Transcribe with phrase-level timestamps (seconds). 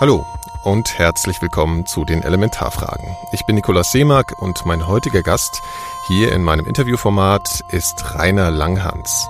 [0.00, 0.24] Hallo
[0.62, 3.16] und herzlich willkommen zu den Elementarfragen.
[3.32, 5.60] Ich bin Nikolaus Seemark und mein heutiger Gast
[6.06, 9.26] hier in meinem Interviewformat ist Rainer Langhans.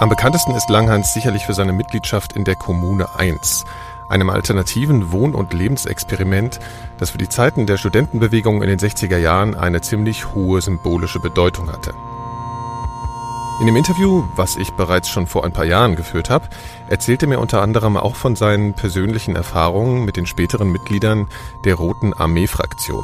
[0.00, 3.66] Am bekanntesten ist Langhans sicherlich für seine Mitgliedschaft in der Kommune 1,
[4.08, 6.58] einem alternativen Wohn- und Lebensexperiment,
[6.96, 11.70] das für die Zeiten der Studentenbewegung in den 60er Jahren eine ziemlich hohe symbolische Bedeutung
[11.70, 11.92] hatte.
[13.60, 16.48] In dem Interview, was ich bereits schon vor ein paar Jahren geführt habe,
[16.88, 21.26] erzählte mir unter anderem auch von seinen persönlichen Erfahrungen mit den späteren Mitgliedern
[21.64, 23.02] der Roten Armee-Fraktion.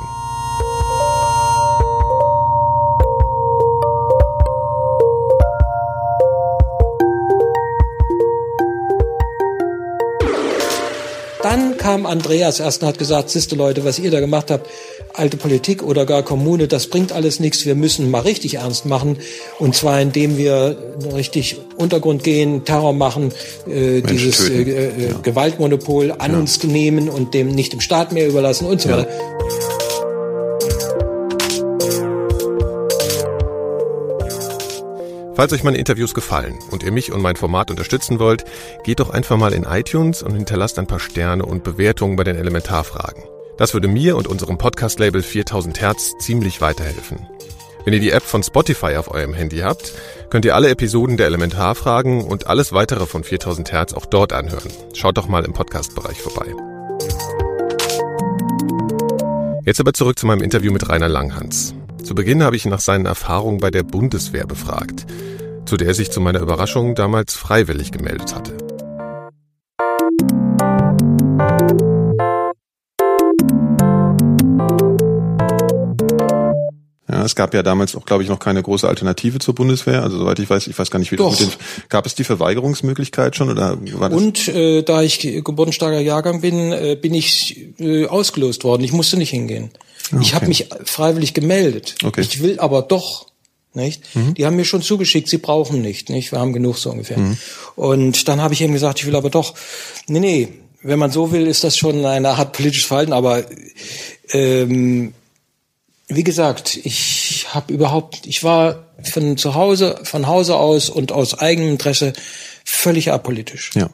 [11.43, 14.69] Dann kam Andreas erst und hat gesagt, siehste Leute, was ihr da gemacht habt,
[15.15, 17.65] alte Politik oder gar Kommune, das bringt alles nichts.
[17.65, 19.19] Wir müssen mal richtig ernst machen.
[19.59, 20.77] Und zwar indem wir
[21.15, 23.33] richtig Untergrund gehen, Terror machen,
[23.67, 25.19] äh, dieses äh, äh, ja.
[25.23, 26.39] Gewaltmonopol an ja.
[26.39, 29.09] uns nehmen und dem nicht dem Staat mehr überlassen und so weiter.
[35.37, 38.45] Falls euch meine Interviews gefallen und ihr mich und mein Format unterstützen wollt,
[38.85, 42.37] geht doch einfach mal in iTunes und hinterlasst ein paar Sterne und Bewertungen bei den
[42.37, 43.34] Elementarfragen.
[43.57, 47.29] Das würde mir und unserem Podcast-Label 4000 Hertz ziemlich weiterhelfen.
[47.85, 49.93] Wenn ihr die App von Spotify auf eurem Handy habt,
[50.29, 54.73] könnt ihr alle Episoden der Elementarfragen und alles weitere von 4000 Hertz auch dort anhören.
[54.93, 56.47] Schaut doch mal im Podcast-Bereich vorbei.
[59.65, 61.75] Jetzt aber zurück zu meinem Interview mit Rainer Langhans.
[62.03, 65.07] Zu Beginn habe ich ihn nach seinen Erfahrungen bei der Bundeswehr befragt,
[65.65, 68.64] zu der er sich zu meiner Überraschung damals freiwillig gemeldet hatte.
[77.15, 80.03] Ja, es gab ja damals auch, glaube ich, noch keine große Alternative zur Bundeswehr.
[80.03, 81.31] Also soweit ich weiß, ich weiß gar nicht, wie Doch.
[81.31, 84.19] das mit den, gab es die Verweigerungsmöglichkeit schon oder war das?
[84.19, 88.83] Und äh, da ich geburtenstarker Jahrgang bin, äh, bin ich äh, ausgelost worden.
[88.83, 89.71] Ich musste nicht hingehen.
[90.13, 90.23] Okay.
[90.23, 91.95] Ich habe mich freiwillig gemeldet.
[92.03, 92.21] Okay.
[92.21, 93.27] Ich will aber doch
[93.75, 94.03] nicht?
[94.15, 94.35] Mhm.
[94.35, 96.33] Die haben mir schon zugeschickt, sie brauchen nicht, nicht?
[96.33, 97.19] Wir haben genug so ungefähr.
[97.19, 97.39] Mhm.
[97.77, 99.55] Und dann habe ich eben gesagt, ich will aber doch,
[100.09, 100.49] nee, nee,
[100.83, 103.45] wenn man so will, ist das schon eine Art politisches Verhalten, aber
[104.33, 105.15] ähm,
[106.09, 111.39] wie gesagt, ich habe überhaupt, ich war von zu Hause, von Hause aus und aus
[111.39, 112.13] eigenem Interesse
[112.65, 113.71] völlig apolitisch.
[113.75, 113.91] Ja.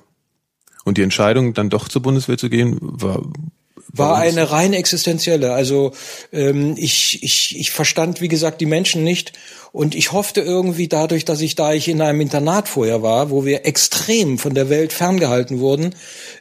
[0.85, 3.23] Und die Entscheidung, dann doch zur Bundeswehr zu gehen, war
[3.93, 5.53] war eine rein existenzielle.
[5.53, 5.93] Also
[6.33, 9.33] ähm, ich, ich, ich verstand, wie gesagt, die Menschen nicht.
[9.73, 13.45] Und ich hoffte irgendwie dadurch, dass ich, da ich in einem Internat vorher war, wo
[13.45, 15.95] wir extrem von der Welt ferngehalten wurden,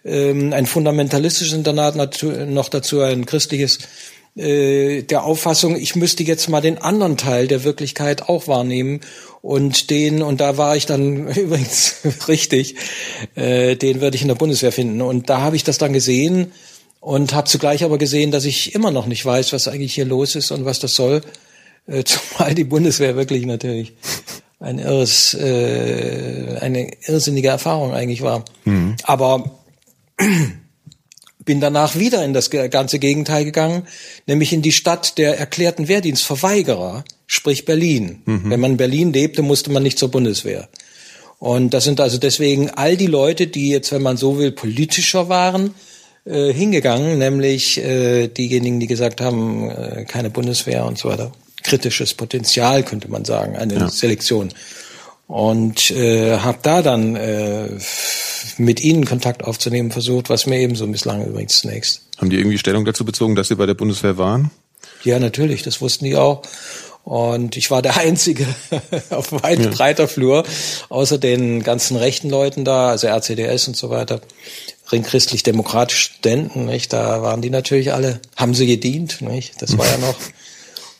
[0.03, 3.79] ähm, ein fundamentalistisches Internat, noch dazu ein christliches,
[4.35, 9.01] äh, der Auffassung, ich müsste jetzt mal den anderen Teil der Wirklichkeit auch wahrnehmen
[9.41, 11.95] und den, und da war ich dann übrigens
[12.27, 12.75] richtig,
[13.35, 15.01] äh, den würde ich in der Bundeswehr finden.
[15.01, 16.51] Und da habe ich das dann gesehen,
[16.99, 20.35] und habe zugleich aber gesehen, dass ich immer noch nicht weiß, was eigentlich hier los
[20.35, 21.21] ist und was das soll.
[21.87, 23.93] Äh, zumal die Bundeswehr wirklich natürlich
[24.59, 28.43] ein irres, äh, eine irrsinnige Erfahrung eigentlich war.
[28.65, 28.95] Mhm.
[29.03, 29.59] Aber
[31.45, 33.87] bin danach wieder in das ganze Gegenteil gegangen,
[34.27, 38.21] nämlich in die Stadt der erklärten Wehrdienstverweigerer, sprich Berlin.
[38.25, 38.49] Mhm.
[38.49, 40.67] Wenn man in Berlin lebte, musste man nicht zur Bundeswehr.
[41.39, 45.29] Und das sind also deswegen all die Leute, die jetzt, wenn man so will, politischer
[45.29, 45.73] waren,
[46.25, 51.31] äh, hingegangen, nämlich äh, diejenigen, die gesagt haben, äh, keine Bundeswehr und so weiter.
[51.63, 53.89] Kritisches Potenzial, könnte man sagen, eine ja.
[53.89, 54.49] Selektion.
[55.29, 57.69] Und äh, habe da dann äh,
[58.57, 62.01] mit ihnen Kontakt aufzunehmen versucht, was mir ebenso misslang übrigens zunächst.
[62.17, 64.49] Haben die irgendwie Stellung dazu bezogen, dass sie bei der Bundeswehr waren?
[65.03, 66.41] Ja, natürlich, das wussten die auch.
[67.03, 68.47] Und ich war der Einzige
[69.11, 69.69] auf weit ja.
[69.69, 70.45] breiter Flur,
[70.89, 74.21] außer den ganzen rechten Leuten da, also RCDS und so weiter,
[74.91, 76.91] ringchristlich-demokratische Studenten, nicht?
[76.91, 79.61] Da waren die natürlich alle, haben sie gedient, nicht?
[79.61, 80.17] Das war ja noch.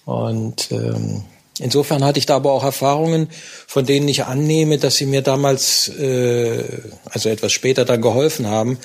[0.06, 1.24] Und ähm,
[1.60, 3.30] insofern hatte ich da aber auch Erfahrungen,
[3.68, 6.64] von denen ich annehme, dass sie mir damals, äh,
[7.06, 8.78] also etwas später dann geholfen haben,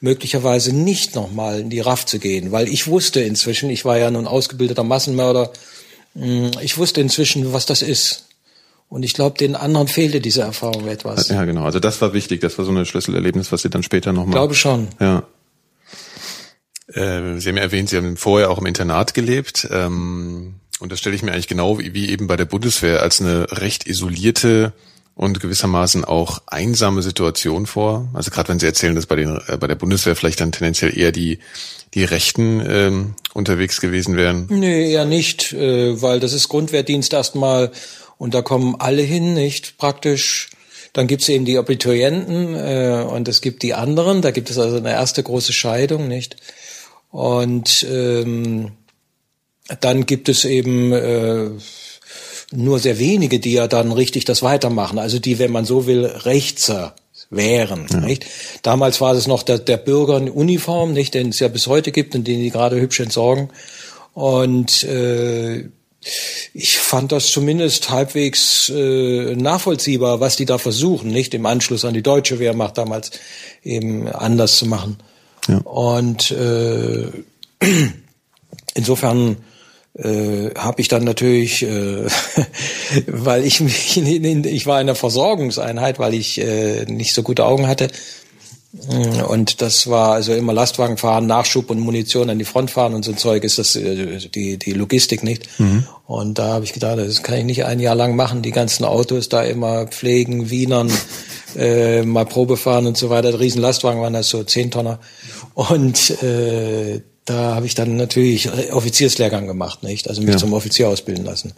[0.00, 4.10] möglicherweise nicht nochmal in die RAF zu gehen, weil ich wusste inzwischen, ich war ja
[4.10, 5.52] nun ausgebildeter Massenmörder,
[6.14, 8.26] hm, ich wusste inzwischen, was das ist.
[8.88, 11.28] Und ich glaube, den anderen fehlte diese Erfahrung etwas.
[11.28, 11.64] Ja, genau.
[11.64, 12.42] Also das war wichtig.
[12.42, 14.34] Das war so ein Schlüsselerlebnis, was Sie dann später nochmal.
[14.34, 14.88] Glaube schon.
[15.00, 15.22] Ja.
[16.88, 19.66] Äh, Sie haben ja erwähnt, Sie haben vorher auch im Internat gelebt.
[19.70, 23.20] Ähm, und das stelle ich mir eigentlich genau wie, wie eben bei der Bundeswehr als
[23.20, 24.72] eine recht isolierte
[25.14, 28.08] und gewissermaßen auch einsame Situation vor.
[28.14, 30.98] Also gerade wenn Sie erzählen, dass bei, den, äh, bei der Bundeswehr vielleicht dann tendenziell
[30.98, 31.38] eher die,
[31.94, 34.46] die Rechten ähm, unterwegs gewesen wären.
[34.50, 37.70] Nee, eher nicht, äh, weil das ist Grundwehrdienst erstmal
[38.18, 40.50] und da kommen alle hin, nicht praktisch.
[40.94, 44.20] Dann gibt's eben die Abiturienten äh, und es gibt die anderen.
[44.20, 46.36] Da gibt es also eine erste große Scheidung, nicht?
[47.12, 48.72] Und ähm,
[49.80, 51.50] dann gibt es eben äh,
[52.52, 54.98] nur sehr wenige, die ja dann richtig das weitermachen.
[54.98, 56.94] Also die, wenn man so will, Rechtser
[57.30, 57.86] wären.
[57.90, 58.00] Ja.
[58.00, 58.26] Nicht?
[58.62, 61.92] Damals war es noch der, der Bürger in Uniform, nicht, den es ja bis heute
[61.92, 63.48] gibt und den die gerade hübsch entsorgen.
[64.12, 65.68] Und äh,
[66.52, 71.94] ich fand das zumindest halbwegs äh, nachvollziehbar, was die da versuchen, nicht im Anschluss an
[71.94, 73.12] die deutsche Wehrmacht damals
[73.62, 74.98] eben anders zu machen.
[75.48, 75.58] Ja.
[75.58, 77.06] Und äh,
[78.74, 79.36] insofern
[79.94, 82.06] äh, habe ich dann natürlich, äh,
[83.06, 87.22] weil ich mich, in, in, ich war in der Versorgungseinheit, weil ich äh, nicht so
[87.22, 87.88] gute Augen hatte.
[89.28, 93.04] Und das war also immer Lastwagen fahren, Nachschub und Munition an die Front fahren und
[93.04, 95.46] so ein Zeug ist das äh, die die Logistik nicht.
[95.60, 95.86] Mhm.
[96.06, 98.86] Und da habe ich gedacht, das kann ich nicht ein Jahr lang machen, die ganzen
[98.86, 100.90] Autos da immer pflegen, Wienern,
[101.54, 103.38] äh, mal Probe fahren und so weiter.
[103.38, 105.00] Riesen Lastwagen waren das so zehn Tonner.
[105.52, 110.08] Und äh, da habe ich dann natürlich Offizierslehrgang gemacht, nicht?
[110.08, 110.38] Also mich ja.
[110.38, 111.52] zum Offizier ausbilden lassen.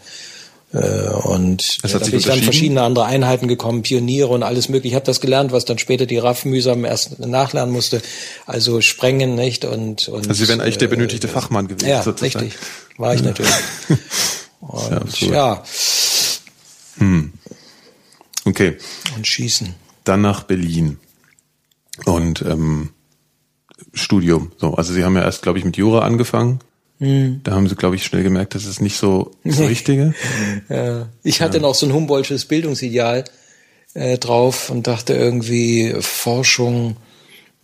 [0.74, 4.88] Äh, und ja, da bin ich dann verschiedene andere Einheiten gekommen, Pioniere und alles mögliche.
[4.88, 8.02] Ich habe das gelernt, was dann später die RAF mühsam erst nachlernen musste.
[8.44, 9.64] Also Sprengen, nicht?
[9.64, 11.88] Und, und also Sie wären eigentlich der äh, benötigte Fachmann gewesen.
[11.88, 12.46] Ja, sozusagen.
[12.46, 12.60] richtig.
[12.98, 13.52] War ich natürlich.
[14.60, 15.32] und, ja.
[15.32, 15.64] ja.
[16.98, 17.32] Hm.
[18.44, 18.76] Okay.
[19.16, 19.74] Und schießen.
[20.02, 20.98] Dann nach Berlin.
[22.04, 22.90] Und ähm,
[23.94, 24.52] Studium.
[24.58, 26.60] So, also Sie haben ja erst, glaube ich, mit Jura angefangen.
[26.98, 27.40] Mhm.
[27.44, 30.14] Da haben Sie, glaube ich, schnell gemerkt, das ist nicht so das Richtige.
[30.68, 31.08] ja.
[31.22, 31.62] Ich hatte ja.
[31.62, 33.24] noch so ein Humboldtsches Bildungsideal
[33.94, 36.96] äh, drauf und dachte irgendwie Forschung,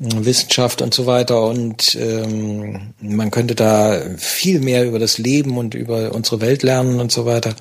[0.03, 5.75] Wissenschaft und so weiter und ähm, man könnte da viel mehr über das Leben und
[5.75, 7.55] über unsere Welt lernen und so weiter.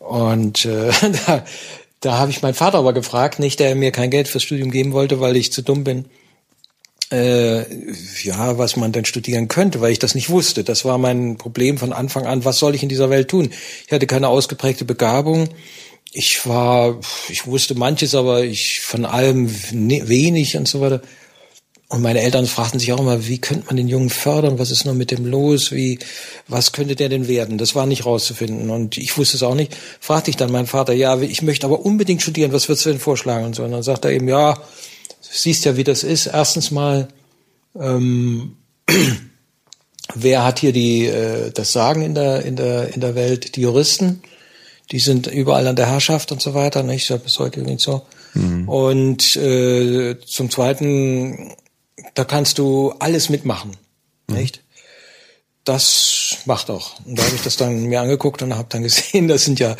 [0.00, 0.90] Und äh,
[1.26, 1.44] da,
[2.00, 4.92] da habe ich meinen Vater aber gefragt, nicht, der mir kein Geld fürs Studium geben
[4.92, 6.06] wollte, weil ich zu dumm bin
[7.10, 7.64] äh,
[8.22, 10.64] ja, was man denn studieren könnte, weil ich das nicht wusste.
[10.64, 12.44] Das war mein Problem von Anfang an.
[12.44, 13.50] Was soll ich in dieser Welt tun?
[13.86, 15.48] Ich hatte keine ausgeprägte Begabung.
[16.12, 21.02] Ich war, ich wusste manches, aber ich von allem wenig und so weiter.
[21.88, 24.58] Und meine Eltern fragten sich auch immer, wie könnte man den Jungen fördern?
[24.58, 25.70] Was ist noch mit dem los?
[25.70, 25.98] Wie,
[26.48, 27.58] was könnte der denn werden?
[27.58, 28.70] Das war nicht rauszufinden.
[28.70, 29.76] Und ich wusste es auch nicht.
[30.00, 32.52] Fragte ich dann meinen Vater, ja, ich möchte aber unbedingt studieren.
[32.52, 33.44] Was würdest du denn vorschlagen?
[33.44, 33.62] Und so.
[33.62, 34.56] Und dann sagt er eben, ja,
[35.34, 36.26] siehst ja, wie das ist.
[36.26, 37.08] Erstens mal,
[37.78, 38.56] ähm,
[40.14, 43.56] wer hat hier die, äh, das Sagen in der, in, der, in der Welt?
[43.56, 44.22] Die Juristen.
[44.90, 46.82] Die sind überall an der Herrschaft und so weiter.
[46.82, 47.10] Nicht?
[47.10, 48.02] Das bis heute nicht so.
[48.34, 48.68] Mhm.
[48.68, 51.52] Und äh, zum Zweiten,
[52.14, 53.76] da kannst du alles mitmachen.
[54.28, 54.36] Mhm.
[54.36, 54.60] Nicht?
[55.64, 57.00] Das macht auch.
[57.06, 59.76] Und da habe ich das dann mir angeguckt und habe dann gesehen, das sind ja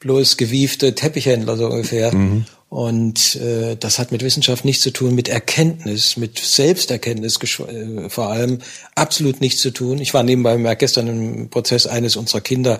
[0.00, 2.14] bloß gewiefte Teppichhändler so ungefähr.
[2.14, 2.46] Mhm.
[2.70, 8.28] Und äh, das hat mit Wissenschaft nichts zu tun, mit Erkenntnis, mit Selbsterkenntnis äh, vor
[8.28, 8.58] allem
[8.94, 9.98] absolut nichts zu tun.
[10.00, 12.78] Ich war nebenbei merk gestern im Prozess eines unserer Kinder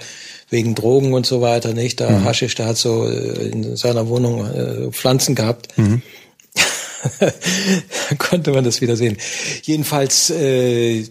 [0.50, 2.00] wegen Drogen und so weiter, nicht?
[2.00, 2.24] Da mhm.
[2.24, 5.76] Haschisch, der hat so äh, in seiner Wohnung äh, Pflanzen gehabt.
[5.78, 6.02] Mhm.
[8.18, 9.16] konnte man das wieder sehen.
[9.62, 11.04] Jedenfalls, äh,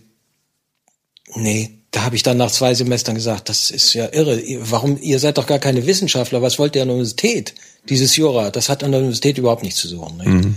[1.36, 4.42] nee, da habe ich dann nach zwei Semestern gesagt, das ist ja irre.
[4.60, 7.54] Warum, ihr seid doch gar keine Wissenschaftler, was wollt ihr an der Universität?
[7.88, 10.18] Dieses Jura, das hat an der Universität überhaupt nichts zu suchen.
[10.18, 10.28] Nicht?
[10.28, 10.56] Mhm.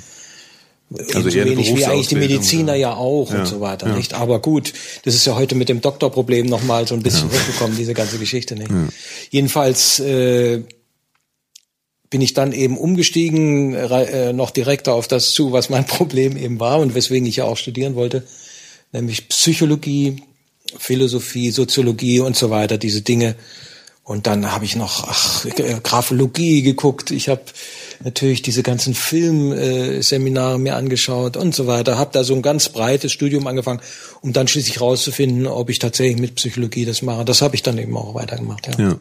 [1.14, 3.94] Also eher wenig wie eigentlich die Mediziner ja, ja auch ja, und so weiter, ja.
[3.94, 4.14] nicht?
[4.14, 4.72] Aber gut,
[5.04, 8.56] das ist ja heute mit dem Doktorproblem nochmal so ein bisschen hochgekommen, diese ganze Geschichte,
[8.56, 8.72] nicht?
[9.30, 10.64] Jedenfalls äh,
[12.10, 16.58] bin ich dann eben umgestiegen, äh, noch direkter auf das zu, was mein Problem eben
[16.58, 18.24] war und weswegen ich ja auch studieren wollte,
[18.90, 20.16] nämlich Psychologie,
[20.78, 23.36] Philosophie, Soziologie und so weiter, diese Dinge
[24.10, 25.46] und dann habe ich noch ach,
[25.84, 27.12] Graphologie geguckt.
[27.12, 27.42] Ich habe
[28.02, 31.96] natürlich diese ganzen Filmseminare mir angeschaut und so weiter.
[31.96, 33.80] Habe da so ein ganz breites Studium angefangen,
[34.20, 37.24] um dann schließlich rauszufinden, ob ich tatsächlich mit Psychologie das mache.
[37.24, 38.66] Das habe ich dann eben auch weitergemacht.
[38.66, 38.84] Ja.
[38.84, 38.96] ja.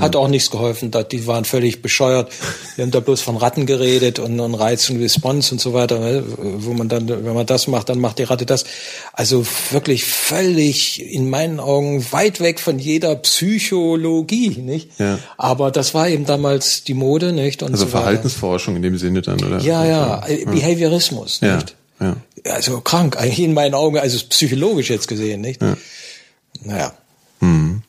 [0.00, 2.32] Hat auch nichts geholfen, die waren völlig bescheuert.
[2.76, 5.98] Wir haben da bloß von Ratten geredet und, und Reiz und Response und so weiter,
[5.98, 6.24] ne?
[6.38, 8.64] wo man dann, wenn man das macht, dann macht die Ratte das.
[9.12, 14.98] Also wirklich völlig in meinen Augen weit weg von jeder Psychologie, nicht?
[14.98, 15.18] Ja.
[15.36, 17.62] Aber das war eben damals die Mode, nicht?
[17.62, 19.60] Und also so Verhaltensforschung in dem Sinne dann, oder?
[19.60, 20.50] Ja, ja, ja.
[20.50, 21.56] Behaviorismus, ja.
[21.56, 21.76] nicht?
[22.00, 22.16] Ja.
[22.50, 25.60] Also krank, eigentlich in meinen Augen, also psychologisch jetzt gesehen, nicht?
[25.60, 25.76] Ja.
[26.64, 26.92] Naja.
[27.40, 27.81] Hm.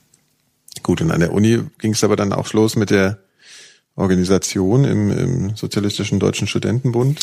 [0.83, 3.19] Gut, und an der Uni ging es aber dann auch los mit der
[3.95, 7.19] Organisation im, im Sozialistischen Deutschen Studentenbund?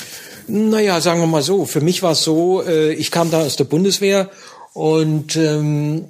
[0.47, 1.65] Naja, sagen wir mal so.
[1.67, 4.31] Für mich war es so, äh, ich kam da aus der Bundeswehr
[4.73, 6.05] und ähm,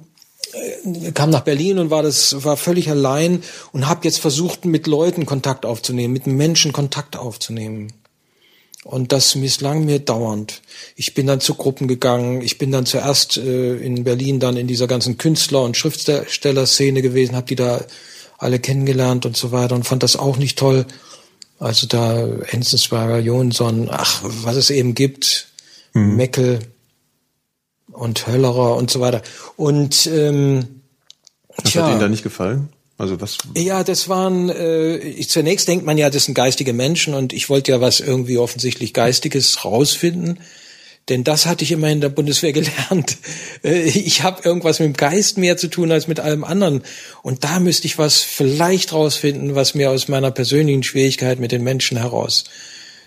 [0.53, 3.41] äh, kam nach Berlin und war das war völlig allein
[3.71, 7.91] und habe jetzt versucht mit Leuten Kontakt aufzunehmen, mit Menschen Kontakt aufzunehmen.
[8.83, 10.61] Und das misslang mir dauernd.
[10.95, 12.41] Ich bin dann zu Gruppen gegangen.
[12.41, 17.35] Ich bin dann zuerst äh, in Berlin dann in dieser ganzen Künstler- und Schriftstellerszene gewesen,
[17.35, 17.85] habe die da
[18.39, 20.87] alle kennengelernt und so weiter und fand das auch nicht toll.
[21.59, 25.49] Also da Enzensberger, Jonsson, ach, was es eben gibt,
[25.93, 26.15] mhm.
[26.15, 26.59] Meckel
[27.91, 29.21] und Höllerer und so weiter.
[29.57, 30.81] Und ähm,
[31.55, 32.69] was tja, hat Ihnen da nicht gefallen?
[33.01, 33.39] Also was?
[33.57, 34.49] Ja, das waren.
[34.49, 38.37] Äh, zunächst denkt man ja, das sind geistige Menschen und ich wollte ja was irgendwie
[38.37, 40.39] offensichtlich Geistiges rausfinden,
[41.09, 43.17] denn das hatte ich immer in der Bundeswehr gelernt.
[43.63, 46.83] Äh, ich habe irgendwas mit dem Geist mehr zu tun als mit allem anderen
[47.23, 51.63] und da müsste ich was vielleicht rausfinden, was mir aus meiner persönlichen Schwierigkeit mit den
[51.63, 52.43] Menschen heraus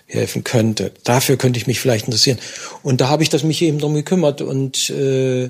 [0.07, 0.91] helfen könnte.
[1.05, 2.37] Dafür könnte ich mich vielleicht interessieren.
[2.83, 5.47] Und da habe ich das mich eben drum gekümmert und äh,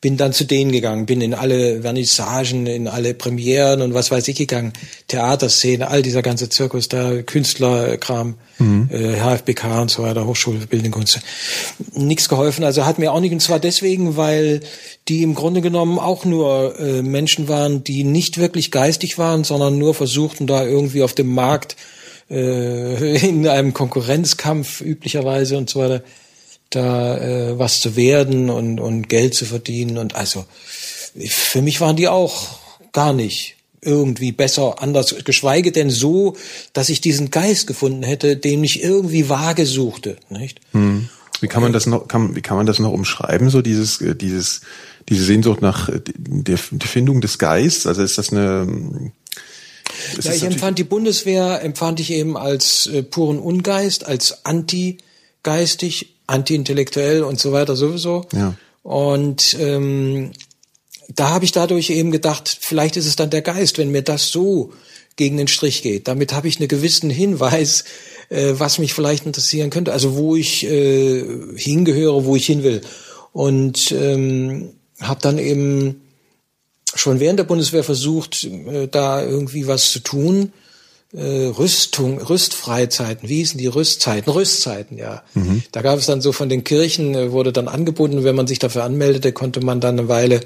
[0.00, 4.28] bin dann zu denen gegangen, bin in alle Vernissagen, in alle Premieren und was weiß
[4.28, 4.72] ich gegangen,
[5.08, 8.88] Theaterszene, all dieser ganze Zirkus, da Künstlerkram, mhm.
[8.90, 11.20] äh, HFBK und so weiter, Hochschule für Bildung Kunst.
[11.92, 14.60] Nichts geholfen, also hat mir auch nicht, und zwar deswegen, weil
[15.08, 19.76] die im Grunde genommen auch nur äh, Menschen waren, die nicht wirklich geistig waren, sondern
[19.76, 21.76] nur versuchten, da irgendwie auf dem Markt
[22.30, 26.02] äh, in einem Konkurrenzkampf üblicherweise und so weiter
[26.70, 29.98] da äh, was zu werden und, und Geld zu verdienen.
[29.98, 30.44] Und also
[31.26, 32.58] für mich waren die auch
[32.92, 36.36] gar nicht irgendwie besser, anders, geschweige denn so,
[36.72, 40.60] dass ich diesen Geist gefunden hätte, den ich irgendwie vage suchte, nicht?
[40.72, 41.08] Hm.
[41.40, 44.14] Wie kann man das noch, kann, wie kann man das noch umschreiben, so dieses, äh,
[44.14, 44.60] dieses,
[45.08, 47.86] diese Sehnsucht nach äh, der, der Findung des Geistes?
[47.86, 49.10] Also ist das eine,
[50.18, 56.14] ist ja, ich empfand die Bundeswehr, empfand ich eben als äh, puren Ungeist, als antigeistig,
[56.30, 58.26] anti-intellektuell und so weiter sowieso.
[58.32, 58.54] Ja.
[58.82, 60.32] Und ähm,
[61.08, 64.30] da habe ich dadurch eben gedacht, vielleicht ist es dann der Geist, wenn mir das
[64.30, 64.72] so
[65.16, 66.08] gegen den Strich geht.
[66.08, 67.84] Damit habe ich einen gewissen Hinweis,
[68.30, 71.24] äh, was mich vielleicht interessieren könnte, also wo ich äh,
[71.56, 72.80] hingehöre, wo ich hin will.
[73.32, 74.70] Und ähm,
[75.00, 76.02] habe dann eben
[76.94, 80.52] schon während der Bundeswehr versucht, äh, da irgendwie was zu tun
[81.12, 84.32] äh, Rüstung, Rüstfreizeiten, wie hießen die Rüstzeiten?
[84.32, 85.22] Rüstzeiten, ja.
[85.34, 85.62] Mhm.
[85.72, 88.58] Da gab es dann so von den Kirchen, äh, wurde dann angeboten, wenn man sich
[88.58, 90.40] dafür anmeldete, konnte man dann eine Weile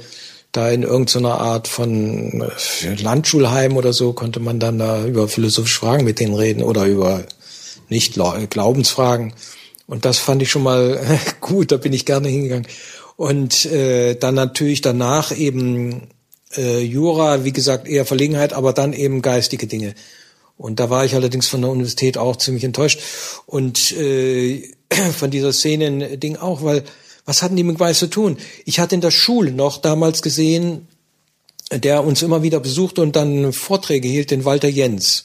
[0.53, 5.81] da in irgendeiner Art von äh, Landschulheim oder so, konnte man dann da über philosophische
[5.81, 7.25] Fragen mit denen reden oder über
[7.89, 9.35] nicht Glaubensfragen.
[9.87, 10.99] Und das fand ich schon mal
[11.41, 12.67] gut, da bin ich gerne hingegangen.
[13.17, 16.09] Und äh, dann natürlich danach eben
[16.57, 19.95] äh, Jura, wie gesagt, eher Verlegenheit, aber dann eben geistige Dinge.
[20.57, 23.01] Und da war ich allerdings von der Universität auch ziemlich enttäuscht
[23.47, 24.63] und äh,
[25.17, 26.85] von dieser Szenen-Ding auch, weil
[27.25, 28.37] was hatten die mit Weiß zu tun?
[28.65, 30.87] Ich hatte in der Schule noch damals gesehen,
[31.73, 35.25] der uns immer wieder besuchte und dann Vorträge hielt, den Walter Jens.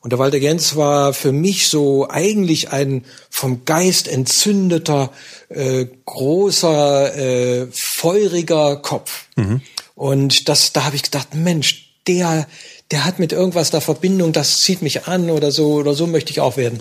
[0.00, 5.10] Und der Walter Jens war für mich so eigentlich ein vom Geist entzündeter,
[5.48, 9.26] äh, großer, äh, feuriger Kopf.
[9.36, 9.62] Mhm.
[9.94, 12.46] Und das, da habe ich gedacht, Mensch, der,
[12.94, 16.30] der hat mit irgendwas da Verbindung, das zieht mich an oder so oder so möchte
[16.30, 16.80] ich auch werden.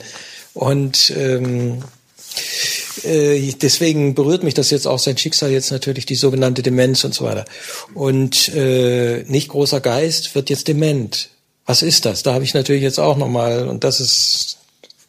[0.54, 1.84] Und ähm,
[3.04, 7.16] äh, deswegen berührt mich das jetzt auch sein Schicksal jetzt natürlich die sogenannte Demenz und
[7.16, 7.46] so weiter.
[7.96, 11.30] Und äh, nicht großer Geist wird jetzt dement.
[11.66, 12.22] Was ist das?
[12.22, 14.60] Da habe ich natürlich jetzt auch nochmal, und das ist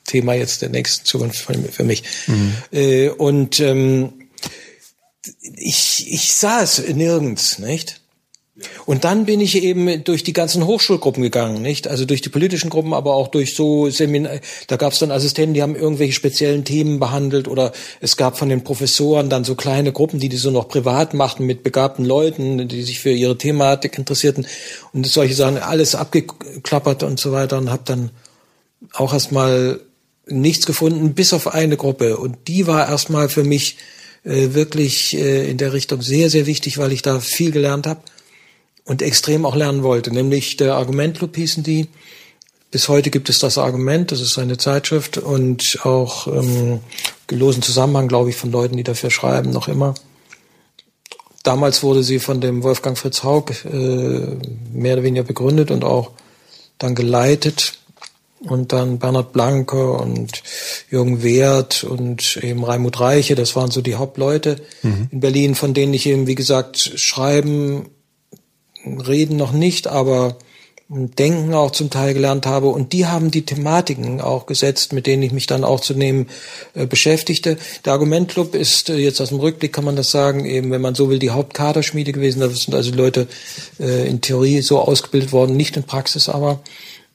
[0.07, 2.03] Thema jetzt der nächsten Zukunft für mich.
[2.27, 2.55] Mhm.
[2.73, 4.15] Äh, und ähm,
[5.53, 8.01] ich, ich sah es nirgends, nicht?
[8.87, 11.89] Und dann bin ich eben durch die ganzen Hochschulgruppen gegangen, nicht?
[11.89, 14.41] Also durch die politischen Gruppen, aber auch durch so Seminar.
[14.67, 18.49] Da gab es dann Assistenten, die haben irgendwelche speziellen Themen behandelt oder es gab von
[18.49, 22.69] den Professoren dann so kleine Gruppen, die die so noch privat machten mit begabten Leuten,
[22.69, 24.47] die sich für ihre Thematik interessierten
[24.93, 28.11] und solche Sachen alles abgeklappert und so weiter und habe dann
[28.93, 29.81] auch erstmal
[30.27, 33.77] nichts gefunden, bis auf eine Gruppe und die war erstmal für mich
[34.25, 38.01] äh, wirklich äh, in der Richtung sehr sehr wichtig, weil ich da viel gelernt habe
[38.85, 41.89] und extrem auch lernen wollte, nämlich der Argumentclub hießen die.
[42.71, 46.81] Bis heute gibt es das Argument, das ist eine Zeitschrift und auch ähm,
[47.31, 49.95] losen Zusammenhang, glaube ich, von Leuten, die dafür schreiben, noch immer.
[51.45, 54.37] Damals wurde sie von dem Wolfgang Fritz Haug äh,
[54.73, 56.11] mehr oder weniger begründet und auch
[56.79, 57.79] dann geleitet.
[58.41, 60.43] Und dann Bernhard Blanke und
[60.91, 65.09] Jürgen Wehrt und eben Raimund Reiche, das waren so die Hauptleute mhm.
[65.11, 67.87] in Berlin, von denen ich eben, wie gesagt, schreiben
[68.87, 70.37] reden noch nicht, aber
[70.91, 72.69] Denken auch zum Teil gelernt habe.
[72.69, 76.31] Und die haben die Thematiken auch gesetzt, mit denen ich mich dann auch zunehmend
[76.75, 77.57] äh, beschäftigte.
[77.87, 80.95] Der Argumentclub ist äh, jetzt aus dem Rückblick, kann man das sagen, eben, wenn man
[80.95, 82.41] so will, die Hauptkaderschmiede gewesen.
[82.41, 83.29] Da sind also Leute
[83.81, 86.61] äh, in Theorie so ausgebildet worden, nicht in Praxis aber.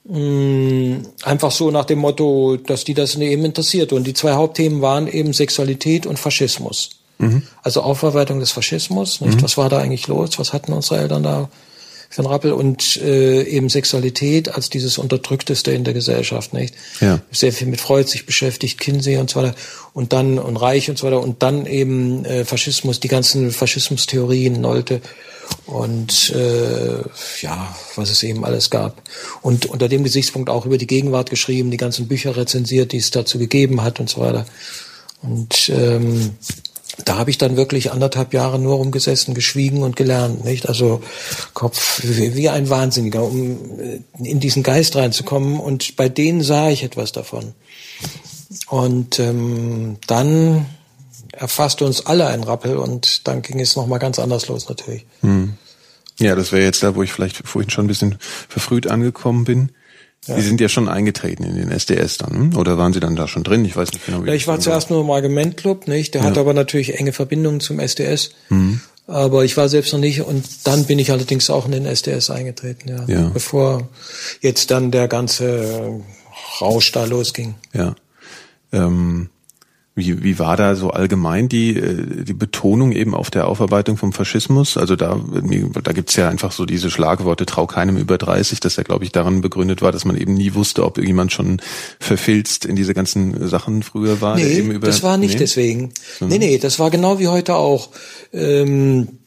[0.04, 3.92] Mm, einfach so nach dem Motto, dass die das eben interessiert.
[3.92, 6.99] Und die zwei Hauptthemen waren eben Sexualität und Faschismus.
[7.20, 7.42] Mhm.
[7.62, 9.36] Also Aufarbeitung des Faschismus, nicht?
[9.36, 9.42] Mhm.
[9.42, 10.38] Was war da eigentlich los?
[10.38, 11.50] Was hatten unsere Eltern da
[12.08, 16.74] für ein Rappel und äh, eben Sexualität als dieses Unterdrückteste in der Gesellschaft, nicht?
[17.00, 17.20] Ja.
[17.30, 19.54] Sehr viel mit Freud sich beschäftigt, Kinsey und so weiter
[19.92, 24.60] und dann und Reich und so weiter und dann eben äh, Faschismus, die ganzen Faschismustheorien,
[24.60, 25.00] Nolte
[25.66, 27.02] und äh,
[27.42, 29.02] ja, was es eben alles gab.
[29.42, 33.10] Und unter dem Gesichtspunkt auch über die Gegenwart geschrieben, die ganzen Bücher rezensiert, die es
[33.10, 34.46] dazu gegeben hat und so weiter.
[35.22, 36.30] Und ähm,
[37.04, 40.68] da habe ich dann wirklich anderthalb Jahre nur rumgesessen, geschwiegen und gelernt, nicht?
[40.68, 41.02] Also
[41.54, 45.60] Kopf wie, ein Wahnsinniger, um äh, in diesen Geist reinzukommen.
[45.60, 47.54] Und bei denen sah ich etwas davon.
[48.68, 50.66] Und ähm, dann
[51.32, 55.06] erfasste uns alle ein Rappel und dann ging es nochmal ganz anders los natürlich.
[55.20, 55.54] Hm.
[56.18, 59.70] Ja, das wäre jetzt da, wo ich vielleicht vorhin schon ein bisschen verfrüht angekommen bin.
[60.26, 60.36] Ja.
[60.36, 62.56] Sie sind ja schon eingetreten in den SDS dann, hm?
[62.56, 63.64] oder waren Sie dann da schon drin?
[63.64, 64.22] Ich weiß nicht genau.
[64.22, 66.14] Wie ja, ich war zuerst nur im Argumentclub, nicht?
[66.14, 66.28] Der ja.
[66.28, 68.30] hat aber natürlich enge Verbindungen zum SDS.
[68.50, 68.82] Mhm.
[69.06, 72.30] Aber ich war selbst noch nicht und dann bin ich allerdings auch in den SDS
[72.30, 73.04] eingetreten, ja.
[73.06, 73.28] ja.
[73.30, 73.88] Bevor
[74.40, 76.00] jetzt dann der ganze
[76.60, 77.54] Rausch da losging.
[77.72, 77.96] Ja.
[78.72, 79.30] Ähm,
[80.00, 84.12] wie, wie war da so allgemein die, äh, die Betonung eben auf der Aufarbeitung vom
[84.12, 84.76] Faschismus?
[84.76, 85.20] Also da,
[85.82, 89.12] da gibt's ja einfach so diese Schlagworte, trau keinem über 30, das ja, glaube ich,
[89.12, 91.62] daran begründet war, dass man eben nie wusste, ob irgendjemand schon
[92.00, 94.36] verfilzt in diese ganzen Sachen früher war.
[94.36, 95.38] Nee, über, das war nicht nee?
[95.38, 95.92] deswegen.
[96.18, 96.28] Mhm.
[96.28, 97.90] Nee, nee, das war genau wie heute auch.
[98.32, 99.20] Ähm,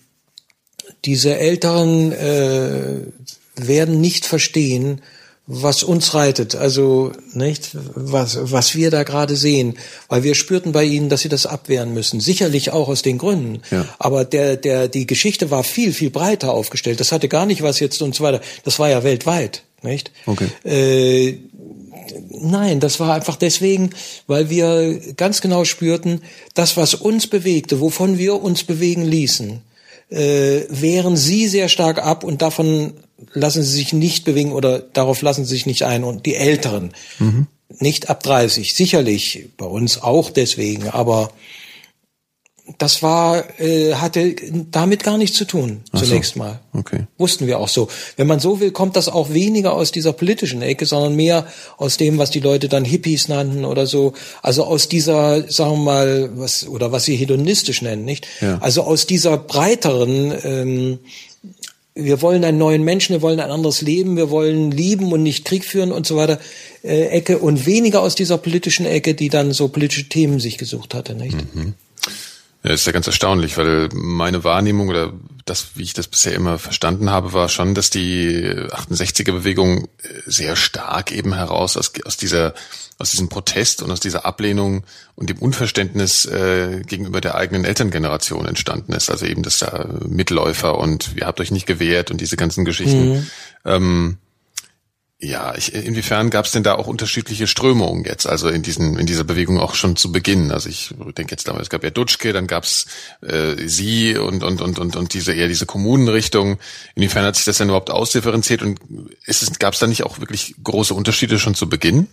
[1.06, 3.02] diese Älteren äh,
[3.56, 5.02] werden nicht verstehen,
[5.46, 10.86] was uns reitet, also nicht, was, was wir da gerade sehen, weil wir spürten bei
[10.86, 12.22] ihnen, dass sie das abwehren müssen.
[12.22, 13.62] Sicherlich auch aus den Gründen.
[13.70, 13.86] Ja.
[14.00, 17.02] Aber der, der, die Geschichte war viel, viel breiter aufgestellt.
[17.02, 18.40] Das hatte gar nicht was jetzt und so weiter.
[18.64, 20.12] Das war ja weltweit, nicht?
[20.26, 20.48] Okay.
[20.64, 21.40] Äh,
[22.30, 23.90] nein, das war einfach deswegen,
[24.28, 26.22] weil wir ganz genau spürten,
[26.54, 29.60] das, was uns bewegte, wovon wir uns bewegen ließen,
[30.10, 32.94] äh, wehren sie sehr stark ab und davon
[33.34, 36.04] lassen sie sich nicht bewegen oder darauf lassen sie sich nicht ein.
[36.04, 37.48] Und die Älteren, mhm.
[37.80, 41.32] nicht ab 30, sicherlich bei uns auch deswegen, aber
[42.78, 44.36] das war, äh, hatte
[44.72, 46.40] damit gar nichts zu tun, Ach zunächst so.
[46.40, 46.62] mal.
[46.72, 47.08] Okay.
[47.18, 47.90] Wussten wir auch so.
[48.16, 51.46] Wenn man so will, kommt das auch weniger aus dieser politischen Ecke, sondern mehr
[51.78, 54.14] aus dem, was die Leute dann Hippies nannten oder so.
[54.42, 58.28] Also aus dieser, sagen wir mal, was, oder was sie hedonistisch nennen, nicht?
[58.40, 58.60] Ja.
[58.60, 61.00] Also aus dieser breiteren, ähm,
[61.96, 65.46] wir wollen einen neuen Menschen, wir wollen ein anderes Leben, wir wollen lieben und nicht
[65.46, 66.40] Krieg führen und so weiter,
[66.84, 70.94] äh, Ecke und weniger aus dieser politischen Ecke, die dann so politische Themen sich gesucht
[70.94, 71.38] hatte, nicht?
[71.56, 71.76] Mhm.
[72.64, 75.14] Ja, ist ja ganz erstaunlich, weil meine Wahrnehmung oder
[75.46, 79.90] das, wie ich das bisher immer verstanden habe, war schon, dass die 68er-Bewegung
[80.26, 82.54] sehr stark eben heraus aus, aus dieser
[82.98, 84.84] aus diesem Protest und aus dieser Ablehnung
[85.16, 89.10] und dem Unverständnis äh, gegenüber der eigenen Elterngeneration entstanden ist.
[89.10, 93.14] Also eben das da Mitläufer und ihr habt euch nicht gewehrt und diese ganzen Geschichten.
[93.14, 93.28] Mhm.
[93.66, 94.18] Ähm,
[95.24, 99.06] ja, ich, inwiefern gab es denn da auch unterschiedliche Strömungen jetzt, also in diesen in
[99.06, 100.52] dieser Bewegung auch schon zu Beginn?
[100.52, 102.88] Also ich denke jetzt damals, es gab ja Dutschke, dann gab es
[103.22, 106.60] äh, sie und und und und und diese eher diese Kommunenrichtung.
[106.96, 108.82] Inwiefern hat sich das denn überhaupt ausdifferenziert und
[109.26, 112.10] ist es gab es da nicht auch wirklich große Unterschiede schon zu Beginn?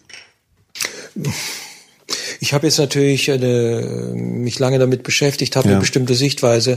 [2.41, 5.73] Ich habe jetzt natürlich eine, mich lange damit beschäftigt, habe ja.
[5.73, 6.77] eine bestimmte Sichtweise.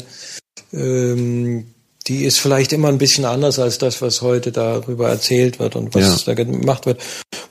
[0.72, 1.74] Ähm,
[2.08, 5.96] die ist vielleicht immer ein bisschen anders als das, was heute darüber erzählt wird und
[5.96, 6.34] was ja.
[6.34, 7.02] da gemacht wird.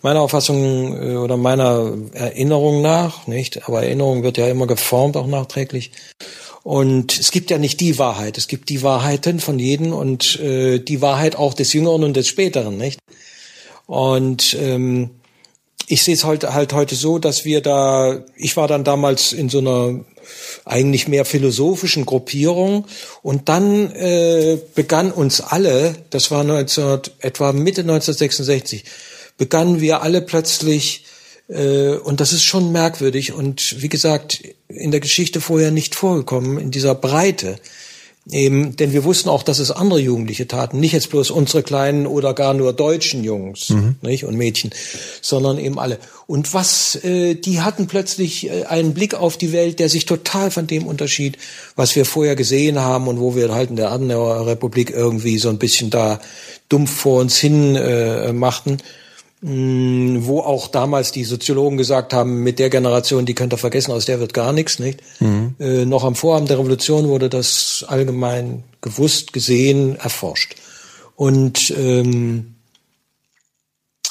[0.02, 3.66] Meiner Auffassung äh, oder meiner Erinnerung nach, nicht?
[3.66, 5.92] Aber Erinnerung wird ja immer geformt, auch nachträglich.
[6.62, 10.78] Und es gibt ja nicht die Wahrheit, es gibt die Wahrheiten von jedem und äh,
[10.78, 13.00] die Wahrheit auch des Jüngeren und des Späteren, nicht?
[13.86, 15.10] Und ähm,
[15.86, 19.48] ich sehe es halt, halt heute so, dass wir da, ich war dann damals in
[19.48, 20.00] so einer
[20.64, 22.86] eigentlich mehr philosophischen Gruppierung.
[23.22, 28.84] Und dann äh, begann uns alle, das war 19, etwa Mitte 1966,
[29.38, 31.04] begannen wir alle plötzlich,
[31.48, 36.58] äh, und das ist schon merkwürdig und wie gesagt, in der Geschichte vorher nicht vorgekommen,
[36.58, 37.56] in dieser Breite,
[38.30, 42.06] Eben, denn wir wussten auch, dass es andere Jugendliche taten, nicht jetzt bloß unsere kleinen
[42.06, 43.96] oder gar nur deutschen Jungs mhm.
[44.00, 44.70] nicht, und Mädchen,
[45.20, 45.98] sondern eben alle.
[46.28, 50.52] Und was, äh, die hatten plötzlich äh, einen Blick auf die Welt, der sich total
[50.52, 51.36] von dem unterschied,
[51.74, 55.48] was wir vorher gesehen haben und wo wir halt in der Adenauer Republik irgendwie so
[55.48, 56.20] ein bisschen da
[56.68, 58.78] dumpf vor uns hin äh, machten.
[59.40, 59.91] Mm,
[60.26, 64.04] wo auch damals die Soziologen gesagt haben, mit der Generation, die könnt ihr vergessen, aus
[64.04, 65.00] der wird gar nichts, nicht?
[65.20, 65.54] Mhm.
[65.58, 70.56] Äh, noch am Vorabend der Revolution wurde das allgemein gewusst, gesehen, erforscht.
[71.16, 72.54] Und ähm,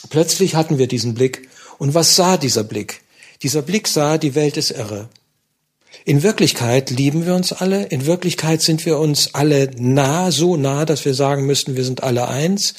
[0.10, 1.50] plötzlich hatten wir diesen Blick.
[1.78, 3.02] Und was sah dieser Blick?
[3.44, 5.10] Dieser Blick sah, die Welt ist irre.
[6.06, 7.84] In Wirklichkeit lieben wir uns alle.
[7.84, 12.02] In Wirklichkeit sind wir uns alle nah, so nah, dass wir sagen müssten, wir sind
[12.02, 12.74] alle eins.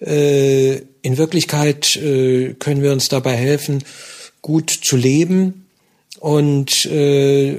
[0.00, 3.84] Äh, in Wirklichkeit äh, können wir uns dabei helfen,
[4.42, 5.66] gut zu leben.
[6.18, 7.58] Und äh,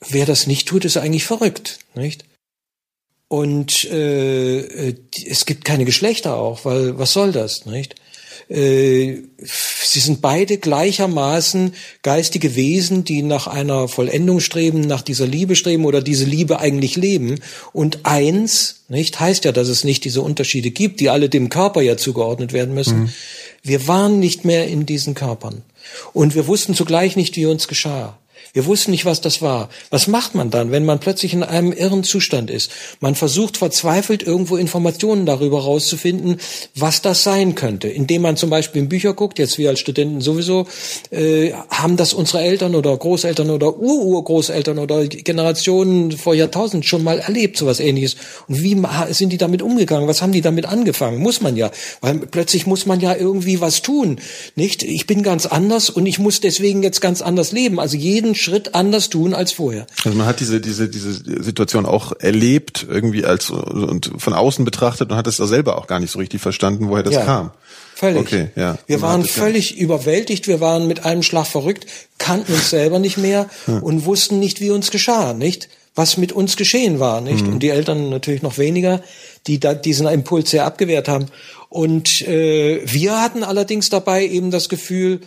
[0.00, 2.24] wer das nicht tut, ist eigentlich verrückt, nicht?
[3.28, 4.94] Und äh, äh
[5.26, 7.94] es gibt keine Geschlechter auch, weil was soll das, nicht?
[8.48, 15.56] Äh, sie sind beide gleichermaßen geistige Wesen, die nach einer Vollendung streben, nach dieser Liebe
[15.56, 17.40] streben oder diese Liebe eigentlich leben.
[17.72, 21.82] Und eins, nicht, heißt ja, dass es nicht diese Unterschiede gibt, die alle dem Körper
[21.82, 23.00] ja zugeordnet werden müssen.
[23.00, 23.12] Mhm.
[23.62, 25.62] Wir waren nicht mehr in diesen Körpern.
[26.12, 28.18] Und wir wussten zugleich nicht, wie uns geschah.
[28.58, 29.68] Wir wussten nicht, was das war.
[29.90, 32.72] Was macht man dann, wenn man plötzlich in einem irren Zustand ist?
[32.98, 36.40] Man versucht verzweifelt irgendwo Informationen darüber rauszufinden,
[36.74, 37.86] was das sein könnte.
[37.86, 40.66] Indem man zum Beispiel in Bücher guckt, jetzt wir als Studenten sowieso,
[41.10, 47.20] äh, haben das unsere Eltern oder Großeltern oder Ururgroßeltern oder Generationen vor Jahrtausenden schon mal
[47.20, 48.16] erlebt, sowas ähnliches.
[48.48, 48.76] Und wie
[49.10, 50.08] sind die damit umgegangen?
[50.08, 51.18] Was haben die damit angefangen?
[51.18, 51.70] Muss man ja.
[52.00, 54.18] Weil plötzlich muss man ja irgendwie was tun.
[54.56, 54.82] Nicht?
[54.82, 57.78] Ich bin ganz anders und ich muss deswegen jetzt ganz anders leben.
[57.78, 59.86] Also jeden Schritt anders tun als vorher.
[60.04, 65.10] Also man hat diese diese diese Situation auch erlebt irgendwie als und von außen betrachtet
[65.10, 67.24] und hat es da selber auch gar nicht so richtig verstanden, woher das ja.
[67.24, 67.50] kam.
[67.94, 68.20] Völlig.
[68.20, 68.78] Okay, ja.
[68.86, 69.78] Wir waren völlig ja.
[69.78, 71.86] überwältigt, wir waren mit einem Schlag verrückt,
[72.18, 73.78] kannten uns selber nicht mehr ja.
[73.78, 75.68] und wussten nicht, wie uns geschah, nicht?
[75.96, 77.44] Was mit uns geschehen war, nicht?
[77.44, 77.54] Mhm.
[77.54, 79.02] Und die Eltern natürlich noch weniger,
[79.48, 81.26] die da diesen Impuls sehr abgewehrt haben.
[81.68, 85.20] Und äh, wir hatten allerdings dabei eben das Gefühl,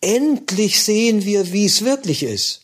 [0.00, 2.62] endlich sehen wir, wie es wirklich ist.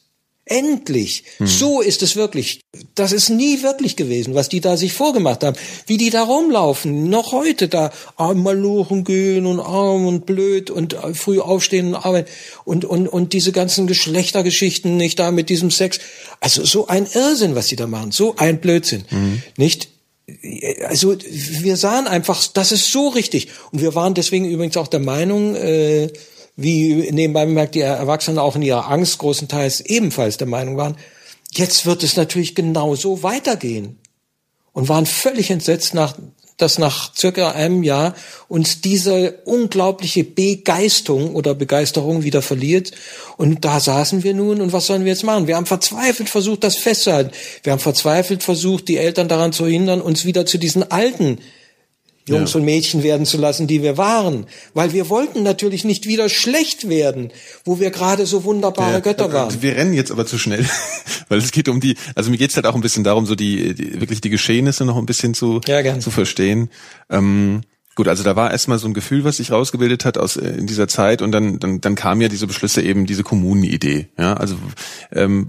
[0.49, 1.25] Endlich.
[1.38, 1.46] Hm.
[1.49, 2.61] So ist es wirklich.
[2.94, 5.57] Das ist nie wirklich gewesen, was die da sich vorgemacht haben.
[5.88, 7.11] Wie die da rumlaufen.
[7.11, 11.94] Noch heute da einmal lochen gehen und arm und blöd und äh, früh aufstehen und
[11.96, 12.31] arbeiten.
[12.64, 15.99] Und, und, und diese ganzen Geschlechtergeschichten nicht da mit diesem Sex.
[16.38, 18.12] Also so ein Irrsinn, was die da machen.
[18.12, 19.05] So ein Blödsinn.
[19.09, 19.42] Hm.
[19.57, 19.88] Nicht?
[20.87, 23.49] Also wir sahen einfach, das ist so richtig.
[23.72, 26.09] Und wir waren deswegen übrigens auch der Meinung, äh,
[26.57, 30.97] wie nebenbei bemerkt die Erwachsenen auch in ihrer Angst großenteils ebenfalls der Meinung waren,
[31.53, 33.99] jetzt wird es natürlich genauso weitergehen.
[34.73, 36.16] Und waren völlig entsetzt, nach,
[36.59, 38.14] dass nach circa einem Jahr
[38.47, 42.92] uns diese unglaubliche Begeisterung oder Begeisterung wieder verliert.
[43.38, 45.47] Und da saßen wir nun und was sollen wir jetzt machen?
[45.47, 47.31] Wir haben verzweifelt versucht, das festzuhalten.
[47.62, 51.38] Wir haben verzweifelt versucht, die Eltern daran zu hindern, uns wieder zu diesen alten
[52.28, 52.58] Jungs ja.
[52.58, 54.46] und Mädchen werden zu lassen, die wir waren.
[54.74, 57.30] Weil wir wollten natürlich nicht wieder schlecht werden,
[57.64, 59.62] wo wir gerade so wunderbare ja, Götter waren.
[59.62, 60.66] Wir rennen jetzt aber zu schnell,
[61.28, 63.74] weil es geht um die, also mir geht's halt auch ein bisschen darum, so die,
[63.74, 66.70] die wirklich die Geschehnisse noch ein bisschen zu, ja, zu verstehen.
[67.10, 67.62] Ähm,
[67.96, 70.66] Gut, also da war erstmal so ein Gefühl, was sich rausgebildet hat aus äh, in
[70.66, 74.09] dieser Zeit und dann dann, dann kam ja diese Beschlüsse eben diese Kommunenidee.
[74.18, 74.56] Ja, also
[75.12, 75.46] ähm,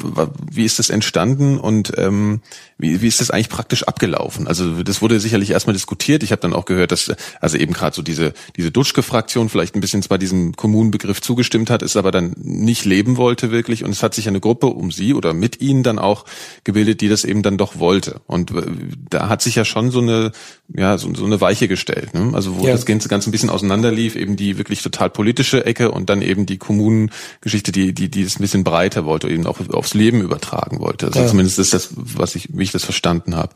[0.50, 2.40] wie ist das entstanden und ähm,
[2.78, 4.48] wie, wie ist das eigentlich praktisch abgelaufen?
[4.48, 6.24] Also das wurde sicherlich erstmal diskutiert.
[6.24, 9.82] Ich habe dann auch gehört, dass also eben gerade so diese diese Dutschke-Fraktion vielleicht ein
[9.82, 14.04] bisschen zwar diesem Kommunenbegriff zugestimmt hat, es aber dann nicht leben wollte wirklich und es
[14.04, 16.24] hat sich eine Gruppe um sie oder mit ihnen dann auch
[16.64, 18.22] gebildet, die das eben dann doch wollte.
[18.26, 18.62] Und äh,
[19.10, 20.32] da hat sich ja schon so eine
[20.74, 22.14] ja so, so eine Weiche gestellt.
[22.14, 22.37] Ne?
[22.38, 22.74] Also wo ja.
[22.74, 26.46] das Ganze ganz ein bisschen auseinanderlief, eben die wirklich total politische Ecke und dann eben
[26.46, 30.80] die Kommunengeschichte, die, die, die es ein bisschen breiter wollte, eben auch aufs Leben übertragen
[30.80, 31.08] wollte.
[31.08, 31.28] Also ja.
[31.28, 33.56] zumindest ist das, was ich, wie ich das verstanden habe.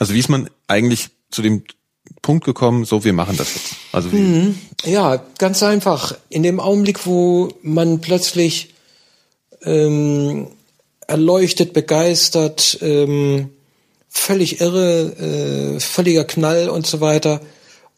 [0.00, 1.62] Also wie ist man eigentlich zu dem
[2.22, 3.76] Punkt gekommen, so wir machen das jetzt?
[3.92, 4.16] Also wie?
[4.16, 4.58] Mhm.
[4.84, 6.16] Ja, ganz einfach.
[6.28, 8.74] In dem Augenblick, wo man plötzlich
[9.62, 10.48] ähm,
[11.06, 13.50] erleuchtet, begeistert, ähm,
[14.08, 17.40] völlig irre, äh, völliger Knall und so weiter,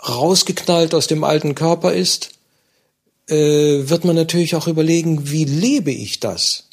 [0.07, 2.31] rausgeknallt aus dem alten Körper ist,
[3.29, 6.69] äh, wird man natürlich auch überlegen, wie lebe ich das?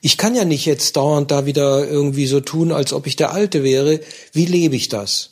[0.00, 3.32] Ich kann ja nicht jetzt dauernd da wieder irgendwie so tun, als ob ich der
[3.32, 4.00] Alte wäre.
[4.32, 5.30] Wie lebe ich das?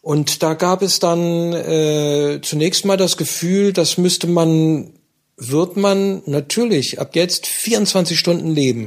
[0.00, 4.94] Und da gab es dann äh, zunächst mal das Gefühl, das müsste man,
[5.36, 8.86] wird man natürlich ab jetzt 24 Stunden leben.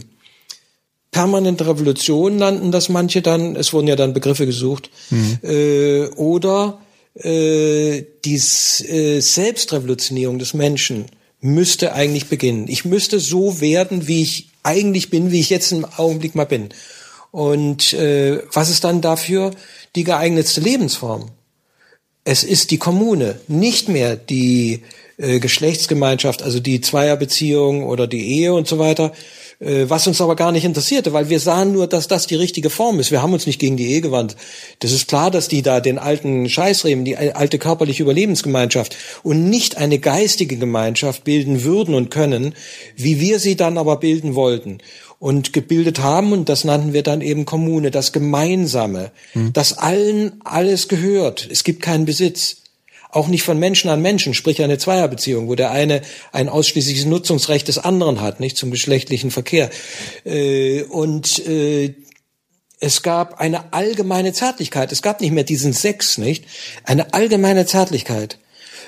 [1.12, 5.40] Permanente Revolution nannten das manche dann, es wurden ja dann Begriffe gesucht, mhm.
[5.44, 6.80] äh, oder
[7.16, 11.06] äh, die äh, Selbstrevolutionierung des Menschen
[11.42, 12.68] müsste eigentlich beginnen.
[12.68, 16.70] Ich müsste so werden, wie ich eigentlich bin, wie ich jetzt im Augenblick mal bin.
[17.32, 19.52] Und äh, was ist dann dafür
[19.96, 21.30] die geeignetste Lebensform?
[22.24, 24.84] Es ist die Kommune, nicht mehr die
[25.22, 29.12] äh, Geschlechtsgemeinschaft, also die Zweierbeziehung oder die Ehe und so weiter,
[29.60, 32.72] äh, was uns aber gar nicht interessierte, weil wir sahen nur, dass das die richtige
[32.72, 33.12] Form ist.
[33.12, 34.36] Wir haben uns nicht gegen die Ehe gewandt.
[34.80, 39.78] Das ist klar, dass die da den alten Scheißreben, die alte körperliche Überlebensgemeinschaft und nicht
[39.78, 42.56] eine geistige Gemeinschaft bilden würden und können,
[42.96, 44.80] wie wir sie dann aber bilden wollten
[45.20, 49.54] und gebildet haben und das nannten wir dann eben Kommune, das Gemeinsame, hm.
[49.54, 51.48] das allen alles gehört.
[51.52, 52.61] Es gibt keinen Besitz
[53.12, 57.68] auch nicht von Menschen an Menschen, sprich eine Zweierbeziehung, wo der eine ein ausschließliches Nutzungsrecht
[57.68, 59.70] des anderen hat, nicht zum geschlechtlichen Verkehr.
[60.26, 61.94] Äh, und äh,
[62.80, 64.92] es gab eine allgemeine Zärtlichkeit.
[64.92, 66.46] Es gab nicht mehr diesen Sex, nicht?
[66.84, 68.40] Eine allgemeine Zärtlichkeit.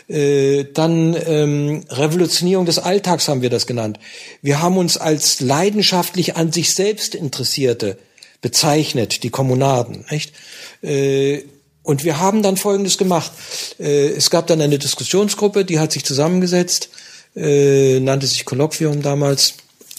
[0.09, 3.99] Äh, dann ähm, Revolutionierung des Alltags haben wir das genannt.
[4.41, 7.97] Wir haben uns als leidenschaftlich an sich selbst Interessierte
[8.41, 10.33] bezeichnet, die Kommunaden, nicht?
[10.81, 11.43] Äh,
[11.83, 13.31] und wir haben dann Folgendes gemacht.
[13.79, 16.89] Äh, es gab dann eine Diskussionsgruppe, die hat sich zusammengesetzt,
[17.35, 19.55] äh, nannte sich Kolloquium damals.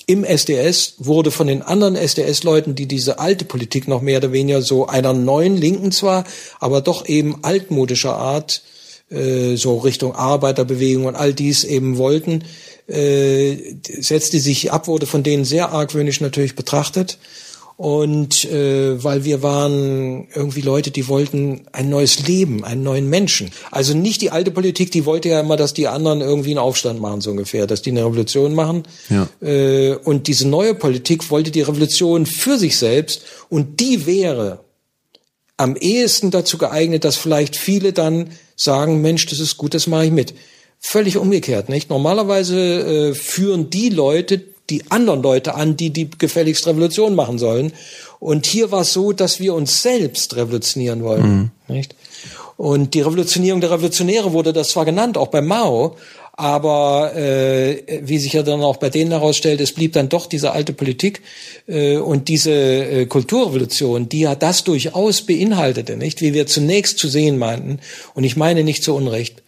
[0.07, 4.61] Im SDS wurde von den anderen SDS-Leuten, die diese alte Politik noch mehr oder weniger
[4.61, 6.25] so einer neuen Linken zwar,
[6.61, 8.63] aber doch eben altmodischer Art,
[9.11, 12.45] äh, so Richtung Arbeiterbewegung und all dies eben wollten,
[12.87, 17.17] setzte sich ab, wurde von denen sehr argwöhnisch natürlich betrachtet
[17.77, 23.51] und äh, weil wir waren irgendwie Leute, die wollten ein neues Leben, einen neuen Menschen.
[23.73, 27.01] Also nicht die alte Politik, die wollte ja immer, dass die anderen irgendwie einen Aufstand
[27.01, 28.85] machen, so ungefähr, dass die eine Revolution machen.
[29.11, 29.29] Ja.
[29.47, 34.61] Äh, und diese neue Politik wollte die Revolution für sich selbst und die wäre
[35.57, 40.07] am ehesten dazu geeignet, dass vielleicht viele dann sagen, Mensch, das ist gut, das mache
[40.07, 40.35] ich mit.
[40.79, 41.91] Völlig umgekehrt, nicht?
[41.91, 47.73] Normalerweise äh, führen die Leute, die anderen Leute an, die die gefälligst Revolution machen sollen.
[48.19, 51.53] Und hier war es so, dass wir uns selbst revolutionieren wollen.
[51.67, 51.75] Mhm.
[51.75, 51.95] Nicht?
[52.57, 55.97] Und die Revolutionierung der Revolutionäre wurde das zwar genannt, auch bei Mao,
[56.37, 60.53] aber äh, wie sich ja dann auch bei denen herausstellt, es blieb dann doch diese
[60.53, 61.23] alte Politik
[61.69, 66.23] äh, und diese äh, Kulturrevolution, die ja das durchaus beinhaltete, nicht?
[66.23, 67.79] Wie wir zunächst zu sehen meinten,
[68.15, 69.43] und ich meine nicht zu Unrecht,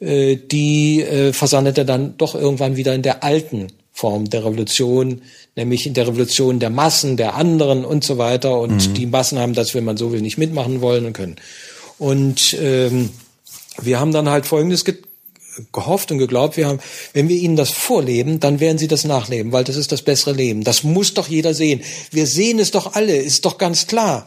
[0.00, 3.68] äh, die äh, versandete dann doch irgendwann wieder in der alten
[4.02, 5.22] Form der Revolution,
[5.54, 8.58] nämlich in der Revolution der Massen, der anderen und so weiter.
[8.58, 8.94] Und mhm.
[8.94, 11.36] die Massen haben das, wenn man so will, nicht mitmachen wollen und können.
[11.98, 13.10] Und ähm,
[13.80, 14.96] wir haben dann halt Folgendes ge
[15.70, 16.80] gehofft und geglaubt, wir haben,
[17.12, 20.32] wenn wir ihnen das vorleben, dann werden sie das nachleben, weil das ist das bessere
[20.32, 20.64] Leben.
[20.64, 21.82] Das muss doch jeder sehen.
[22.10, 24.26] Wir sehen es doch alle, ist doch ganz klar.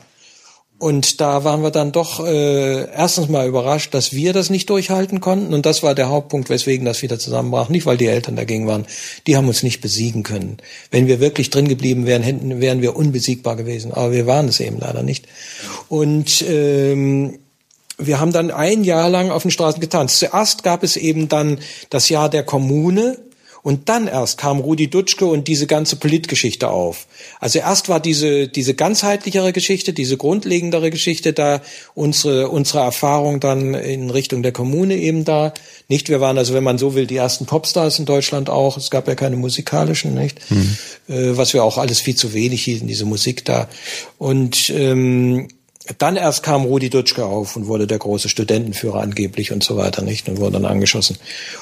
[0.77, 5.21] Und da waren wir dann doch äh, erstens mal überrascht, dass wir das nicht durchhalten
[5.21, 5.53] konnten.
[5.53, 7.69] Und das war der Hauptpunkt, weswegen das wieder zusammenbrach.
[7.69, 8.85] Nicht, weil die Eltern dagegen waren.
[9.25, 10.57] Die haben uns nicht besiegen können.
[10.91, 13.93] Wenn wir wirklich drin geblieben wären, hätten, wären wir unbesiegbar gewesen.
[13.93, 15.27] Aber wir waren es eben leider nicht.
[15.87, 17.39] Und ähm,
[17.97, 20.19] wir haben dann ein Jahr lang auf den Straßen getanzt.
[20.19, 21.59] Zuerst gab es eben dann
[21.89, 23.17] das Jahr der Kommune
[23.65, 27.07] und dann erst kam Rudi Dutschke und diese ganze Politgeschichte auf.
[27.39, 31.63] Also erst war diese, diese ganzheitlichere Geschichte, diese grundlegendere Geschichte da,
[31.95, 35.51] unsere, unsere Erfahrung dann in Richtung der Kommune eben da.
[35.87, 38.77] Nicht, wir waren also, wenn man so will, die ersten Popstars in Deutschland auch.
[38.77, 40.39] Es gab ja keine musikalischen, nicht?
[40.51, 40.77] Mhm.
[41.07, 43.67] Äh, was wir auch alles viel zu wenig hielten, diese Musik da.
[44.19, 45.47] Und ähm,
[45.97, 50.01] dann erst kam Rudi Dutschke auf und wurde der große Studentenführer angeblich und so weiter,
[50.01, 50.27] nicht?
[50.27, 51.17] Und wurde dann angeschossen.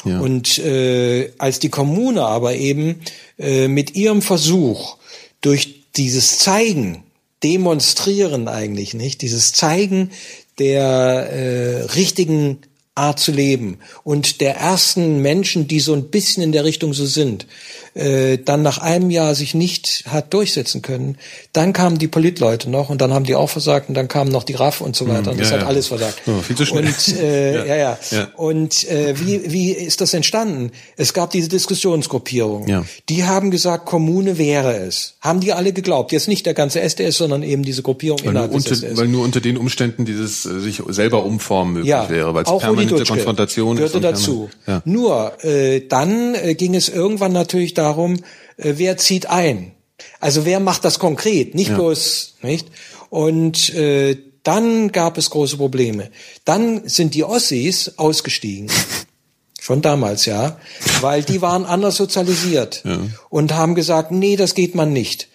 [0.06, 0.20] Ja.
[0.20, 3.02] Und äh, als die Kommune aber eben
[3.38, 4.98] äh, mit ihrem Versuch
[5.42, 7.04] durch dieses Zeigen,
[7.44, 9.22] demonstrieren eigentlich, nicht?
[9.22, 10.12] Dieses Zeigen
[10.60, 12.60] der äh, richtigen
[12.96, 17.08] Art zu leben und der ersten Menschen, die so ein bisschen in der Richtung so
[17.08, 17.48] sind,
[17.96, 21.18] äh, dann nach einem Jahr sich nicht hat durchsetzen können.
[21.52, 24.44] Dann kamen die Politleute noch und dann haben die auch versagt und dann kamen noch
[24.44, 25.32] die RAF und so weiter.
[25.32, 25.68] Und das ja, hat ja.
[25.68, 26.22] alles versagt.
[26.26, 26.86] Oh, viel zu schnell.
[26.86, 27.76] Und, äh, ja.
[27.76, 28.28] ja, ja.
[28.36, 30.72] Und äh, wie, wie ist das entstanden?
[30.98, 32.68] Es gab diese Diskussionsgruppierung.
[32.68, 32.84] Ja.
[33.10, 35.16] Die haben gesagt, Kommune wäre es.
[35.22, 36.12] Haben die alle geglaubt.
[36.12, 38.98] Jetzt nicht der ganze SDS, sondern eben diese Gruppierung weil innerhalb unter, des SDS.
[38.98, 42.58] Weil nur unter den Umständen dieses äh, sich selber umformen möglich ja, wäre, weil es
[42.58, 44.04] permanente Konfrontation gehörte ist.
[44.04, 44.50] dazu.
[44.68, 44.82] Ja.
[44.86, 48.16] Nur äh, dann äh, ging es irgendwann natürlich darum,
[48.58, 49.74] äh, wer zieht ein.
[50.20, 51.76] Also wer macht das konkret, nicht ja.
[51.76, 52.68] bloß, nicht?
[53.10, 56.10] Und äh, dann gab es große Probleme.
[56.46, 58.70] Dann sind die Ossis ausgestiegen.
[59.60, 60.60] Schon damals, ja.
[61.00, 62.82] Weil die waren anders sozialisiert.
[62.84, 63.00] Ja.
[63.30, 65.30] Und haben gesagt, nee, das geht man nicht.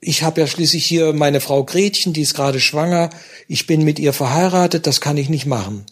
[0.00, 3.10] ich habe ja schließlich hier meine Frau Gretchen, die ist gerade schwanger,
[3.48, 5.84] ich bin mit ihr verheiratet, das kann ich nicht machen.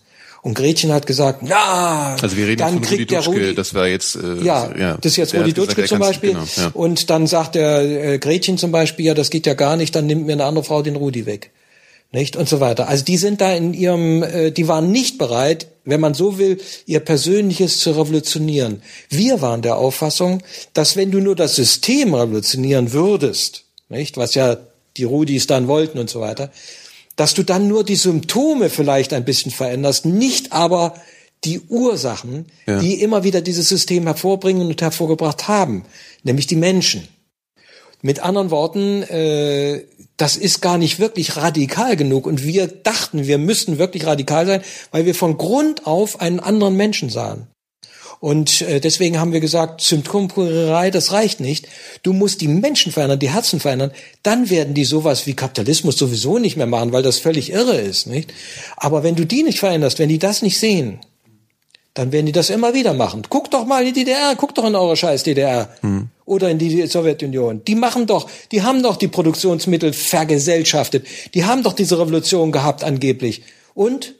[0.42, 3.54] Und Gretchen hat gesagt, na, also wir reden dann von kriegt Rudi der Dutschke, Rudi,
[3.54, 6.30] das war jetzt äh, ja, ja, das ist jetzt Rudi Dutschke zum Beispiel.
[6.30, 6.70] Genau, ja.
[6.72, 7.82] Und dann sagt der
[8.14, 10.64] äh, Gretchen zum Beispiel, ja, das geht ja gar nicht, dann nimmt mir eine andere
[10.64, 11.50] Frau den Rudi weg.
[12.12, 12.36] Nicht?
[12.36, 12.88] Und so weiter.
[12.88, 16.58] Also die sind da in ihrem, äh, die waren nicht bereit, wenn man so will,
[16.86, 18.82] ihr Persönliches zu revolutionieren.
[19.08, 24.56] Wir waren der Auffassung, dass wenn du nur das System revolutionieren würdest, nicht, was ja
[24.96, 26.50] die Rudis dann wollten und so weiter,
[27.20, 30.94] dass du dann nur die Symptome vielleicht ein bisschen veränderst, nicht aber
[31.44, 32.80] die Ursachen, Ja.
[32.80, 35.84] die immer wieder dieses System hervorbringen und hervorgebracht haben,
[36.22, 37.06] nämlich die Menschen.
[38.00, 39.84] Mit anderen Worten, äh,
[40.16, 42.26] das ist gar nicht wirklich radikal genug.
[42.26, 46.74] Und wir dachten, wir müssten wirklich radikal sein, weil wir von Grund auf einen anderen
[46.76, 47.48] Menschen sahen.
[48.20, 51.66] Und äh, deswegen haben wir gesagt, Symptomkurerei, das reicht nicht.
[52.02, 53.92] Du musst die Menschen verändern, die Herzen verändern.
[54.22, 58.06] Dann werden die sowas wie Kapitalismus sowieso nicht mehr machen, weil das völlig irre ist,
[58.06, 58.32] nicht?
[58.76, 61.00] Aber wenn du die nicht veränderst, wenn die das nicht sehen,
[61.94, 63.22] dann werden die das immer wieder machen.
[63.28, 65.70] Guck doch mal in die DDR, guck doch in eure scheiß DDR.
[66.26, 67.64] Oder in die Sowjetunion.
[67.64, 71.06] Die machen doch, die haben doch die Produktionsmittel vergesellschaftet.
[71.34, 73.42] Die haben doch diese Revolution gehabt angeblich.
[73.74, 74.14] Und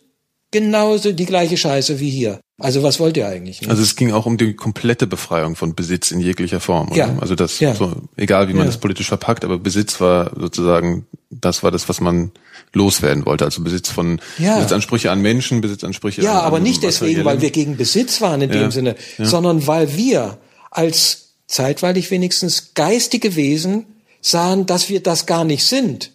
[0.51, 2.41] genauso die gleiche Scheiße wie hier.
[2.61, 3.62] Also was wollt ihr eigentlich?
[3.62, 3.68] ne?
[3.68, 6.88] Also es ging auch um die komplette Befreiung von Besitz in jeglicher Form.
[6.88, 6.96] Oder?
[6.96, 7.16] Ja.
[7.20, 7.75] Also das, Ja.
[7.75, 8.66] so, egal wie man Ja.
[8.66, 12.31] das politisch verpackt, aber Besitz war sozusagen, das war das, was man
[12.73, 13.44] loswerden wollte.
[13.44, 14.57] Also Besitz von Ja.
[14.57, 18.53] Besitzansprüche an Menschen, Besitzansprüche Ja, an aber nicht deswegen, weil wir gegen Besitz waren in
[18.53, 19.25] Ja, dem Sinne, ja.
[19.25, 20.38] sondern weil wir
[20.70, 23.87] als zeitweilig wenigstens geistige Wesen
[24.20, 26.11] sahen, dass wir das gar nicht sind.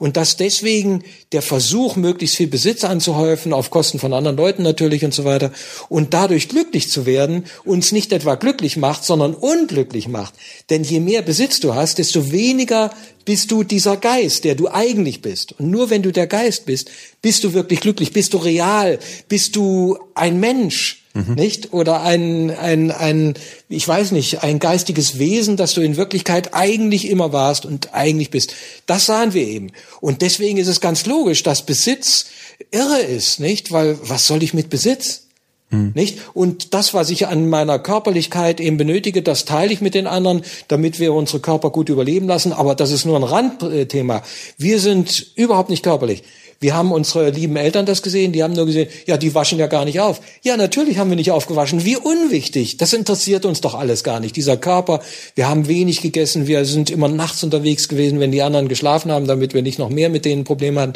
[0.00, 5.04] Und dass deswegen der Versuch, möglichst viel Besitz anzuhäufen, auf Kosten von anderen Leuten natürlich
[5.04, 5.52] und so weiter,
[5.90, 10.32] und dadurch glücklich zu werden, uns nicht etwa glücklich macht, sondern unglücklich macht.
[10.70, 12.90] Denn je mehr Besitz du hast, desto weniger
[13.26, 15.52] bist du dieser Geist, der du eigentlich bist.
[15.60, 19.54] Und nur wenn du der Geist bist, bist du wirklich glücklich, bist du real, bist
[19.54, 21.72] du ein Mensch, nicht?
[21.72, 23.34] Oder ein, ein, ein,
[23.68, 28.30] ich weiß nicht, ein geistiges Wesen, das du in Wirklichkeit eigentlich immer warst und eigentlich
[28.30, 28.54] bist.
[28.86, 29.72] Das sahen wir eben.
[30.00, 32.26] Und deswegen ist es ganz logisch, dass Besitz
[32.70, 33.72] irre ist, nicht?
[33.72, 35.24] Weil, was soll ich mit Besitz?
[35.72, 36.18] Nicht?
[36.34, 40.42] Und das, was ich an meiner Körperlichkeit eben benötige, das teile ich mit den anderen,
[40.66, 42.52] damit wir unsere Körper gut überleben lassen.
[42.52, 44.22] Aber das ist nur ein Randthema.
[44.58, 46.24] Wir sind überhaupt nicht körperlich.
[46.62, 49.66] Wir haben unsere lieben Eltern das gesehen, die haben nur gesehen, ja, die waschen ja
[49.66, 50.20] gar nicht auf.
[50.42, 51.86] Ja, natürlich haben wir nicht aufgewaschen.
[51.86, 52.76] Wie unwichtig.
[52.76, 54.36] Das interessiert uns doch alles gar nicht.
[54.36, 55.00] Dieser Körper,
[55.34, 59.26] wir haben wenig gegessen, wir sind immer nachts unterwegs gewesen, wenn die anderen geschlafen haben,
[59.26, 60.92] damit wir nicht noch mehr mit denen Probleme hatten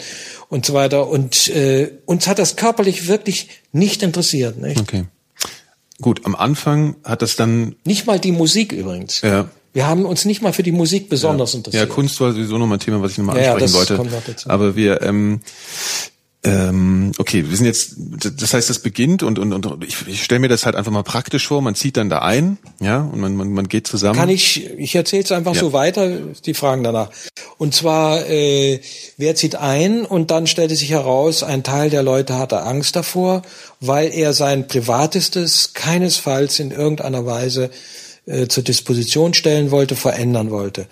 [0.50, 1.08] und so weiter.
[1.08, 4.60] Und äh, uns hat das körperlich wirklich nicht interessiert.
[4.60, 4.78] Nicht?
[4.78, 5.04] Okay.
[6.02, 9.22] Gut, am Anfang hat das dann, Nicht mal die Musik übrigens.
[9.22, 11.88] ja, Wir haben uns nicht mal für die Musik besonders ja, interessiert.
[11.88, 14.50] Kunst war sowieso nochmal ein Thema, was ich nochmal Ja, ja, ansprechen das wollte.
[14.50, 15.40] Aber wir, ähm,
[16.44, 17.96] ähm, okay, wir sind jetzt,
[18.40, 21.02] das heißt, das beginnt und, und, und ich, ich stelle mir das halt einfach mal
[21.02, 24.16] praktisch vor, man zieht dann da ein, ja, und man, man, man geht zusammen.
[24.16, 25.60] Kann ich, ich erzähle es einfach Ja.
[25.60, 27.10] so weiter, die Fragen danach.
[27.58, 28.80] Und zwar, äh,
[29.16, 30.04] wer zieht ein?
[30.04, 33.42] Und dann stellte sich heraus, ein Teil der Leute hatte Angst davor,
[33.80, 37.70] weil er sein Privatestes keinesfalls in irgendeiner Weise
[38.26, 40.86] äh, zur Disposition stellen wollte, verändern wollte.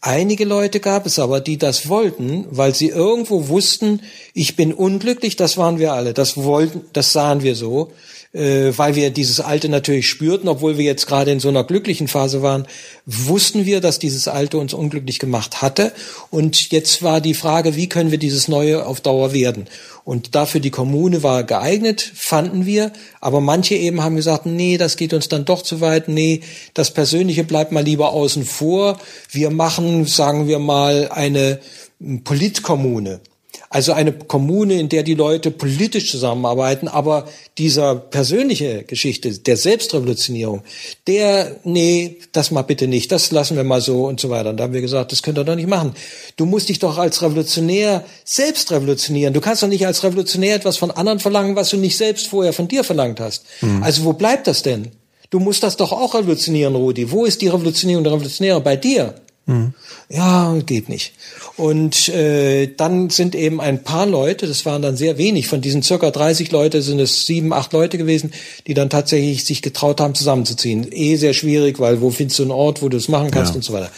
[0.00, 4.00] Einige Leute gab es aber, die das wollten, weil sie irgendwo wussten,
[4.32, 7.90] ich bin unglücklich, das waren wir alle, das wollten, das sahen wir so,
[8.32, 12.08] äh, weil wir dieses Alte natürlich spürten, obwohl wir jetzt gerade in so einer glücklichen
[12.08, 12.66] Phase waren,
[13.06, 15.92] wussten wir, dass dieses Alte uns unglücklich gemacht hatte.
[16.30, 19.66] Und jetzt war die Frage, wie können wir dieses Neue auf Dauer werden?
[20.04, 22.92] Und dafür die Kommune war geeignet, fanden wir.
[23.20, 26.08] Aber manche eben haben gesagt, nee, das geht uns dann doch zu weit.
[26.08, 26.40] Nee,
[26.74, 28.98] das Persönliche bleibt mal lieber außen vor.
[29.30, 31.60] Wir machen, sagen wir mal, eine
[32.24, 33.20] Politkommune.
[33.70, 37.28] Also eine Kommune, in der die Leute politisch zusammenarbeiten, aber
[37.58, 40.62] dieser persönliche Geschichte der Selbstrevolutionierung,
[41.06, 44.50] der, nee, das mal bitte nicht, das lassen wir mal so und so weiter.
[44.50, 45.94] Und da haben wir gesagt, das könnt ihr doch nicht machen.
[46.36, 49.34] Du musst dich doch als Revolutionär selbst revolutionieren.
[49.34, 52.54] Du kannst doch nicht als Revolutionär etwas von anderen verlangen, was du nicht selbst vorher
[52.54, 53.44] von dir verlangt hast.
[53.82, 54.92] Also wo bleibt das denn?
[55.30, 57.10] Du musst das doch auch revolutionieren, Rudi.
[57.10, 58.62] Wo ist die Revolutionierung der Revolutionäre?
[58.62, 59.14] Bei dir.
[60.10, 61.12] Ja, geht nicht.
[61.56, 65.82] Und äh, dann sind eben ein paar Leute, das waren dann sehr wenig, von diesen
[65.82, 68.32] circa 30 Leute sind es sieben, acht Leute gewesen,
[68.66, 70.86] die dann tatsächlich sich getraut haben, zusammenzuziehen.
[70.92, 73.56] Eh sehr schwierig, weil wo findest du einen Ort, wo du es machen kannst Ja.
[73.56, 73.90] und so weiter.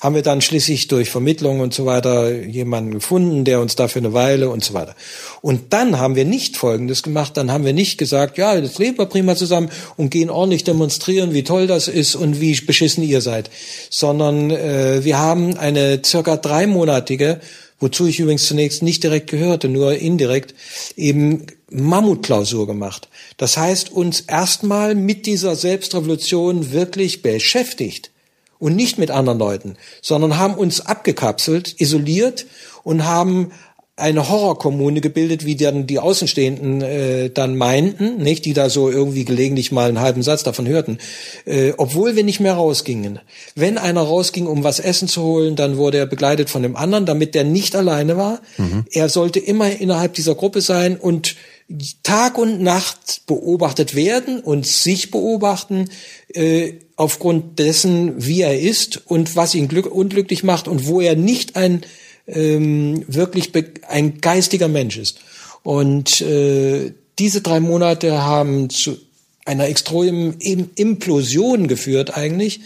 [0.00, 4.12] Haben wir dann schließlich durch Vermittlung und so weiter jemanden gefunden, der uns dafür eine
[4.12, 4.94] Weile und so weiter.
[5.40, 8.98] Und dann haben wir nicht Folgendes gemacht, dann haben wir nicht gesagt, ja, jetzt leben
[8.98, 13.20] wir prima zusammen und gehen ordentlich demonstrieren, wie toll das ist und wie beschissen ihr
[13.20, 13.50] seid,
[13.90, 17.40] sondern äh, wir haben eine circa dreimonatige,
[17.80, 20.54] wozu ich übrigens zunächst nicht direkt gehörte, nur indirekt,
[20.96, 23.08] eben Mammutklausur gemacht.
[23.36, 28.10] Das heißt, uns erstmal mit dieser Selbstrevolution wirklich beschäftigt
[28.58, 32.46] und nicht mit anderen Leuten, sondern haben uns abgekapselt, isoliert
[32.82, 33.52] und haben
[33.98, 39.24] eine Horrorkommune gebildet, wie dann die Außenstehenden äh, dann meinten, nicht, die da so irgendwie
[39.24, 40.98] gelegentlich mal einen halben Satz davon hörten,
[41.46, 43.20] äh, obwohl wir nicht mehr rausgingen.
[43.54, 47.06] Wenn einer rausging, um was Essen zu holen, dann wurde er begleitet von dem anderen,
[47.06, 48.42] damit der nicht alleine war.
[48.58, 48.84] Mhm.
[48.90, 51.34] Er sollte immer innerhalb dieser Gruppe sein und
[52.02, 55.90] Tag und Nacht beobachtet werden und sich beobachten
[56.32, 61.16] äh, aufgrund dessen, wie er ist und was ihn glück unglücklich macht und wo er
[61.16, 61.82] nicht ein
[62.28, 63.52] ähm, wirklich
[63.88, 65.18] ein geistiger Mensch ist.
[65.62, 68.98] Und äh, diese drei Monate haben zu
[69.44, 72.60] einer extremen Implosion geführt eigentlich.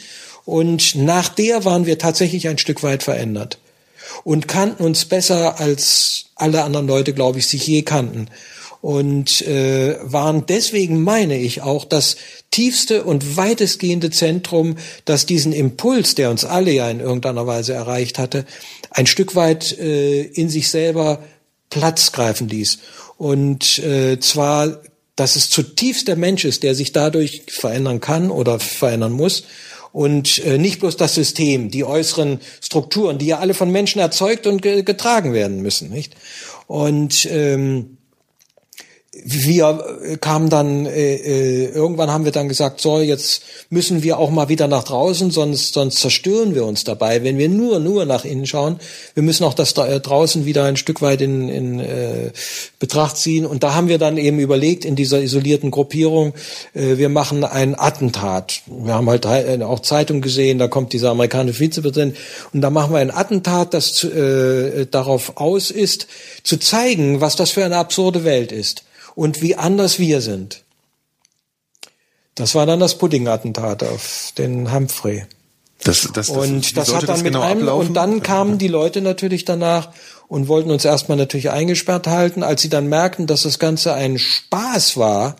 [0.44, 3.58] Und nach der waren wir tatsächlich ein Stück weit verändert
[4.24, 8.28] und kannten uns besser als alle anderen Leute, glaube ich, sich je kannten
[8.80, 12.16] und äh, waren deswegen, meine ich, auch das
[12.50, 18.18] tiefste und weitestgehende Zentrum, das diesen Impuls, der uns alle ja in irgendeiner Weise erreicht
[18.18, 18.46] hatte,
[18.90, 21.22] ein Stück weit äh, in sich selber
[21.68, 22.78] Platz greifen ließ.
[23.18, 24.80] Und äh, zwar,
[25.14, 29.44] dass es zutiefst der Mensch ist, der sich dadurch verändern kann oder verändern muss.
[29.92, 34.46] Und äh, nicht bloß das System, die äußeren Strukturen, die ja alle von Menschen erzeugt
[34.46, 36.14] und ge getragen werden müssen, nicht?
[36.68, 37.98] Und ähm,
[39.12, 44.30] wir kamen dann äh, äh, irgendwann haben wir dann gesagt, so jetzt müssen wir auch
[44.30, 48.24] mal wieder nach draußen, sonst sonst zerstören wir uns dabei, wenn wir nur nur nach
[48.24, 48.78] innen schauen.
[49.14, 52.30] Wir müssen auch das da, äh, draußen wieder ein Stück weit in, in äh,
[52.78, 56.32] Betracht ziehen und da haben wir dann eben überlegt in dieser isolierten Gruppierung,
[56.74, 58.62] äh, wir machen ein Attentat.
[58.68, 62.16] Wir haben halt äh, auch Zeitung gesehen, da kommt dieser amerikanische Vizepräsident
[62.52, 66.06] und da machen wir ein Attentat, das äh, darauf aus ist,
[66.44, 68.84] zu zeigen, was das für eine absurde Welt ist
[69.20, 70.64] und wie anders wir sind.
[72.34, 75.26] Das war dann das Pudding-Attentat auf den Humphrey.
[75.84, 77.88] Das, das, das, und das hat dann das mit genau einem, ablaufen?
[77.88, 79.90] und dann kamen die Leute natürlich danach
[80.26, 84.18] und wollten uns erstmal natürlich eingesperrt halten, als sie dann merkten, dass das Ganze ein
[84.18, 85.36] Spaß war,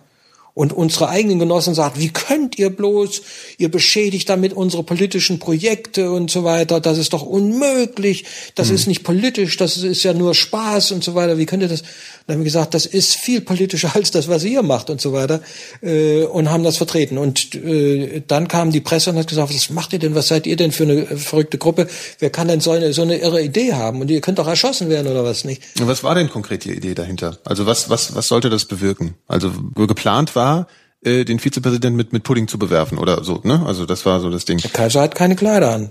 [0.54, 3.22] und unsere eigenen Genossen sagt, wie könnt ihr bloß,
[3.58, 8.24] ihr beschädigt damit unsere politischen Projekte und so weiter, das ist doch unmöglich,
[8.54, 8.74] das mhm.
[8.74, 11.82] ist nicht politisch, das ist ja nur Spaß und so weiter, wie könnt ihr das?
[12.26, 15.12] Dann haben wir gesagt, das ist viel politischer als das, was ihr macht und so
[15.12, 15.40] weiter
[15.82, 17.18] äh, und haben das vertreten.
[17.18, 20.46] Und äh, dann kam die Presse und hat gesagt, was macht ihr denn, was seid
[20.46, 21.88] ihr denn für eine verrückte Gruppe?
[22.18, 24.00] Wer kann denn so eine, so eine irre Idee haben?
[24.00, 25.62] Und ihr könnt doch erschossen werden oder was nicht?
[25.80, 27.38] Und was war denn konkret die Idee dahinter?
[27.44, 29.14] Also was, was, was sollte das bewirken?
[29.26, 30.66] Also geplant war, war,
[31.02, 33.62] äh, den Vizepräsidenten mit, mit Pudding zu bewerfen oder so, ne?
[33.66, 34.58] Also das war so das Ding.
[34.58, 35.90] Der Kaiser hat keine Kleider an.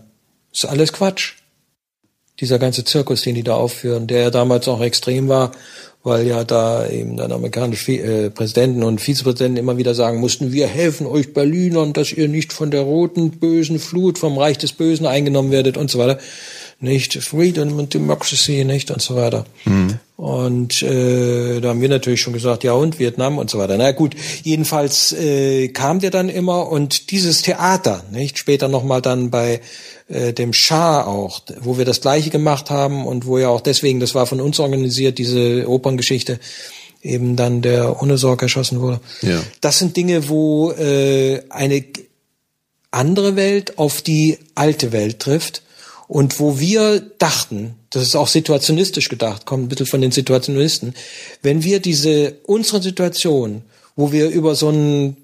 [0.51, 1.33] ist alles Quatsch.
[2.39, 5.51] Dieser ganze Zirkus, den die da aufführen, der ja damals auch extrem war,
[6.03, 10.67] weil ja da eben dann amerikanische äh, Präsidenten und Vizepräsidenten immer wieder sagen mussten, wir
[10.67, 15.05] helfen euch Berlinern, dass ihr nicht von der roten bösen Flut vom Reich des Bösen
[15.05, 16.19] eingenommen werdet und so weiter
[16.79, 19.45] nicht Freedom and Democracy, nicht und so weiter.
[19.65, 19.99] Mhm.
[20.19, 23.77] Und äh, da haben wir natürlich schon gesagt, ja und Vietnam und so weiter.
[23.77, 29.29] Na gut, jedenfalls äh, kam der dann immer und dieses Theater, nicht später nochmal dann
[29.29, 29.61] bei
[30.09, 34.01] äh, dem Schah auch, wo wir das Gleiche gemacht haben und wo ja auch deswegen,
[34.01, 36.41] das war von uns organisiert, diese Operngeschichte
[37.01, 38.99] eben dann der ohne Sorge erschossen wurde.
[39.21, 39.41] Ja.
[39.61, 41.85] Das sind Dinge, wo äh, eine
[42.91, 45.61] andere Welt auf die alte Welt trifft
[46.09, 50.95] und wo wir dachten, das ist auch situationistisch gedacht, kommt ein bisschen von den Situationisten,
[51.43, 53.61] wenn wir diese, unsere Situation,
[53.95, 55.17] wo wir über so einen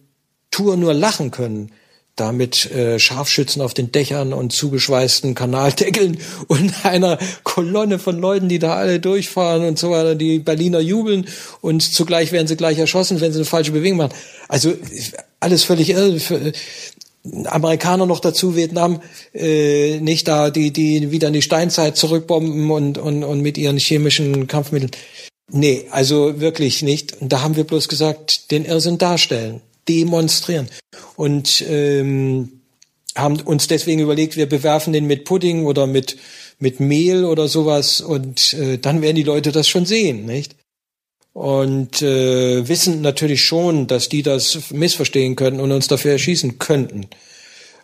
[0.51, 1.71] Tour nur lachen können,
[2.15, 8.47] da mit äh, Scharfschützen auf den Dächern und zugeschweißten Kanaldeckeln und einer Kolonne von Leuten,
[8.47, 11.27] die da alle durchfahren und so weiter, die Berliner jubeln
[11.61, 14.13] und zugleich werden sie gleich erschossen, wenn sie eine falsche Bewegung machen.
[14.47, 14.75] Also
[15.39, 16.19] alles völlig irre.
[17.45, 19.01] Amerikaner noch dazu, Vietnam,
[19.33, 23.77] äh, nicht da, die, die wieder in die Steinzeit zurückbomben und, und, und mit ihren
[23.77, 24.91] chemischen Kampfmitteln.
[25.51, 27.21] Nee, also wirklich nicht.
[27.21, 30.69] Und da haben wir bloß gesagt, den Irrsinn darstellen, demonstrieren.
[31.15, 32.61] Und ähm,
[33.15, 36.17] haben uns deswegen überlegt, wir bewerfen den mit Pudding oder mit,
[36.59, 40.55] mit Mehl oder sowas und äh, dann werden die Leute das schon sehen, nicht?
[41.35, 47.07] Und äh, wissen natürlich schon, dass die das missverstehen könnten und uns dafür erschießen könnten.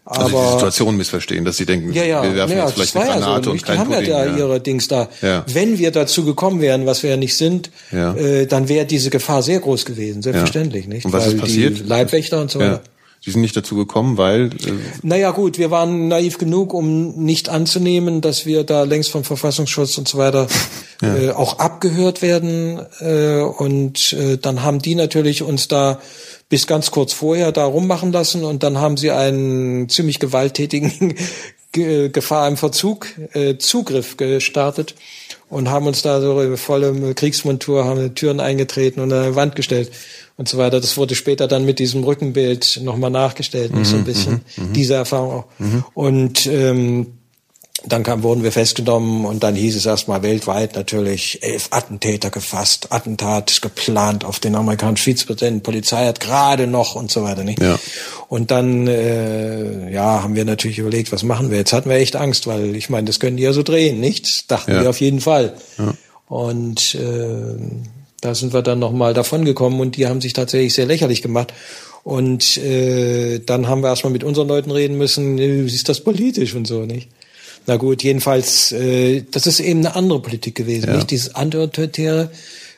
[0.05, 2.95] Aber, also die Situation missverstehen, dass sie denken, ja, ja, wir werfen ja, jetzt vielleicht
[2.95, 3.51] eine Granate so.
[3.51, 5.09] und kein Die haben Pudding, ja da ihre Dings da.
[5.21, 5.43] Ja.
[5.51, 9.43] Wenn wir dazu gekommen wären, was wir ja nicht sind, äh, dann wäre diese Gefahr
[9.43, 11.05] sehr groß gewesen, selbstverständlich, nicht?
[11.05, 11.79] Und was Weil ist passiert?
[11.79, 12.81] Die Leibwächter und so weiter.
[13.23, 14.47] Sie sind nicht dazu gekommen, weil.
[14.47, 19.23] Äh naja gut, wir waren naiv genug, um nicht anzunehmen, dass wir da längst vom
[19.23, 20.47] Verfassungsschutz und so weiter
[21.01, 21.15] ja.
[21.15, 22.79] äh, auch abgehört werden.
[22.99, 26.01] Äh, und äh, dann haben die natürlich uns da
[26.49, 31.15] bis ganz kurz vorher da rummachen lassen und dann haben sie einen ziemlich gewalttätigen
[31.71, 34.95] Gefahr im Verzug äh, Zugriff gestartet
[35.51, 39.91] und haben uns da so volle Kriegsmontur, haben Türen eingetreten und an eine Wand gestellt
[40.37, 40.79] und so weiter.
[40.79, 44.67] Das wurde später dann mit diesem Rückenbild nochmal nachgestellt, nicht so ein mhm, bisschen, mhm,
[44.67, 44.73] mhm.
[44.73, 45.45] diese Erfahrung auch.
[45.59, 45.83] Mhm.
[45.93, 47.07] Und ähm,
[47.85, 52.91] dann kam, wurden wir festgenommen und dann hieß es erstmal weltweit natürlich elf Attentäter gefasst,
[52.91, 57.43] Attentat geplant auf den amerikanischen Vizepräsidenten, Polizei hat gerade noch und so weiter.
[57.43, 57.61] Nicht?
[57.61, 57.79] Ja.
[58.27, 61.57] Und dann äh, ja, haben wir natürlich überlegt, was machen wir?
[61.57, 64.51] Jetzt hatten wir echt Angst, weil ich meine, das können die ja so drehen, nicht?
[64.51, 64.81] dachten ja.
[64.81, 65.53] wir auf jeden Fall.
[65.77, 65.93] Ja.
[66.27, 67.57] Und äh,
[68.21, 71.53] da sind wir dann nochmal davon gekommen und die haben sich tatsächlich sehr lächerlich gemacht.
[72.03, 76.55] Und äh, dann haben wir erstmal mit unseren Leuten reden müssen, wie ist das politisch
[76.55, 77.09] und so, nicht?
[77.67, 80.95] Na gut, jedenfalls, äh, das ist eben eine andere Politik gewesen, ja.
[80.95, 82.31] nicht dieses antiautoritäre,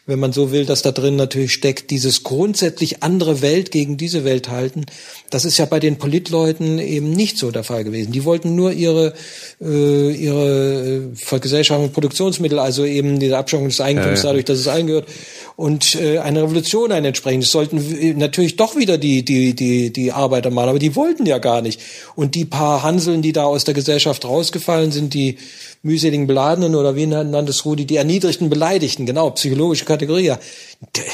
[0.06, 4.26] wenn man so will, dass da drin natürlich steckt, dieses grundsätzlich andere Welt gegen diese
[4.26, 4.86] Welt halten.
[5.30, 8.12] Das ist ja bei den Politleuten eben nicht so der Fall gewesen.
[8.12, 9.14] Die wollten nur ihre
[9.62, 14.30] äh, ihre äh, Vergesellschaftung Produktionsmittel, also eben diese Abschaffung des Eigentums ja, ja.
[14.32, 15.08] dadurch, dass es eingehört
[15.56, 20.50] und äh, eine Revolution ein entsprechendes sollten natürlich doch wieder die die die die Arbeiter
[20.50, 21.80] machen, aber die wollten ja gar nicht.
[22.16, 25.38] Und die paar Hanseln, die da aus der Gesellschaft rausgefallen sind, die
[25.86, 30.28] mühseligen Beladenen oder wie nannte es Rudi, die erniedrigten Beleidigten, genau, psychologische Kategorie.
[30.28, 30.40] Ja,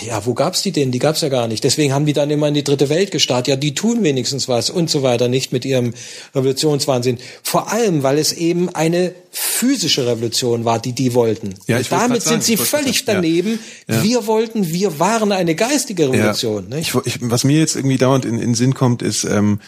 [0.06, 0.92] ja wo gab's die denn?
[0.92, 1.64] Die gab's ja gar nicht.
[1.64, 3.48] Deswegen haben die dann immer in die dritte Welt gestartet.
[3.48, 5.96] Ja, die tun wenigstens was und so weiter, nicht mit ihrem
[6.36, 7.18] Revolutionswahnsinn.
[7.42, 11.56] Vor allem, weil es eben eine physische Revolution war, die die wollten.
[11.66, 13.58] Ja, ich damit sind sie völlig daneben.
[13.88, 14.04] Ja.
[14.04, 16.68] Wir wollten, wir waren eine geistige Revolution.
[16.70, 16.78] Ja.
[16.78, 19.60] Ich, ich, was mir jetzt irgendwie dauernd in, in Sinn kommt, ist, ähm,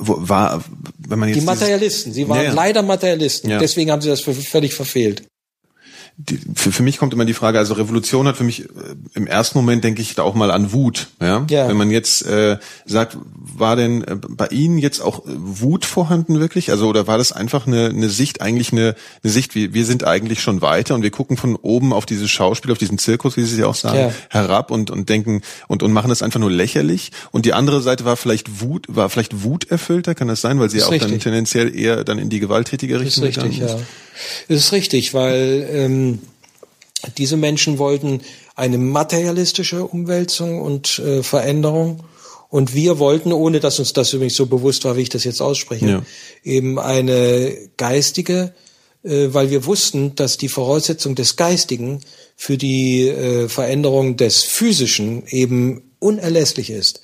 [0.00, 0.62] war,
[0.98, 2.52] wenn man jetzt die Materialisten, sie waren ja, ja.
[2.52, 3.58] leider Materialisten, ja.
[3.58, 5.22] deswegen haben sie das völlig verfehlt
[6.16, 8.66] die, für, für mich kommt immer die Frage, also Revolution hat für mich äh,
[9.14, 11.08] im ersten Moment denke ich da auch mal an Wut.
[11.20, 11.46] Ja?
[11.48, 11.68] ja.
[11.68, 16.38] Wenn man jetzt äh, sagt, war denn äh, bei Ihnen jetzt auch äh, Wut vorhanden
[16.38, 16.70] wirklich?
[16.70, 20.04] Also oder war das einfach eine, eine Sicht, eigentlich eine, eine Sicht, wie wir sind
[20.04, 23.44] eigentlich schon weiter und wir gucken von oben auf dieses Schauspiel, auf diesen Zirkus, wie
[23.44, 24.12] Sie ja auch sagen, ja.
[24.28, 27.12] herab und, und denken und, und machen das einfach nur lächerlich.
[27.30, 30.78] Und die andere Seite war vielleicht Wut, war vielleicht wuterfüllter, kann das sein, weil sie
[30.78, 31.10] ja auch richtig.
[31.10, 33.76] dann tendenziell eher dann in die gewalttätige Richtung ist richtig, ja.
[34.48, 36.18] Es ist richtig, weil ähm,
[37.18, 38.20] diese Menschen wollten
[38.54, 42.04] eine materialistische Umwälzung und äh, Veränderung.
[42.48, 45.40] Und wir wollten, ohne dass uns das übrigens so bewusst war, wie ich das jetzt
[45.40, 46.02] ausspreche, ja.
[46.42, 48.52] eben eine geistige,
[49.04, 52.00] äh, weil wir wussten, dass die Voraussetzung des Geistigen
[52.36, 57.00] für die äh, Veränderung des Physischen eben unerlässlich ist.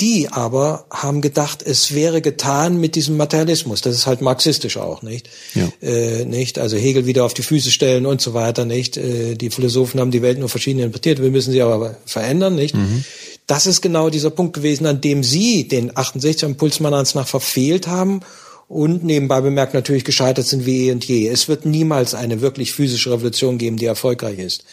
[0.00, 3.80] Die aber haben gedacht, es wäre getan mit diesem Materialismus.
[3.80, 5.30] Das ist halt marxistisch auch, nicht?
[5.54, 5.68] Ja.
[5.80, 6.58] Äh, nicht?
[6.58, 8.98] Also Hegel wieder auf die Füße stellen und so weiter, nicht?
[8.98, 11.22] Äh, die Philosophen haben die Welt nur verschieden interpretiert.
[11.22, 12.74] Wir müssen sie aber verändern, nicht?
[12.74, 13.04] Mhm.
[13.46, 18.20] Das ist genau dieser Punkt gewesen, an dem Sie den 68er Impulsmann nach verfehlt haben
[18.68, 21.28] und nebenbei bemerkt natürlich gescheitert sind wie eh und je.
[21.28, 24.64] Es wird niemals eine wirklich physische Revolution geben, die erfolgreich ist.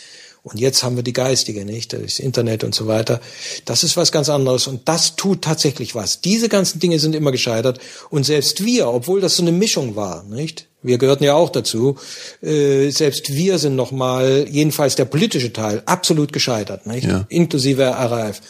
[0.43, 1.93] Und jetzt haben wir die geistige, nicht?
[1.93, 3.21] Das Internet und so weiter.
[3.63, 6.19] Das ist was ganz anderes und das tut tatsächlich was.
[6.19, 7.79] Diese ganzen Dinge sind immer gescheitert
[8.09, 10.67] und selbst wir, obwohl das so eine Mischung war, nicht?
[10.81, 11.95] Wir gehörten ja auch dazu.
[12.41, 17.07] Äh, selbst wir sind nochmal, jedenfalls der politische Teil, absolut gescheitert, nicht?
[17.07, 17.25] Ja.
[17.29, 18.41] Inklusive RAF.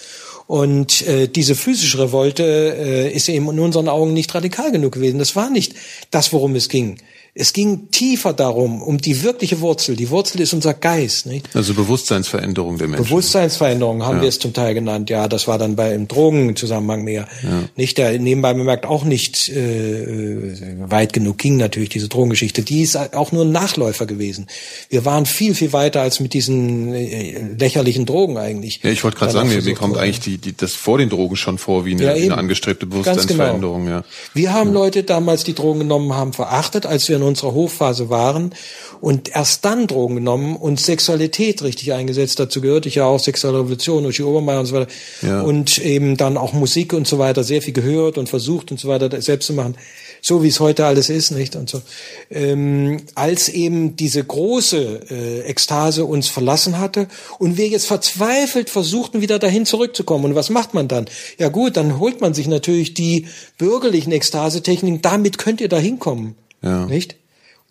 [0.47, 5.19] Und äh, diese physische Revolte äh, ist eben in unseren Augen nicht radikal genug gewesen.
[5.19, 5.75] Das war nicht
[6.09, 6.97] das, worum es ging.
[7.35, 9.95] Es ging tiefer darum, um die wirkliche Wurzel.
[9.95, 11.25] Die Wurzel ist unser Geist.
[11.25, 11.49] Nicht?
[11.55, 13.05] Also Bewusstseinsveränderung der Menschen.
[13.05, 14.21] Bewusstseinsveränderung haben ja.
[14.21, 15.09] wir es zum Teil genannt.
[15.09, 17.27] Ja, das war dann bei im Drogenzusammenhang mehr.
[17.41, 17.63] Ja.
[17.75, 22.61] Nicht der nebenbei bemerkt auch nicht äh, weit genug ging natürlich diese Drogengeschichte.
[22.61, 24.45] Die ist auch nur ein Nachläufer gewesen.
[24.89, 28.81] Wir waren viel viel weiter als mit diesen äh, lächerlichen Drogen eigentlich.
[28.83, 31.35] Ja, ich wollte gerade sagen, mir, mir kommt eigentlich die, die das vor den Drogen
[31.35, 33.01] schon vor wie eine, ja, eine angestrebte genau.
[33.01, 33.85] Bewusstseinsveränderung.
[33.85, 33.97] Genau.
[33.97, 34.03] Ja.
[34.35, 38.53] Wir haben Leute damals die Drogen genommen haben verachtet, als wir in unserer Hochphase waren
[39.01, 42.39] und erst dann Drogen genommen und Sexualität richtig eingesetzt.
[42.39, 44.91] Dazu gehörte ich ja auch Sexuelle Revolution, Uschi Obermeier und so weiter.
[45.21, 45.41] Ja.
[45.41, 48.87] Und eben dann auch Musik und so weiter sehr viel gehört und versucht und so
[48.87, 49.75] weiter selbst zu machen.
[50.21, 51.57] So wie es heute alles ist, nicht?
[51.57, 51.81] Und so.
[52.31, 57.07] Ähm, als eben diese große äh, Ekstase uns verlassen hatte
[57.39, 60.23] und wir jetzt verzweifelt versuchten, wieder dahin zurückzukommen.
[60.23, 61.07] Und was macht man dann?
[61.37, 66.35] Ja gut, dann holt man sich natürlich die bürgerlichen Ekstasetechniken, damit könnt ihr da hinkommen.
[66.63, 66.85] Ja.
[66.85, 67.17] Nicht?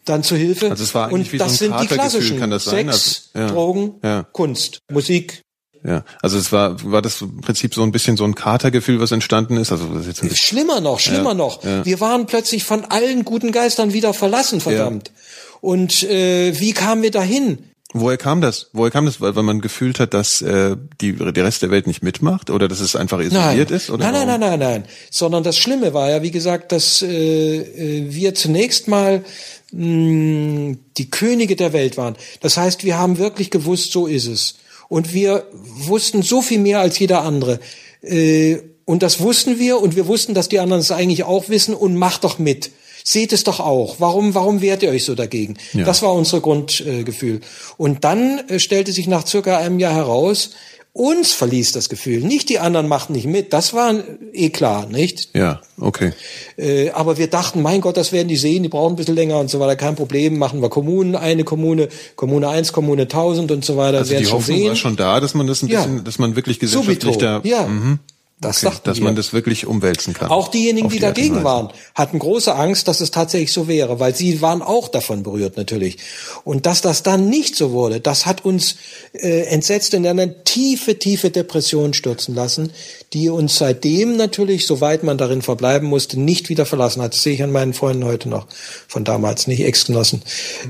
[0.04, 0.70] Dann zu Hilfe.
[0.70, 2.38] Also es war und wie das so ein sind die klassischen.
[2.38, 2.86] Kann das sein?
[2.86, 3.52] Sex, also, ja.
[3.52, 4.26] Drogen, ja.
[4.32, 5.42] Kunst, Musik,
[5.84, 9.12] Ja, also es war war das im Prinzip so ein bisschen so ein Katergefühl, was
[9.12, 9.72] entstanden ist.
[9.72, 11.64] Also das ist jetzt schlimmer noch, schlimmer ja, noch.
[11.64, 11.84] Ja.
[11.84, 15.08] Wir waren plötzlich von allen guten Geistern wieder verlassen, verdammt.
[15.08, 15.14] Ja.
[15.60, 17.71] Und äh, wie kamen wir dahin?
[17.94, 18.68] Woher kam das?
[18.72, 19.20] Woher kam das?
[19.20, 22.66] Weil, weil man gefühlt hat, dass äh, die, der Rest der Welt nicht mitmacht oder
[22.66, 23.76] dass es einfach isoliert nein.
[23.76, 23.90] ist?
[23.90, 24.84] Oder nein, nein, nein, nein, nein.
[25.10, 29.24] Sondern das Schlimme war ja, wie gesagt, dass äh, äh wir zunächst mal
[29.72, 32.16] mh, mm, die Könige der Welt waren.
[32.40, 34.54] Das heißt, wir haben wirklich gewusst, so ist es.
[34.88, 37.60] Und wir wussten so viel mehr als jeder andere.
[38.02, 41.74] Äh, und das wussten wir und wir wussten, dass die anderen es eigentlich auch wissen
[41.74, 42.70] und macht doch mit.
[43.04, 43.96] Seht es doch auch.
[43.98, 45.56] Warum, warum wehrt ihr euch so dagegen?
[45.72, 45.84] Ja.
[45.84, 47.40] Das war unser Grundgefühl.
[47.76, 50.50] und dann äh, stellte sich nach circa einem Jahr heraus,
[50.94, 53.54] uns verließ das Gefühl, nicht die anderen machten nicht mit.
[53.54, 53.94] Das war
[54.34, 55.30] eh klar, nicht?
[55.32, 56.12] Ja, okay.
[56.58, 59.38] Äh, aber wir dachten, mein Gott, das werden die sehen, die brauchen ein bisschen länger
[59.38, 60.36] und so weiter, kein Problem.
[60.38, 63.98] Machen wir Kommunen, eine Kommune, Kommune eins, Kommune tausend und so weiter.
[63.98, 64.68] Also die Hoffnung sehen.
[64.68, 66.02] war schon da, dass man das ein bisschen, ja.
[66.02, 67.20] dass man wirklich gesellschaftlich Subito.
[67.20, 67.66] da, ja.
[67.66, 67.98] Mhm.
[68.42, 69.04] Das okay, dass wir.
[69.04, 70.28] man das wirklich umwälzen kann.
[70.28, 74.16] Auch diejenigen, die, die dagegen waren, hatten große Angst, dass es tatsächlich so wäre, weil
[74.16, 75.98] sie waren auch davon berührt natürlich.
[76.42, 78.76] Und dass das dann nicht so wurde, das hat uns
[79.12, 82.72] äh, entsetzt in eine tiefe, tiefe Depression stürzen lassen,
[83.12, 87.14] die uns seitdem natürlich, soweit man darin verbleiben musste, nicht wieder verlassen hat.
[87.14, 88.48] Das sehe ich an meinen Freunden heute noch
[88.88, 90.22] von damals, nicht Ex-Genossen.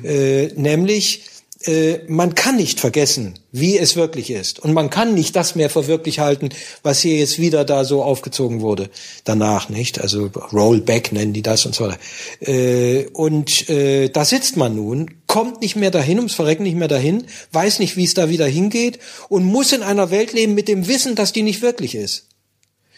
[0.05, 1.23] Äh, nämlich
[1.67, 4.61] äh, man kann nicht vergessen, wie es wirklich ist.
[4.61, 6.51] Und man kann nicht das mehr für wirklich halten,
[6.83, 8.91] was hier jetzt wieder da so aufgezogen wurde.
[9.25, 10.01] Danach, nicht?
[10.01, 11.99] Also Rollback nennen die das und so weiter.
[12.41, 16.89] Äh, und äh, da sitzt man nun, kommt nicht mehr dahin, ums Verrecken nicht mehr
[16.89, 18.99] dahin, weiß nicht, wie es da wieder hingeht
[19.29, 22.27] und muss in einer Welt leben mit dem Wissen, dass die nicht wirklich ist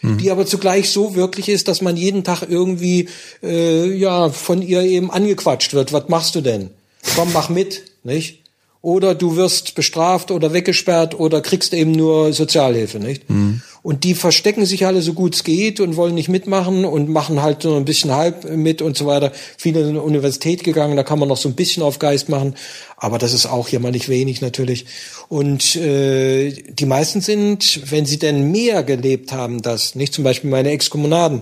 [0.05, 0.17] hm.
[0.17, 3.09] die aber zugleich so wirklich ist, dass man jeden Tag irgendwie
[3.41, 5.93] äh, ja von ihr eben angequatscht wird.
[5.93, 6.69] Was machst du denn?
[7.15, 8.44] Komm, mach mit, nicht?
[8.85, 13.27] Oder du wirst bestraft oder weggesperrt oder kriegst eben nur Sozialhilfe, nicht?
[13.27, 13.63] Mhm.
[13.81, 17.41] Und die verstecken sich alle so gut es geht und wollen nicht mitmachen und machen
[17.41, 19.31] halt so ein bisschen halb mit und so weiter.
[19.57, 22.29] Viele sind in die Universität gegangen, da kann man noch so ein bisschen auf Geist
[22.29, 22.53] machen,
[22.95, 24.85] aber das ist auch hier mal nicht wenig natürlich.
[25.29, 30.51] Und äh, die meisten sind, wenn sie denn mehr gelebt haben, das, nicht zum Beispiel
[30.51, 31.41] meine Exkommunaden,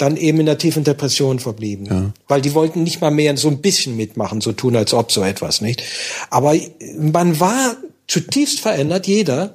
[0.00, 1.86] dann eben in der tiefen Depression verblieben.
[1.86, 2.12] Ja.
[2.26, 5.22] Weil die wollten nicht mal mehr so ein bisschen mitmachen, so tun, als ob so
[5.22, 5.82] etwas, nicht?
[6.30, 6.54] Aber
[6.98, 7.76] man war
[8.06, 9.54] zutiefst verändert, jeder,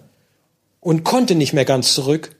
[0.80, 2.36] und konnte nicht mehr ganz zurück,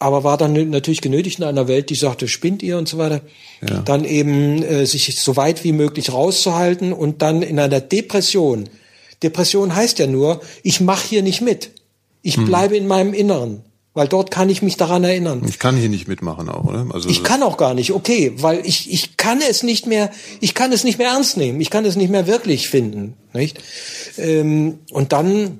[0.00, 3.20] aber war dann natürlich genötigt in einer Welt, die sagte, spinnt ihr und so weiter,
[3.66, 3.80] ja.
[3.82, 8.68] dann eben äh, sich so weit wie möglich rauszuhalten und dann in einer Depression.
[9.22, 11.70] Depression heißt ja nur, ich mache hier nicht mit.
[12.22, 12.46] Ich hm.
[12.46, 13.62] bleibe in meinem Inneren.
[13.92, 15.42] Weil dort kann ich mich daran erinnern.
[15.48, 16.86] Ich kann hier nicht mitmachen auch, oder?
[16.92, 20.10] Also ich kann auch gar nicht, okay, weil ich, ich kann es nicht mehr,
[20.40, 23.58] ich kann es nicht mehr ernst nehmen, ich kann es nicht mehr wirklich finden, nicht?
[24.16, 25.58] Ähm, und dann,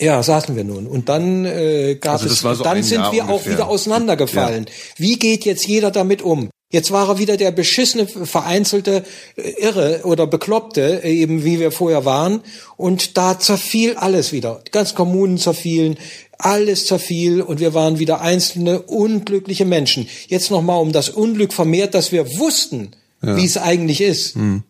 [0.00, 0.88] ja, saßen wir nun.
[0.88, 3.34] Und dann äh, gab also es, so dann sind Jahr wir ungefähr.
[3.34, 4.66] auch wieder auseinandergefallen.
[4.66, 4.72] Ja.
[4.96, 6.50] Wie geht jetzt jeder damit um?
[6.74, 9.04] Jetzt war er wieder der beschissene, vereinzelte
[9.36, 12.40] äh, Irre oder Bekloppte, äh, eben wie wir vorher waren.
[12.76, 14.60] Und da zerfiel alles wieder.
[14.66, 15.96] Die ganzen Kommunen zerfielen,
[16.36, 20.08] alles zerfiel und wir waren wieder einzelne unglückliche Menschen.
[20.26, 22.90] Jetzt nochmal um das Unglück vermehrt, dass wir wussten,
[23.22, 23.36] ja.
[23.36, 24.34] wie es eigentlich ist.
[24.34, 24.64] Mhm.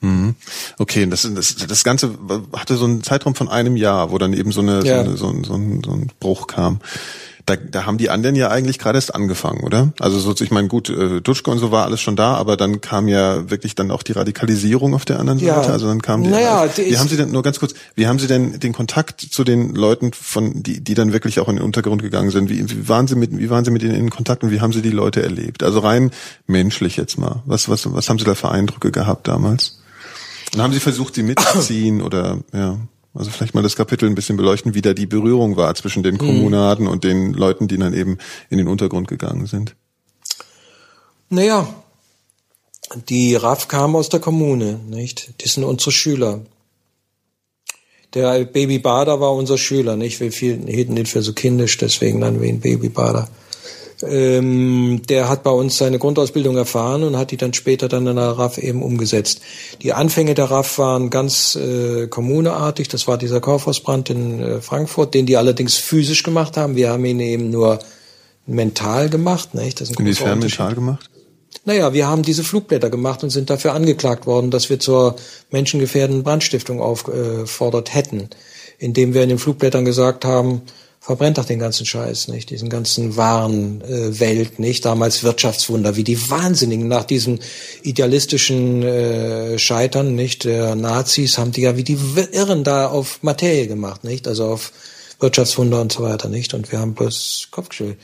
[0.00, 0.34] Mhm.
[0.76, 2.18] Okay, das, das, das Ganze
[2.52, 5.04] hatte so einen Zeitraum von einem Jahr, wo dann eben so, eine, ja.
[5.04, 6.80] so, eine, so, ein, so, ein, so ein Bruch kam
[7.46, 9.92] da, da haben die anderen ja eigentlich gerade erst angefangen, oder?
[10.00, 12.80] Also so, ich meine, gut, äh, Dutschke und so war alles schon da, aber dann
[12.80, 15.54] kam ja wirklich dann auch die Radikalisierung auf der anderen ja.
[15.54, 15.72] Seite.
[15.72, 16.28] Also dann kam die.
[16.28, 17.74] Naja, die wie haben Sie denn nur ganz kurz?
[17.94, 21.48] Wie haben Sie denn den Kontakt zu den Leuten von die die dann wirklich auch
[21.48, 22.50] in den Untergrund gegangen sind?
[22.50, 24.72] Wie, wie waren Sie mit wie waren Sie mit ihnen in Kontakt und wie haben
[24.72, 25.62] Sie die Leute erlebt?
[25.62, 26.10] Also rein
[26.48, 27.42] menschlich jetzt mal.
[27.46, 29.78] Was was was haben Sie da für Eindrücke gehabt damals?
[30.52, 32.78] Und haben Sie versucht, sie mitzuziehen oder ja?
[33.16, 36.18] Also vielleicht mal das Kapitel ein bisschen beleuchten, wie da die Berührung war zwischen den
[36.18, 36.90] Kommunaden mhm.
[36.90, 38.18] und den Leuten, die dann eben
[38.50, 39.74] in den Untergrund gegangen sind.
[41.28, 41.66] Naja,
[43.08, 45.42] die RAF kam aus der Kommune, nicht?
[45.42, 46.40] Die sind unsere Schüler.
[48.14, 50.20] Der Baby Bader war unser Schüler, nicht?
[50.20, 53.28] Wir hielten ihn für so kindisch, deswegen nennen wir ihn Baby Bader.
[54.02, 58.16] Ähm, der hat bei uns seine Grundausbildung erfahren und hat die dann später dann in
[58.16, 59.40] der RAF eben umgesetzt.
[59.82, 62.88] Die Anfänge der RAF waren ganz äh, kommuneartig.
[62.88, 66.76] Das war dieser Kaufhausbrand in äh, Frankfurt, den die allerdings physisch gemacht haben.
[66.76, 67.78] Wir haben ihn eben nur
[68.46, 69.54] mental gemacht.
[69.54, 69.80] Nicht?
[69.80, 71.10] Das ist ein Inwiefern mental gemacht?
[71.64, 75.16] Naja, wir haben diese Flugblätter gemacht und sind dafür angeklagt worden, dass wir zur
[75.50, 78.28] menschengefährdenden Brandstiftung aufgefordert hätten,
[78.78, 80.62] indem wir in den Flugblättern gesagt haben,
[81.06, 82.50] verbrennt doch den ganzen Scheiß, nicht?
[82.50, 84.84] Diesen ganzen wahren äh, Welt, nicht?
[84.84, 87.38] Damals Wirtschaftswunder, wie die Wahnsinnigen nach diesem
[87.84, 90.42] idealistischen äh, Scheitern, nicht?
[90.42, 91.96] Der Nazis haben die ja wie die
[92.32, 94.26] Irren da auf Materie gemacht, nicht?
[94.26, 94.72] Also auf
[95.20, 96.54] Wirtschaftswunder und so weiter, nicht?
[96.54, 97.98] Und wir haben bloß Kopfgeschüttelt.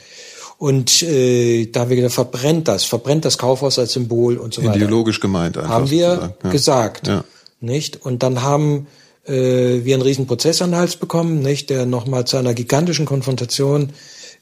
[0.59, 4.62] Und äh, da haben wir gesagt, verbrennt das, verbrennt das Kaufhaus als Symbol und so
[4.62, 4.76] weiter.
[4.76, 5.70] Ideologisch gemeint einfach.
[5.70, 6.50] Haben wir ja.
[6.50, 7.24] gesagt, ja.
[7.61, 8.07] nicht?
[8.07, 8.86] Und dann haben
[9.27, 11.70] äh, wir einen riesen Prozess an den Hals bekommen, nicht?
[11.70, 13.91] Der nochmal zu einer gigantischen Konfrontation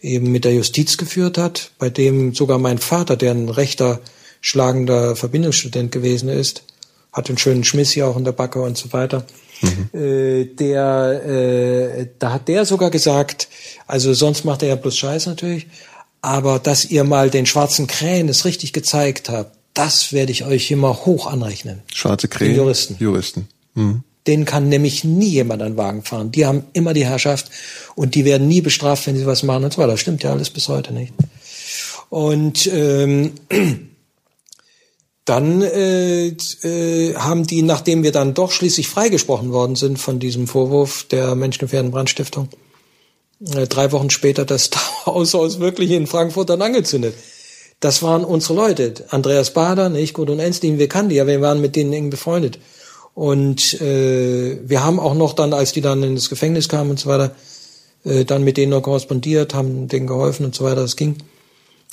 [0.01, 4.01] eben mit der Justiz geführt hat, bei dem sogar mein Vater, der ein rechter,
[4.41, 6.63] schlagender Verbindungsstudent gewesen ist,
[7.13, 9.27] hat einen schönen Schmiss hier auch in der Backe und so weiter.
[9.61, 10.01] Mhm.
[10.01, 13.49] Äh, der, äh, da hat der sogar gesagt,
[13.87, 15.67] also sonst macht er ja bloß Scheiß natürlich,
[16.23, 20.71] aber dass ihr mal den schwarzen Krähen es richtig gezeigt habt, das werde ich euch
[20.71, 21.83] immer hoch anrechnen.
[21.95, 22.53] Schwarze Krähen?
[22.53, 22.97] Den Juristen.
[22.99, 23.49] Juristen.
[23.75, 24.03] Mhm.
[24.27, 26.31] Denen kann nämlich nie jemand einen Wagen fahren.
[26.31, 27.51] Die haben immer die Herrschaft
[27.95, 29.93] und die werden nie bestraft, wenn sie was machen und weiter.
[29.93, 31.15] Das stimmt ja alles bis heute nicht.
[32.11, 33.33] Und ähm,
[35.25, 40.49] dann äh, äh, haben die, nachdem wir dann doch schließlich freigesprochen worden sind von diesem
[40.49, 42.49] Vorwurf der menschengefährdenden Brandstiftung,
[43.55, 44.71] äh, drei Wochen später das
[45.07, 47.15] Haushaus wirklich in Frankfurt dann angezündet.
[47.79, 49.07] Das waren unsere Leute.
[49.09, 52.59] Andreas Bader, nicht Gudrun Enslin, wir kannten die ja, wir waren mit denen eng befreundet.
[53.15, 57.09] Und äh, wir haben auch noch dann, als die dann ins Gefängnis kamen und so
[57.09, 57.35] weiter,
[58.05, 61.17] äh, dann mit denen noch korrespondiert, haben denen geholfen und so weiter, das ging.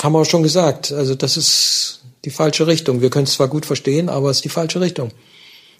[0.01, 3.01] Haben wir auch schon gesagt, also das ist die falsche Richtung.
[3.01, 5.11] Wir können es zwar gut verstehen, aber es ist die falsche Richtung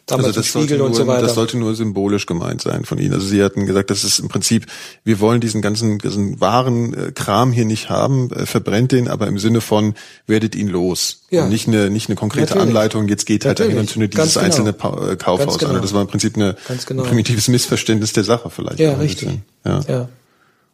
[0.08, 1.22] damals also das Spiegel nur, und so weiter.
[1.22, 3.14] Das sollte nur symbolisch gemeint sein von Ihnen.
[3.14, 4.66] Also Sie hatten gesagt, das ist im Prinzip,
[5.03, 9.28] wir wollen diesen ganzen, diesen wahren äh, Kram hier nicht haben, äh, verbrennt den, aber
[9.28, 9.93] im Sinne von,
[10.26, 11.22] werdet ihn los.
[11.30, 11.43] Ja.
[11.43, 12.70] Und nicht eine, nicht eine konkrete Natürlich.
[12.70, 14.45] Anleitung, jetzt geht halt dahin und zündet dieses genau.
[14.45, 15.74] einzelne pa äh, Kaufhaus genau.
[15.74, 15.82] an.
[15.82, 16.55] Das war im Prinzip eine,
[16.88, 17.03] genau.
[17.03, 18.80] ein primitives Missverständnis der Sache vielleicht.
[18.80, 19.39] Ja, richtig.
[19.66, 19.82] Ja.
[19.88, 20.10] ja.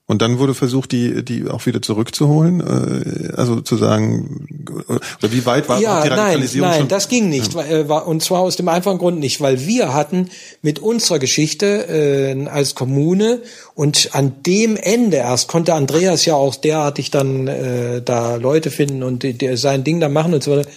[0.06, 4.48] Und dann wurde versucht, die, die auch wieder zurückzuholen, äh, also zu sagen,
[4.90, 6.70] oder wie weit war ja, die Radikalisierung?
[6.70, 7.54] Nein, nein, das ging nicht.
[7.54, 7.64] Ja.
[7.64, 10.30] Äh, und zwar aus dem einfachen Grund nicht, weil wir hatten
[10.62, 13.40] mit unserer Geschichte äh, als Kommune
[13.76, 19.04] und an dem Ende erst konnte Andreas ja auch derartig dann äh, da Leute finden
[19.04, 20.70] und die, die sein Ding da machen und so weiter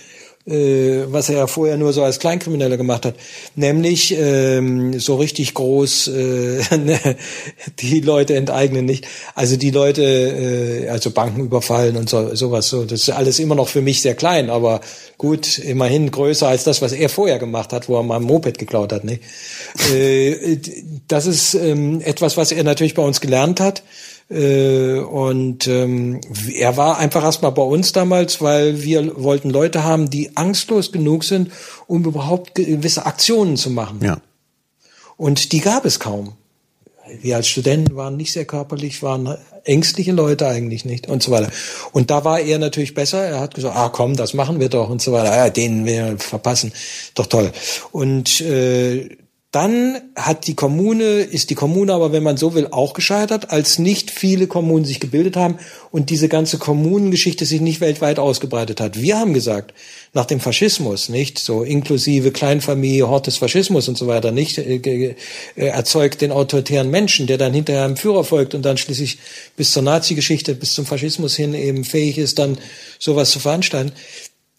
[0.49, 3.17] was er ja vorher nur so als Kleinkrimineller gemacht hat,
[3.57, 7.01] nämlich ähm, so richtig groß äh, ne,
[7.81, 12.69] die Leute enteignen nicht, also die Leute, äh, also Banken überfallen und so sowas.
[12.69, 14.83] So, das ist alles immer noch für mich sehr klein, aber
[15.19, 18.59] gut, immerhin größer als das, was er vorher gemacht hat, wo er mal ein Moped
[18.59, 19.03] geklaut hat.
[19.03, 19.19] Ne?
[19.93, 20.59] äh,
[21.09, 23.83] das ist ähm, etwas, was er natürlich bei uns gelernt hat.
[24.29, 26.21] Äh, und ähm,
[26.55, 31.25] er war einfach erstmal bei uns damals, weil wir wollten Leute haben, die angstlos genug
[31.25, 31.53] sind,
[31.87, 34.01] um überhaupt gewisse Aktionen zu machen.
[34.03, 34.19] Ja.
[35.17, 36.35] Und die gab es kaum.
[37.21, 41.51] Wir als Studenten waren nicht sehr körperlich, waren ängstliche Leute eigentlich nicht und so weiter.
[41.93, 43.25] Und da war er natürlich besser.
[43.25, 45.35] Er hat gesagt, ah komm, das machen wir doch und so weiter.
[45.37, 46.73] Ja, den wir verpassen.
[47.15, 47.53] Doch toll.
[47.93, 49.17] Und äh,
[49.53, 53.79] dann hat die Kommune, ist die Kommune aber, wenn man so will, auch gescheitert, als
[53.79, 55.59] nicht viele Kommunen sich gebildet haben
[55.93, 59.01] und diese ganze Kommunengeschichte sich nicht weltweit ausgebreitet hat.
[59.01, 59.73] Wir haben gesagt,
[60.13, 64.77] nach dem Faschismus, nicht so inklusive Kleinfamilie, Hort des Faschismus und so weiter, nicht äh,
[64.77, 65.15] äh,
[65.55, 69.19] erzeugt den autoritären Menschen, der dann hinterher einem Führer folgt und dann schließlich
[69.57, 72.59] bis zur Nazi-Geschichte, bis zum Faschismus hin eben fähig ist, dann
[72.99, 73.93] sowas zu veranstalten.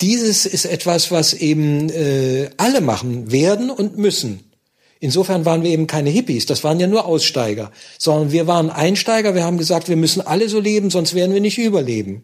[0.02, 4.47] Dieses ist etwas, was eben äh, alle machen werden und müssen.
[5.00, 9.36] Insofern waren wir eben keine Hippies, das waren ja nur Aussteiger, sondern wir waren Einsteiger,
[9.36, 12.24] wir haben gesagt, wir müssen alle so leben, sonst werden wir nicht überleben.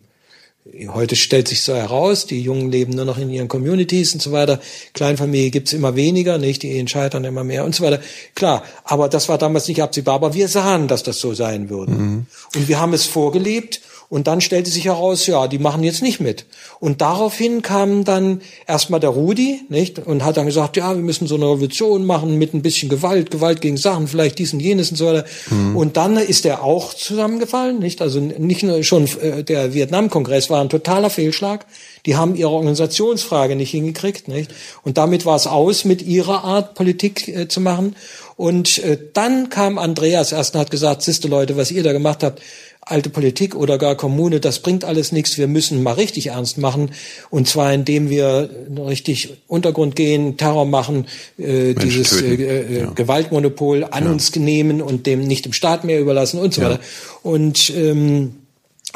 [0.88, 4.32] Heute stellt sich so heraus, die Jungen leben nur noch in ihren Communities und so
[4.32, 4.62] weiter.
[4.94, 6.64] Kleinfamilie gibt's immer weniger, nicht?
[6.64, 8.00] Die Ehen scheitern immer mehr und so weiter.
[8.34, 11.92] Klar, aber das war damals nicht absehbar, aber wir sahen, dass das so sein würde.
[11.92, 12.28] Mhm.
[12.56, 13.82] Und wir haben es vorgelebt
[14.14, 16.46] und dann stellte sich heraus, ja, die machen jetzt nicht mit.
[16.80, 19.98] Und daraufhin kam dann erstmal der Rudi, nicht?
[19.98, 23.32] Und hat dann gesagt, ja, wir müssen so eine Revolution machen mit ein bisschen Gewalt,
[23.32, 25.26] Gewalt gegen Sachen, vielleicht dies und jenes und so weiter.
[25.50, 25.76] Mhm.
[25.76, 28.04] Und dann ist er auch zusammengefallen, nicht?
[28.04, 31.66] Also nicht nur schon äh, der Vietnam-Kongress war ein totaler Fehlschlag.
[32.06, 34.52] Die haben ihre Organisationsfrage nicht hingekriegt, nicht?
[34.84, 37.96] Und damit war es aus, mit ihrer Art Politik äh, zu machen.
[38.36, 42.24] Und äh, dann kam Andreas erst und hat gesagt, siehste Leute, was ihr da gemacht
[42.24, 42.42] habt,
[42.86, 45.38] alte Politik oder gar Kommune, das bringt alles nichts.
[45.38, 46.92] Wir müssen mal richtig ernst machen.
[47.30, 48.50] Und zwar indem wir
[48.88, 51.08] richtig Untergrund gehen, Terror machen,
[51.38, 52.92] äh, dieses äh, äh, ja.
[52.92, 54.12] Gewaltmonopol an ja.
[54.12, 56.70] uns nehmen und dem nicht dem Staat mehr überlassen und so ja.
[56.72, 56.80] weiter.
[57.22, 58.36] Und ähm,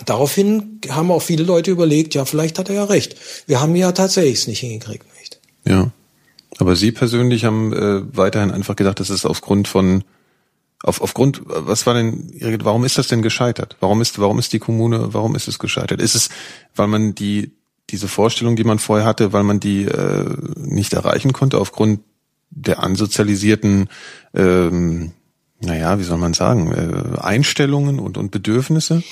[0.05, 3.15] daraufhin haben auch viele Leute überlegt, ja, vielleicht hat er ja recht.
[3.47, 5.05] Wir haben ja tatsächlich es nicht hingekriegt.
[5.17, 5.39] Nicht?
[5.65, 5.91] Ja.
[6.59, 10.03] Aber Sie persönlich haben äh, weiterhin einfach gedacht, das ist aufgrund von
[10.83, 12.31] auf, aufgrund, was war denn,
[12.63, 13.77] warum ist das denn gescheitert?
[13.79, 16.01] Warum ist, warum ist die Kommune, warum ist es gescheitert?
[16.01, 16.29] Ist es,
[16.75, 17.51] weil man die,
[17.89, 22.01] diese Vorstellung, die man vorher hatte, weil man die äh, nicht erreichen konnte aufgrund
[22.49, 23.89] der ansozialisierten
[24.33, 25.13] ähm,
[25.59, 29.03] naja, wie soll man sagen, äh, Einstellungen und, und Bedürfnisse?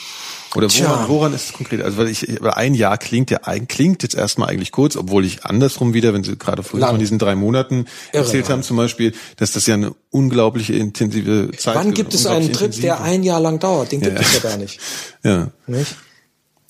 [0.55, 1.81] Oder woran, woran ist es konkret?
[1.81, 5.93] Also weil ich ein Jahr klingt ja klingt jetzt erstmal eigentlich kurz, obwohl ich andersrum
[5.93, 9.51] wieder, wenn Sie gerade vorhin von diesen drei Monaten Irre, erzählt haben, zum Beispiel, dass
[9.51, 11.75] das ja eine unglaubliche intensive Zeit.
[11.75, 13.91] Wann gibt es einen Trip, der ein Jahr lang dauert?
[13.91, 14.21] Den gibt ja.
[14.21, 14.79] es ja gar nicht.
[15.23, 15.47] Ja.
[15.65, 15.95] Nicht?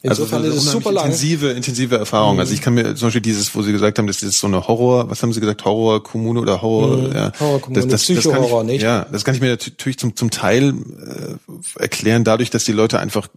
[0.06, 1.06] Insofern also, ist es super lang.
[1.06, 2.36] Intensive, intensive Erfahrung.
[2.36, 2.39] Mhm.
[2.39, 4.68] Also ich kann mir zum Beispiel dieses, wo Sie gesagt haben, das ist so eine
[4.68, 7.14] Horror, was haben Sie gesagt, Horrorkommune oder Horror, mhm.
[7.14, 7.32] ja.
[7.39, 8.82] Horrorkommune, das, das, das kann ich, nicht?
[8.82, 12.99] Ja, das kann ich mir natürlich zum, zum Teil äh, erklären, dadurch, dass die Leute
[12.99, 13.28] einfach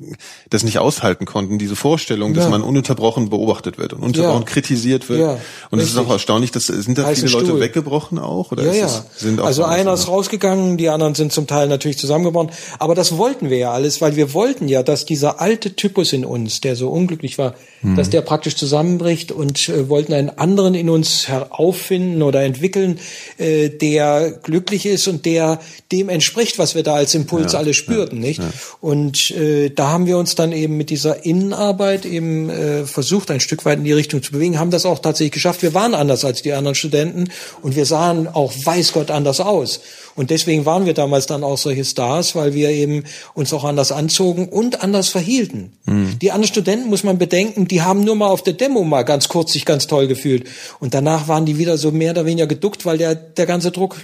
[0.50, 2.50] das nicht aushalten konnten, diese Vorstellung, dass ja.
[2.50, 4.48] man ununterbrochen beobachtet wird und ununterbrochen ja.
[4.48, 5.20] kritisiert wird.
[5.20, 5.38] Ja,
[5.70, 8.52] und es ist auch erstaunlich, dass sind da Heiße viele Leute weggebrochen auch?
[8.52, 8.86] Oder ja, ja.
[8.86, 12.50] Es, sind auch also einer ist rausgegangen, die anderen sind zum Teil natürlich zusammengebrochen.
[12.78, 16.24] Aber das wollten wir ja alles, weil wir wollten ja, dass dieser alte Typus in
[16.24, 17.96] uns, der so unglücklich war, mhm.
[17.96, 22.98] dass der praktisch zusammenbricht und äh, wollten einen anderen in uns herauffinden oder entwickeln,
[23.38, 25.60] äh, der glücklich ist und der
[25.92, 28.40] dem entspricht, was wir da als Impuls ja, alle spürten, ja, nicht?
[28.40, 28.50] Ja.
[28.80, 33.40] Und äh, da haben wir uns dann eben mit dieser Innenarbeit eben äh, versucht, ein
[33.40, 35.62] Stück weit in die Richtung zu bewegen, haben das auch tatsächlich geschafft.
[35.62, 37.30] Wir waren anders als die anderen Studenten
[37.62, 39.80] und wir sahen auch weiß Gott anders aus.
[40.18, 43.04] Und deswegen waren wir damals dann auch solche Stars, weil wir eben
[43.34, 45.74] uns auch anders anzogen und anders verhielten.
[45.84, 46.18] Mhm.
[46.20, 49.28] Die anderen Studenten, muss man bedenken, die haben nur mal auf der Demo mal ganz
[49.28, 50.48] kurz sich ganz toll gefühlt.
[50.80, 53.96] Und danach waren die wieder so mehr oder weniger geduckt, weil der, der ganze Druck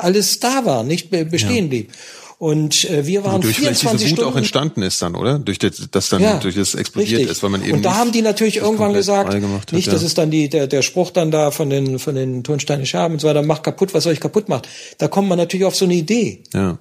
[0.00, 1.68] alles da war, nicht bestehen ja.
[1.68, 1.92] blieb.
[2.38, 5.38] Und äh, wir waren durch 24 diese Wut auch entstanden ist dann, oder?
[5.38, 7.30] Durch das, das dann ja, durch das explodiert richtig.
[7.30, 9.92] ist, weil man eben Und da haben die natürlich irgendwann gesagt, hat, nicht, ja.
[9.94, 13.14] das ist dann die der der Spruch dann da von den von den Turnsteine Scherben
[13.14, 14.68] und so weiter, macht kaputt, was euch kaputt macht.
[14.98, 16.42] Da kommt man natürlich auf so eine Idee.
[16.52, 16.78] Ja.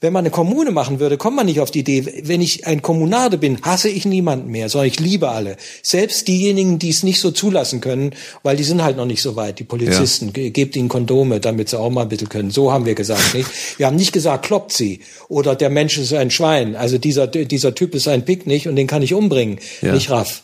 [0.00, 2.82] Wenn man eine Kommune machen würde, kommt man nicht auf die Idee, wenn ich ein
[2.82, 5.56] Kommunade bin, hasse ich niemanden mehr, sondern ich liebe alle.
[5.82, 9.34] Selbst diejenigen, die es nicht so zulassen können, weil die sind halt noch nicht so
[9.34, 10.32] weit, die Polizisten.
[10.36, 10.50] Ja.
[10.50, 12.50] Gebt ihnen Kondome, damit sie auch mal ein bisschen können.
[12.50, 13.48] So haben wir gesagt, nicht?
[13.78, 15.00] Wir haben nicht gesagt, kloppt sie.
[15.28, 16.76] Oder der Mensch ist ein Schwein.
[16.76, 19.58] Also dieser, dieser Typ ist ein Pick nicht und den kann ich umbringen.
[19.80, 19.94] Ja.
[19.94, 20.42] Nicht raff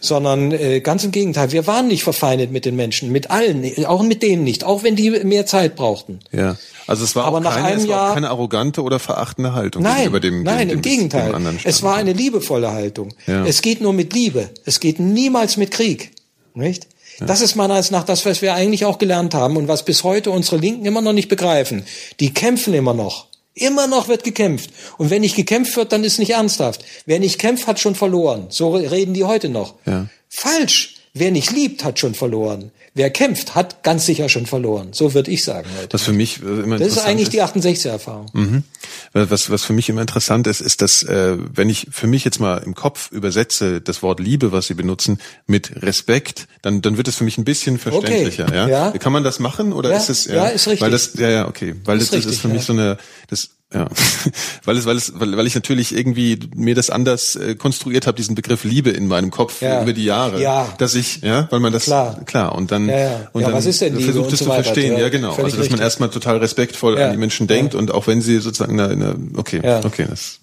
[0.00, 1.52] sondern äh, ganz im Gegenteil.
[1.52, 4.96] Wir waren nicht verfeindet mit den Menschen, mit allen, auch mit denen nicht, auch wenn
[4.96, 6.20] die mehr Zeit brauchten.
[6.32, 9.82] Ja, also es war Aber auch nach keine, einem Jahr, keine arrogante oder verachtende Haltung
[9.82, 11.32] nein, gegenüber dem, nein, dem, im Gegenteil.
[11.32, 13.14] Dem es war eine liebevolle Haltung.
[13.26, 13.44] Ja.
[13.44, 14.50] Es geht nur mit Liebe.
[14.64, 16.12] Es geht niemals mit Krieg,
[16.54, 16.88] nicht?
[17.20, 17.26] Ja.
[17.26, 20.04] Das ist meiner Meinung nach das, was wir eigentlich auch gelernt haben und was bis
[20.04, 21.84] heute unsere Linken immer noch nicht begreifen.
[22.18, 23.29] Die kämpfen immer noch.
[23.60, 24.70] Immer noch wird gekämpft.
[24.96, 26.84] Und wenn nicht gekämpft wird, dann ist nicht ernsthaft.
[27.04, 28.46] Wer nicht kämpft, hat schon verloren.
[28.48, 29.74] So reden die heute noch.
[29.84, 30.08] Ja.
[30.28, 30.96] Falsch.
[31.12, 32.70] Wer nicht liebt, hat schon verloren.
[32.92, 34.88] Wer kämpft, hat ganz sicher schon verloren.
[34.92, 35.92] So würde ich sagen heute.
[35.92, 38.26] Was für mich äh, immer Das ist eigentlich ist, die 68er-Erfahrung.
[38.32, 38.64] Mhm.
[39.12, 42.40] Was, was für mich immer interessant ist, ist, dass äh, wenn ich für mich jetzt
[42.40, 47.06] mal im Kopf übersetze das Wort Liebe, was Sie benutzen, mit Respekt, dann, dann wird
[47.06, 48.46] es für mich ein bisschen verständlicher.
[48.46, 48.56] Okay.
[48.56, 48.68] Ja?
[48.68, 48.90] ja?
[48.98, 50.24] Kann man das machen oder ja, ist es?
[50.24, 50.80] Ja, ja, ist richtig.
[50.80, 52.98] Weil das, ja, ja, okay, weil ist das, richtig, das ist für mich so eine,
[53.28, 53.88] das ja,
[54.64, 58.16] weil es, weil es, weil, weil ich natürlich irgendwie mir das anders äh, konstruiert habe,
[58.16, 59.82] diesen Begriff Liebe in meinem Kopf ja.
[59.82, 60.72] über die Jahre, ja.
[60.78, 64.40] dass ich, ja, weil man das klar, klar und dann ja, und dann versucht es
[64.40, 65.70] so zu verstehen, ja, genau, also dass richtig.
[65.70, 69.16] man erstmal total respektvoll an die Menschen denkt und auch wenn sie sozusagen eine, eine
[69.36, 70.40] okay, okay, das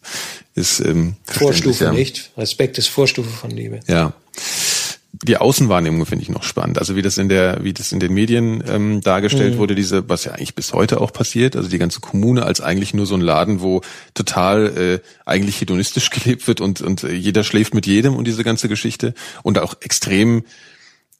[0.55, 3.81] ist ähm, Vorstufe nicht, Respekt ist Vorstufe von Liebe.
[3.87, 4.13] Ja
[5.23, 6.79] die Außenwahrnehmung finde ich noch spannend.
[6.79, 9.57] Also wie das in der, wie das in den Medien ähm, dargestellt mhm.
[9.59, 12.93] wurde, diese, was ja eigentlich bis heute auch passiert, also die ganze Kommune als eigentlich
[12.93, 13.81] nur so ein Laden, wo
[14.13, 18.69] total äh, eigentlich hedonistisch gelebt wird und und jeder schläft mit jedem und diese ganze
[18.69, 19.13] Geschichte
[19.43, 20.43] und auch extrem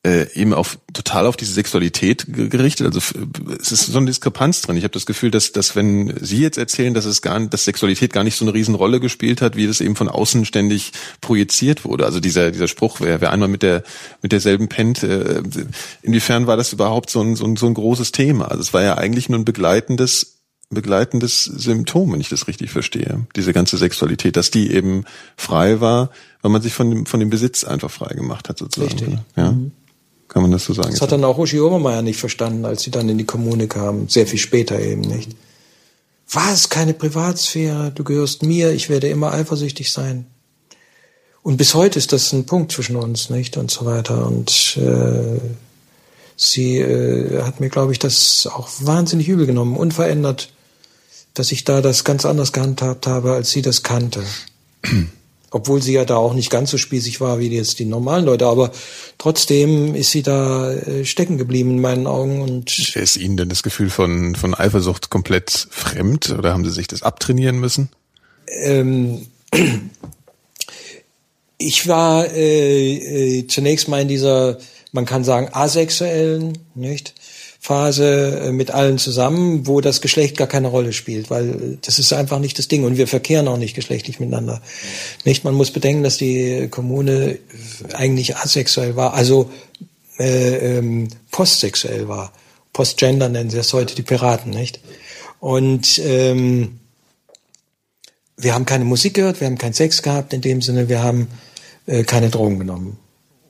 [0.06, 2.88] äh, eben auf total auf diese Sexualität gerichtet.
[2.88, 3.00] Also
[3.60, 4.78] es ist so eine Diskrepanz drin.
[4.78, 8.14] Ich habe das Gefühl, dass, dass wenn Sie jetzt erzählen, dass es gar, dass Sexualität
[8.14, 12.06] gar nicht so eine Riesenrolle gespielt hat, wie das eben von außen ständig projiziert wurde.
[12.06, 13.84] Also dieser dieser Spruch, wer, wer einmal mit der
[14.22, 15.42] mit derselben pennt, äh,
[16.02, 18.46] inwiefern war das überhaupt so ein, so ein so ein großes Thema?
[18.46, 20.38] Also es war ja eigentlich nur ein begleitendes
[20.70, 23.26] begleitendes Symptom, wenn ich das richtig verstehe.
[23.36, 25.06] Diese ganze Sexualität, dass die eben
[25.38, 28.92] frei war, weil man sich von dem, von dem Besitz einfach frei gemacht hat, sozusagen.
[28.92, 29.20] Richtig.
[29.38, 29.52] Ja.
[29.52, 29.72] Mhm.
[30.28, 30.92] Kann man das so sagen?
[30.92, 34.10] Das hat dann auch Uschi Obermeier nicht verstanden, als sie dann in die Kommune kam.
[34.10, 35.32] Sehr viel später eben, nicht?
[36.32, 36.70] Was?
[36.70, 37.92] Keine Privatsphäre?
[37.96, 40.26] Du gehörst mir, ich werde immer eifersüchtig sein.
[41.42, 43.56] Und bis heute ist das ein Punkt zwischen uns, nicht?
[43.56, 44.28] Und so weiter.
[44.28, 45.40] Und äh,
[46.36, 50.50] sie äh, hat mir, glaube ich, das auch wahnsinnig übel genommen, unverändert,
[51.34, 54.24] dass ich da das ganz anders gehandhabt habe, als sie das kannte.
[55.50, 58.48] Obwohl sie ja da auch nicht ganz so spießig war wie jetzt die normalen Leute,
[58.48, 58.72] aber
[59.18, 62.78] trotzdem ist sie da äh, stecken geblieben in meinen Augen und.
[62.96, 67.02] Ist Ihnen denn das Gefühl von, von Eifersucht komplett fremd oder haben Sie sich das
[67.02, 67.90] abtrainieren müssen?
[68.48, 69.28] Ähm,
[71.58, 74.58] ich war äh, äh, zunächst mal in dieser,
[74.92, 77.14] man kann sagen, asexuellen, nicht?
[77.60, 82.14] Phase äh, mit allen zusammen, wo das Geschlecht gar keine Rolle spielt, weil das ist
[82.14, 84.62] einfach nicht das Ding und wir verkehren auch nicht geschlechtlich miteinander.
[85.26, 85.44] Nicht?
[85.44, 87.40] Man muss bedenken, dass die Kommune
[87.94, 89.50] eigentlich asexuell war, also
[90.20, 92.32] äh, ähm, postsexuell war.
[92.74, 94.80] Postgender nennen sie das heute die Piraten, nicht?
[95.40, 96.80] Und ähm,
[98.38, 101.28] wir haben keine Musik gehört, wir haben keinen Sex gehabt in dem Sinne, wir haben
[101.88, 102.98] äh, keine Drogen genommen.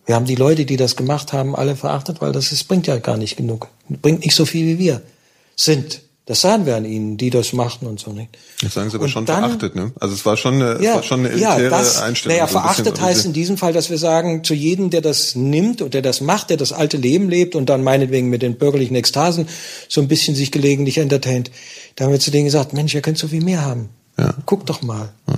[0.08, 2.98] Wir haben die Leute, die das gemacht haben, alle verachtet, weil das, das bringt ja
[2.98, 3.68] gar nicht genug.
[3.90, 5.02] Bringt nicht so viel, wie wir
[5.56, 6.02] sind.
[6.26, 8.38] Das sahen wir an ihnen, die das machten und so nicht.
[8.62, 9.92] Das sagen Sie aber und schon dann, verachtet, ne?
[10.00, 12.38] Also es war schon eine, ja, es war schon eine elitäre ja, das, Einstellung.
[12.38, 15.36] Naja, so verachtet bisschen, heißt in diesem Fall, dass wir sagen, zu jedem, der das
[15.36, 18.58] nimmt und der das macht, der das alte Leben lebt und dann meinetwegen mit den
[18.58, 19.48] bürgerlichen Ekstasen
[19.88, 21.50] so ein bisschen sich gelegentlich entertaint,
[21.96, 23.90] da haben wir zu denen gesagt, Mensch, ihr könnt so viel mehr haben.
[24.18, 24.34] Ja.
[24.46, 25.14] Guck doch mal.
[25.30, 25.36] Ja.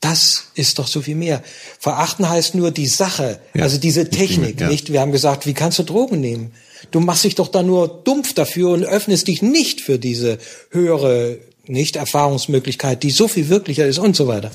[0.00, 1.42] Das ist doch so viel mehr.
[1.78, 4.68] Verachten heißt nur die Sache, ja, also diese Technik, ja.
[4.68, 4.90] nicht?
[4.90, 6.52] Wir haben gesagt, wie kannst du Drogen nehmen?
[6.90, 10.38] Du machst dich doch da nur dumpf dafür und öffnest dich nicht für diese
[10.70, 14.50] höhere, nicht Erfahrungsmöglichkeit, die so viel wirklicher ist und so weiter.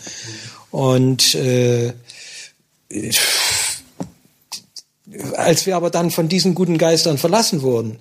[0.71, 1.93] Und äh,
[5.35, 7.99] als wir aber dann von diesen guten Geistern verlassen wurden,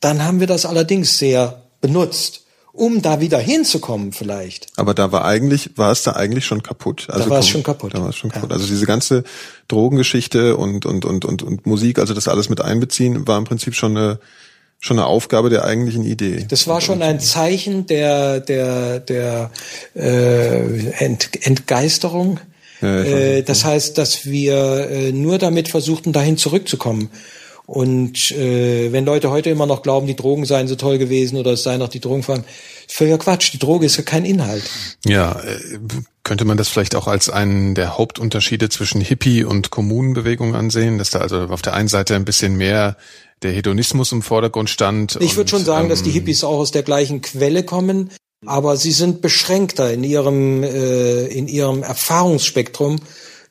[0.00, 2.45] dann haben wir das allerdings sehr benutzt
[2.76, 4.66] um da wieder hinzukommen vielleicht.
[4.76, 7.06] Aber da war eigentlich, war es da eigentlich schon kaputt.
[7.08, 7.94] Also da war es schon kaputt.
[7.94, 8.50] Da war es schon kaputt.
[8.50, 8.56] Ja.
[8.56, 9.24] Also diese ganze
[9.68, 13.74] Drogengeschichte und, und, und, und, und Musik, also das alles mit einbeziehen, war im Prinzip
[13.74, 14.18] schon eine,
[14.78, 16.46] schon eine Aufgabe der eigentlichen Idee.
[16.48, 19.50] Das war schon ein Zeichen der, der, der
[19.94, 22.40] äh, Ent, Entgeisterung.
[22.82, 27.10] Ja, äh, das heißt, dass wir äh, nur damit versuchten, dahin zurückzukommen.
[27.66, 31.52] Und äh, wenn Leute heute immer noch glauben, die Drogen seien so toll gewesen oder
[31.52, 32.44] es seien noch die Drogenfragen,
[32.86, 33.52] völliger Quatsch.
[33.52, 34.62] Die Droge ist ja kein Inhalt.
[35.04, 35.78] Ja, äh,
[36.22, 41.10] könnte man das vielleicht auch als einen der Hauptunterschiede zwischen Hippie und Kommunenbewegung ansehen, dass
[41.10, 42.96] da also auf der einen Seite ein bisschen mehr
[43.42, 45.18] der Hedonismus im Vordergrund stand.
[45.20, 48.10] Ich würde schon sagen, ähm, dass die ähm, Hippies auch aus der gleichen Quelle kommen,
[48.46, 53.00] aber sie sind beschränkter in ihrem äh, in ihrem Erfahrungsspektrum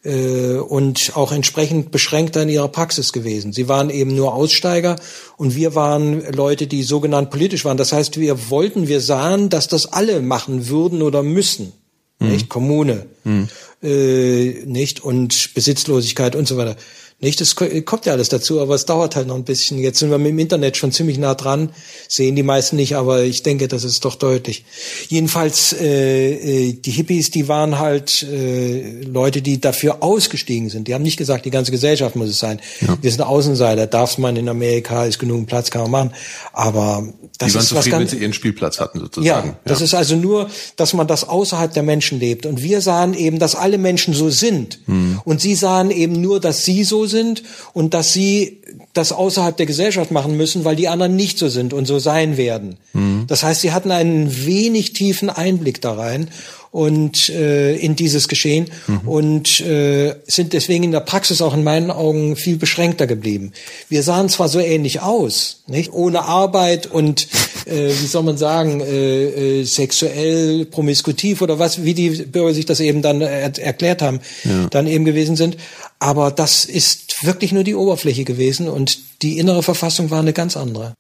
[0.05, 3.53] und auch entsprechend beschränkter in ihrer Praxis gewesen.
[3.53, 4.97] Sie waren eben nur Aussteiger
[5.37, 7.77] und wir waren Leute, die sogenannt politisch waren.
[7.77, 11.73] Das heißt, wir wollten, wir sahen, dass das alle machen würden oder müssen.
[12.19, 12.29] Mhm.
[12.29, 12.49] Nicht?
[12.49, 13.05] Kommune.
[13.23, 13.47] Mhm.
[13.81, 15.03] Äh, nicht?
[15.03, 16.75] Und Besitzlosigkeit und so weiter.
[17.22, 19.80] Nicht, das kommt ja alles dazu, aber es dauert halt noch ein bisschen.
[19.80, 21.70] Jetzt sind wir mit dem Internet schon ziemlich nah dran,
[22.09, 24.66] sehen die meisten nicht, aber ich denke, das ist doch deutlich.
[25.07, 30.89] Jedenfalls äh, äh, die Hippies, die waren halt äh, Leute, die dafür ausgestiegen sind.
[30.89, 32.59] Die haben nicht gesagt, die ganze Gesellschaft muss es sein.
[32.82, 32.97] Ja.
[33.01, 36.11] Wir sind Außenseiter, darf man in Amerika, ist genug Platz, kann man machen.
[36.51, 39.26] Aber das die waren ist zufrieden, was ganz, wenn sie ihren Spielplatz hatten sozusagen.
[39.26, 42.45] Ja, ja, das ist also nur, dass man das außerhalb der Menschen lebt.
[42.45, 44.80] Und wir sahen eben, dass alle Menschen so sind.
[44.86, 45.22] Hm.
[45.24, 47.14] Und sie sahen eben nur, dass sie so sind
[47.74, 48.61] und dass sie
[48.93, 52.38] das außerhalb der Gesellschaft machen müssen, weil die anderen nicht so sind und so sein
[52.38, 52.78] werden.
[52.93, 53.26] Mhm.
[53.28, 56.30] Das heißt, sie hatten einen wenig tiefen Einblick da rein
[56.76, 59.07] und äh, in dieses Geschehen mhm.
[59.07, 63.53] und äh, sind deswegen in der Praxis auch in meinen Augen viel beschränkter geblieben.
[63.88, 67.30] Wir sahen zwar so ähnlich aus, nicht ohne Arbeit und
[67.66, 72.66] äh, wie soll man sagen äh, äh, sexuell promiskutiv oder was, wie die Bürger sich
[72.66, 74.68] das eben dann er erklärt haben, ja.
[74.70, 75.55] dann eben gewesen sind,
[75.99, 80.57] aber das ist wirklich nur die Oberfläche gewesen und die innere Verfassung war eine ganz
[80.57, 80.93] andere.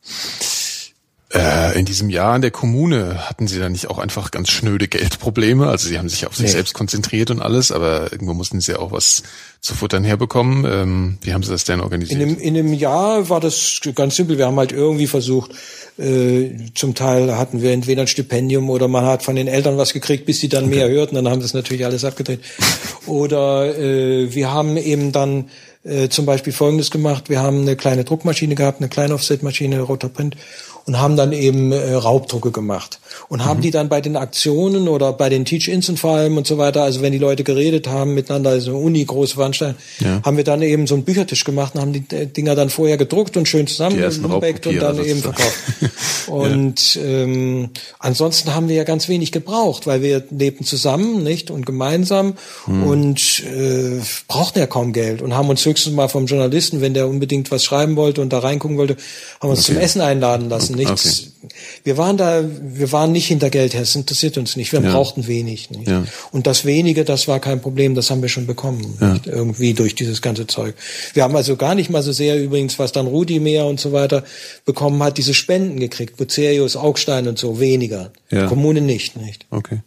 [1.35, 4.87] Äh, in diesem Jahr in der Kommune hatten Sie da nicht auch einfach ganz schnöde
[4.87, 5.67] Geldprobleme?
[5.67, 6.51] Also Sie haben sich auf sich nee.
[6.51, 9.23] selbst konzentriert und alles, aber irgendwo mussten Sie auch was
[9.59, 10.65] zu futtern herbekommen.
[10.65, 12.21] Ähm, wie haben Sie das denn organisiert?
[12.21, 14.37] In dem, in dem Jahr war das ganz simpel.
[14.37, 15.51] Wir haben halt irgendwie versucht,
[15.97, 19.91] äh, zum Teil hatten wir entweder ein Stipendium oder man hat von den Eltern was
[19.91, 20.75] gekriegt, bis sie dann okay.
[20.75, 21.15] mehr hörten.
[21.15, 22.39] Dann haben sie es natürlich alles abgedreht.
[23.07, 25.49] Oder äh, wir haben eben dann
[25.83, 27.29] äh, zum Beispiel Folgendes gemacht.
[27.29, 30.37] Wir haben eine kleine Druckmaschine gehabt, eine kleine Offset-Maschine, Rotor Print
[30.85, 33.63] und haben dann eben äh, Raubdrucke gemacht und haben mhm.
[33.63, 36.83] die dann bei den Aktionen oder bei den Teach-Ins und vor allem und so weiter,
[36.83, 40.21] also wenn die Leute geredet haben miteinander, also Uni, große Veranstaltungen, ja.
[40.23, 42.97] haben wir dann eben so einen Büchertisch gemacht und haben die äh, Dinger dann vorher
[42.97, 45.55] gedruckt und schön zusammengebackt und dann eben verkauft.
[46.27, 47.01] und ja.
[47.01, 52.35] ähm, ansonsten haben wir ja ganz wenig gebraucht, weil wir lebten zusammen, nicht und gemeinsam
[52.67, 52.83] mhm.
[52.83, 57.07] und äh, brauchten ja kaum Geld und haben uns höchstens mal vom Journalisten, wenn der
[57.07, 58.97] unbedingt was schreiben wollte und da reingucken wollte,
[59.41, 59.73] haben uns okay.
[59.73, 61.31] zum Essen einladen lassen nichts.
[61.43, 61.53] Okay.
[61.83, 64.71] Wir waren da, wir waren nicht hinter Geld her, es interessiert uns nicht.
[64.71, 64.91] Wir ja.
[64.91, 65.69] brauchten wenig.
[65.69, 65.87] Nicht?
[65.87, 66.05] Ja.
[66.31, 68.97] Und das wenige, das war kein Problem, das haben wir schon bekommen.
[68.99, 69.17] Ja.
[69.25, 70.75] Irgendwie durch dieses ganze Zeug.
[71.13, 73.91] Wir haben also gar nicht mal so sehr übrigens, was dann Rudi mehr und so
[73.91, 74.23] weiter
[74.65, 76.17] bekommen hat, diese Spenden gekriegt.
[76.17, 78.11] Bucerius, Augstein und so, weniger.
[78.29, 78.47] Ja.
[78.47, 79.45] Kommune nicht, nicht.
[79.49, 79.79] Okay.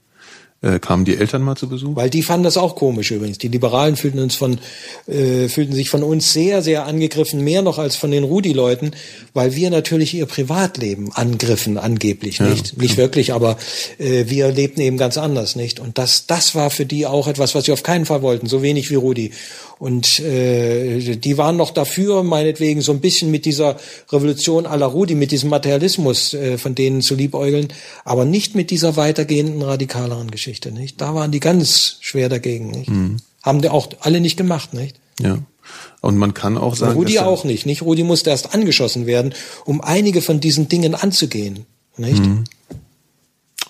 [0.61, 1.95] Äh, kamen die Eltern mal zu Besuch?
[1.95, 3.39] Weil die fanden das auch komisch übrigens.
[3.39, 4.59] Die Liberalen fühlten uns von,
[5.07, 8.91] äh, fühlten sich von uns sehr, sehr angegriffen, mehr noch als von den Rudi-Leuten,
[9.35, 12.73] weil wir natürlich ihr Privatleben angriffen, angeblich, nicht?
[12.73, 12.83] Ja.
[12.83, 13.57] Nicht wirklich, aber
[13.99, 15.79] äh, wir lebten eben ganz anders, nicht?
[15.79, 18.61] Und das, das war für die auch etwas, was sie auf keinen Fall wollten, so
[18.61, 19.31] wenig wie Rudi.
[19.79, 23.77] Und äh, die waren noch dafür, meinetwegen so ein bisschen mit dieser
[24.11, 27.69] Revolution à la Rudi, mit diesem Materialismus äh, von denen zu liebäugeln,
[28.05, 30.73] aber nicht mit dieser weitergehenden radikaleren Geschichte.
[30.73, 31.01] Nicht?
[31.01, 32.71] Da waren die ganz schwer dagegen.
[32.71, 32.91] Nicht?
[32.91, 33.19] Mhm.
[33.43, 34.97] Haben die auch alle nicht gemacht, nicht?
[35.21, 35.39] Ja.
[36.01, 36.95] Und man kann auch sagen.
[36.95, 37.83] Rudi auch nicht, nicht?
[37.83, 41.67] Rudi musste erst angeschossen werden, um einige von diesen Dingen anzugehen.
[41.97, 42.25] Nicht?
[42.25, 42.45] Mhm.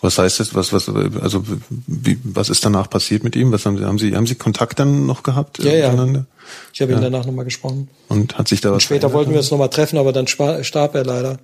[0.01, 0.55] Was heißt das?
[0.55, 1.43] Was, was, also,
[1.87, 3.51] wie, was ist danach passiert mit ihm?
[3.53, 5.59] Was haben Sie, haben Sie, haben Sie Kontakt dann noch gehabt?
[5.59, 6.25] Ja, ja.
[6.73, 6.99] Ich habe ja.
[6.99, 7.89] ihn danach nochmal gesprochen.
[8.09, 8.77] Und hat sich da was?
[8.77, 11.39] Und später wollten wir uns nochmal treffen, aber dann starb er leider.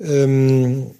[0.00, 0.92] Ähm,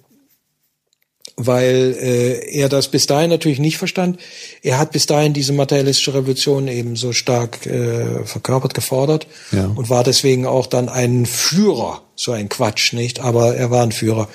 [1.37, 4.19] weil äh, er das bis dahin natürlich nicht verstand.
[4.61, 9.65] Er hat bis dahin diese materialistische Revolution eben so stark äh, verkörpert, gefordert ja.
[9.65, 13.19] und war deswegen auch dann ein Führer, so ein Quatsch, nicht?
[13.19, 14.27] Aber er war ein Führer.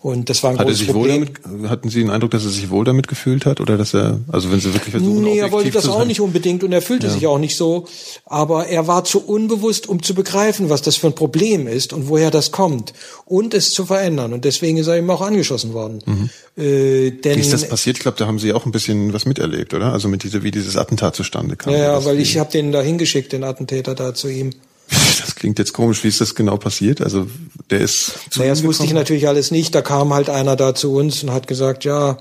[0.00, 1.28] Und das war ein hat großes Problem.
[1.42, 3.60] Damit, hatten Sie den Eindruck, dass er sich wohl damit gefühlt hat?
[3.60, 6.62] Oder dass er, also wenn Sie wirklich versuchen, Nee, er wollte das auch nicht unbedingt
[6.62, 7.12] und er fühlte ja.
[7.12, 7.86] sich auch nicht so.
[8.24, 12.08] Aber er war zu unbewusst, um zu begreifen, was das für ein Problem ist und
[12.08, 12.92] woher das kommt.
[13.24, 14.32] Und es zu verändern.
[14.32, 16.00] Und deswegen ist er eben auch angeschossen worden.
[16.06, 16.30] Mhm.
[16.56, 17.96] Äh, denn, wie ist das passiert?
[17.96, 19.92] Ich glaube, da haben Sie auch ein bisschen was miterlebt, oder?
[19.92, 21.72] Also mit dieser, wie dieses Attentat zustande kam.
[21.72, 24.52] Ja, ja weil ich habe den da hingeschickt, den Attentäter da zu ihm.
[25.20, 26.02] Das klingt jetzt komisch.
[26.02, 27.00] Wie ist das genau passiert?
[27.00, 27.26] Also
[27.70, 28.12] der ist.
[28.36, 29.74] Naja, das wusste ich natürlich alles nicht.
[29.74, 32.18] Da kam halt einer da zu uns und hat gesagt, ja,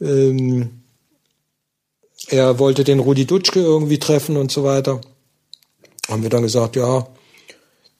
[0.00, 0.70] ähm,
[2.28, 5.00] er wollte den Rudi Dutschke irgendwie treffen und so weiter.
[6.08, 7.06] Haben wir dann gesagt, ja,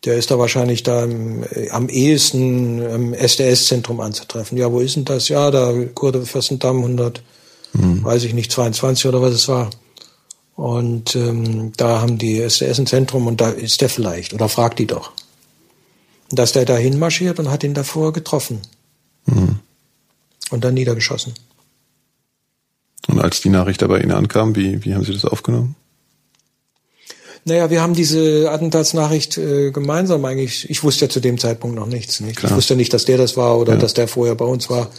[0.04, 4.56] der ist da wahrscheinlich da im, äh, am ehesten im SDS-Zentrum anzutreffen.
[4.56, 5.28] Ja, wo ist denn das?
[5.28, 7.22] Ja, da Kurve Fürstendamm 100,
[7.72, 8.04] hm.
[8.04, 9.70] weiß ich nicht, 22 oder was es war.
[10.58, 14.80] Und ähm, da haben die SDS ein Zentrum und da ist der vielleicht oder fragt
[14.80, 15.12] die doch.
[16.32, 18.58] Und dass der da hinmarschiert und hat ihn davor getroffen.
[19.26, 19.60] Mhm.
[20.50, 21.34] Und dann niedergeschossen.
[23.06, 25.76] Und als die Nachricht aber Ihnen ankam, wie, wie haben Sie das aufgenommen?
[27.44, 30.68] Naja, wir haben diese Attentatsnachricht äh, gemeinsam eigentlich.
[30.68, 32.18] Ich wusste ja zu dem Zeitpunkt noch nichts.
[32.18, 32.42] Nicht?
[32.42, 33.78] Ich wusste nicht, dass der das war oder ja.
[33.78, 34.90] dass der vorher bei uns war.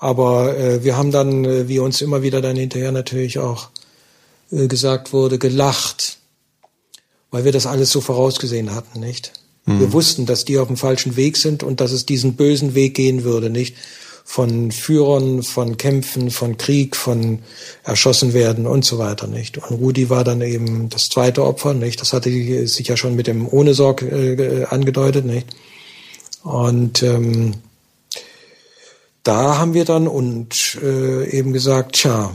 [0.00, 3.68] Aber äh, wir haben dann, äh, wie uns immer wieder dann hinterher natürlich auch
[4.50, 6.18] gesagt wurde, gelacht,
[7.30, 9.32] weil wir das alles so vorausgesehen hatten, nicht?
[9.66, 9.80] Mhm.
[9.80, 12.94] Wir wussten, dass die auf dem falschen Weg sind und dass es diesen bösen Weg
[12.94, 13.76] gehen würde, nicht?
[14.24, 17.40] Von Führern, von Kämpfen, von Krieg, von
[17.82, 19.58] erschossen werden und so weiter, nicht?
[19.58, 22.00] Und Rudi war dann eben das zweite Opfer, nicht?
[22.00, 22.30] Das hatte
[22.66, 25.48] sich ja schon mit dem Ohne Sorg äh, angedeutet, nicht?
[26.42, 27.54] Und ähm,
[29.22, 32.32] da haben wir dann und äh, eben gesagt, tja,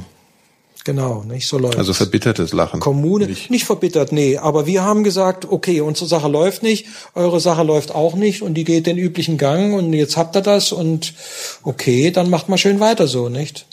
[0.86, 1.80] Genau, nicht so läuft.
[1.80, 2.80] Also verbittertes Lachen.
[2.80, 3.50] Kommune, nicht.
[3.50, 4.38] nicht verbittert, nee.
[4.38, 8.54] Aber wir haben gesagt, okay, unsere Sache läuft nicht, eure Sache läuft auch nicht und
[8.54, 11.16] die geht den üblichen Gang und jetzt habt ihr das und
[11.64, 13.66] okay, dann macht mal schön weiter so, nicht?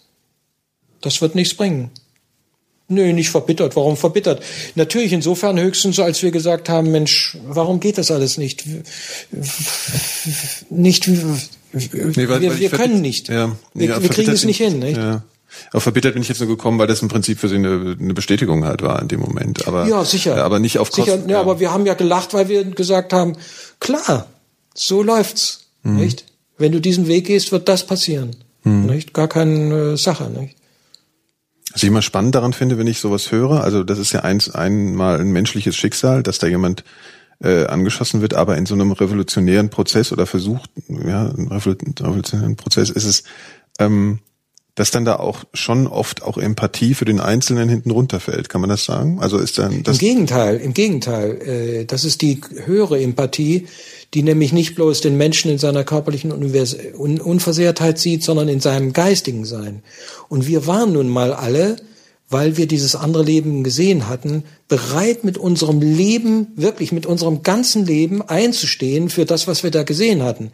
[1.03, 1.91] Das wird nichts bringen.
[2.89, 3.77] Nö, nicht verbittert.
[3.77, 4.43] Warum verbittert?
[4.75, 8.65] Natürlich insofern höchstens, als wir gesagt haben, Mensch, warum geht das alles nicht?
[10.71, 11.19] Nicht, nee,
[11.73, 13.29] weil, wir, weil wir können nicht.
[13.29, 14.97] Ja, wir, wir kriegen es nicht hin, nicht?
[14.97, 15.23] Ja.
[15.73, 18.15] Auf verbittert bin ich jetzt nur gekommen, weil das im Prinzip für sie eine, eine
[18.15, 19.67] Bestätigung halt war in dem Moment.
[19.69, 20.45] Aber, ja, sicher.
[20.45, 21.05] Aber nicht auf Kosten.
[21.05, 23.37] Sicher, ja, ja, aber wir haben ja gelacht, weil wir gesagt haben,
[23.81, 24.27] klar,
[24.75, 25.97] so läuft's, mhm.
[25.97, 26.25] nicht?
[26.59, 28.87] Wenn du diesen Weg gehst, wird das passieren, mhm.
[28.87, 29.15] nicht?
[29.15, 30.57] Gar keine äh, Sache, nicht?
[31.73, 34.51] Was ich immer spannend daran finde, wenn ich sowas höre, also das ist ja eins,
[34.51, 36.85] einmal ein menschliches Schicksal, dass da jemand
[37.43, 43.05] äh, angeschossen wird, aber in so einem revolutionären Prozess oder versucht, ja, revolutionären Prozess ist
[43.05, 43.25] es,
[43.79, 44.19] ähm,
[44.75, 48.49] dass dann da auch schon oft auch Empathie für den Einzelnen hinten runterfällt.
[48.49, 49.19] Kann man das sagen?
[49.21, 51.43] Also ist dann das Im Gegenteil, im Gegenteil.
[51.43, 53.67] Äh, das ist die höhere Empathie,
[54.15, 59.45] die nämlich nicht bloß den Menschen in seiner körperlichen Unversehrtheit sieht, sondern in seinem geistigen
[59.45, 59.83] Sein.
[60.29, 61.77] Und wir waren nun mal alle,
[62.29, 67.85] weil wir dieses andere Leben gesehen hatten, bereit mit unserem Leben, wirklich mit unserem ganzen
[67.85, 70.51] Leben einzustehen für das, was wir da gesehen hatten.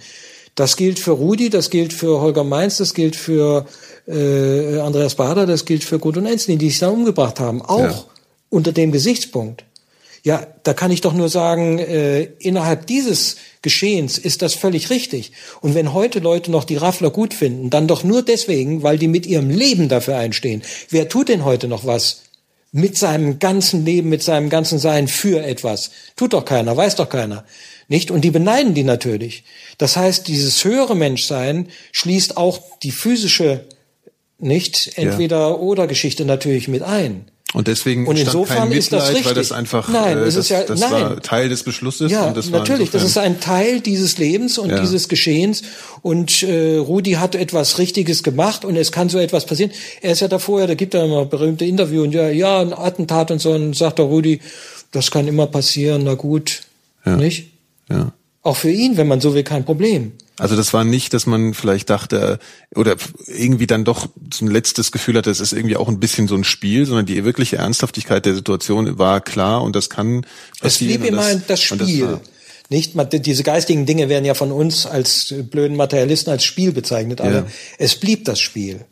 [0.56, 3.66] Das gilt für Rudi, das gilt für Holger Mainz, das gilt für
[4.08, 8.04] äh, Andreas Bader, das gilt für Gudrun Enzlin, die sich da umgebracht haben, auch ja.
[8.48, 9.64] unter dem Gesichtspunkt.
[10.24, 15.32] Ja, da kann ich doch nur sagen, äh, innerhalb dieses Geschehens ist das völlig richtig.
[15.60, 19.08] Und wenn heute Leute noch die Raffler gut finden, dann doch nur deswegen, weil die
[19.08, 20.62] mit ihrem Leben dafür einstehen.
[20.90, 22.22] Wer tut denn heute noch was
[22.72, 25.90] mit seinem ganzen Leben, mit seinem ganzen Sein für etwas?
[26.16, 27.44] Tut doch keiner, weiß doch keiner.
[27.86, 28.10] Nicht?
[28.10, 29.44] Und die beneiden die natürlich.
[29.78, 33.64] Das heißt, dieses höhere Menschsein schließt auch die physische
[34.38, 37.24] nicht entweder oder Geschichte natürlich mit ein.
[37.54, 39.24] Und deswegen und insofern kein Mitleid, ist das richtig.
[39.26, 40.92] weil das einfach nein, äh, es das, ist ja, das nein.
[40.92, 44.68] war Teil des Beschlusses ja, und das natürlich, das ist ein Teil dieses Lebens und
[44.68, 44.80] Ja.
[44.80, 45.62] dieses Geschehens
[46.02, 49.72] und äh, Rudi hat etwas Richtiges gemacht und es kann so etwas passieren.
[50.02, 53.30] Er ist ja davor, da gibt er immer berühmte Interview und ja, ja, ein Attentat
[53.30, 54.40] und so und sagt der Rudi,
[54.92, 56.60] das kann immer passieren, na gut,
[57.06, 57.16] Ja.
[57.16, 57.46] nicht?
[57.88, 58.12] ja.
[58.42, 60.12] Auch für ihn, wenn man so will, kein Problem.
[60.38, 62.38] Also das war nicht, dass man vielleicht dachte
[62.74, 62.96] oder
[63.26, 66.34] irgendwie dann doch so ein letztes Gefühl hatte, es ist irgendwie auch ein bisschen so
[66.36, 70.24] ein Spiel, sondern die wirkliche Ernsthaftigkeit der Situation war klar und das kann
[70.54, 71.00] Es passieren.
[71.00, 72.04] blieb und immer das und Spiel.
[72.06, 72.20] war-
[72.70, 77.20] nicht, man- diese geistigen Dinge werden ja von uns als blöden Materialisten als Spiel bezeichnet,
[77.20, 77.46] aber Ja.
[77.78, 78.84] es blieb das Spiel.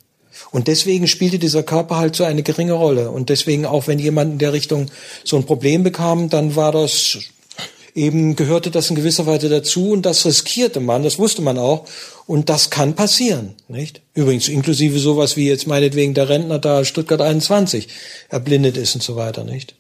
[0.51, 3.11] Und deswegen spielte dieser Körper halt so eine geringe Rolle.
[3.11, 4.87] Und deswegen, auch wenn jemand in der Richtung
[5.25, 7.19] so ein Problem bekam, dann war das
[7.97, 11.87] eben, gehörte das in gewisser Weise dazu und das riskierte man, das wusste man auch.
[12.27, 14.03] Und das kann passieren, nicht?
[14.15, 17.89] Übrigens, inklusive sowas wie jetzt meinetwegen der Rentner da Stuttgart 21
[18.29, 19.75] erblindet ist und so weiter, nicht?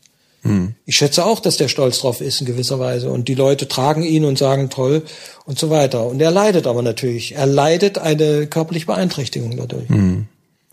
[0.87, 3.11] Ich schätze auch, dass der stolz drauf ist in gewisser Weise.
[3.11, 5.03] Und die Leute tragen ihn und sagen toll
[5.45, 6.07] und so weiter.
[6.07, 7.35] Und er leidet aber natürlich.
[7.35, 9.89] Er leidet eine körperliche Beeinträchtigung dadurch.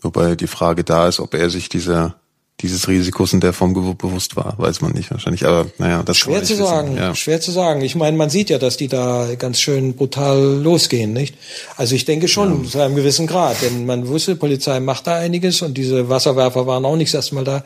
[0.00, 2.14] Wobei die Frage da ist, ob er sich dieser
[2.60, 5.44] dieses Risikos in der Form bewusst war, weiß man nicht wahrscheinlich.
[5.44, 6.64] Aber naja, das Schwer zu wissen.
[6.64, 7.14] sagen, Ja.
[7.14, 7.82] schwer zu sagen.
[7.82, 11.34] Ich meine, man sieht ja, dass die da ganz schön brutal losgehen, nicht?
[11.76, 15.62] Also ich denke schon zu einem gewissen Grad, denn man wusste, Polizei macht da einiges
[15.62, 17.64] und diese Wasserwerfer waren auch nicht das erste Mal da.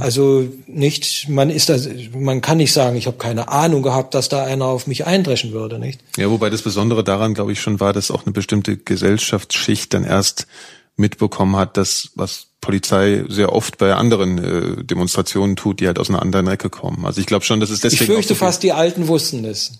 [0.00, 1.76] Also nicht, man ist da,
[2.16, 5.52] man kann nicht sagen, ich habe keine Ahnung gehabt, dass da einer auf mich eindreschen
[5.52, 6.00] würde, nicht?
[6.16, 10.04] Ja, wobei das Besondere daran, glaube ich, schon war, dass auch eine bestimmte Gesellschaftsschicht dann
[10.04, 10.46] erst
[10.96, 16.08] mitbekommen hat, dass was Polizei sehr oft bei anderen äh, Demonstrationen tut, die halt aus
[16.08, 17.04] einer anderen Ecke kommen.
[17.04, 19.72] Also ich glaube schon, dass es deswegen Ich fürchte so fast, die Alten wussten es.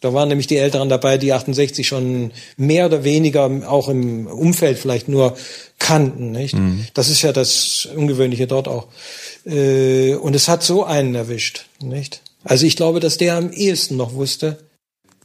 [0.00, 4.78] Da waren nämlich die Älteren dabei, die 68 schon mehr oder weniger auch im Umfeld
[4.78, 5.34] vielleicht nur
[5.78, 6.54] kannten, nicht?
[6.54, 6.86] Mhm.
[6.92, 8.88] Das ist ja das Ungewöhnliche dort auch.
[9.46, 12.20] Äh, Und es hat so einen erwischt, nicht?
[12.44, 14.58] Also ich glaube, dass der am ehesten noch wusste.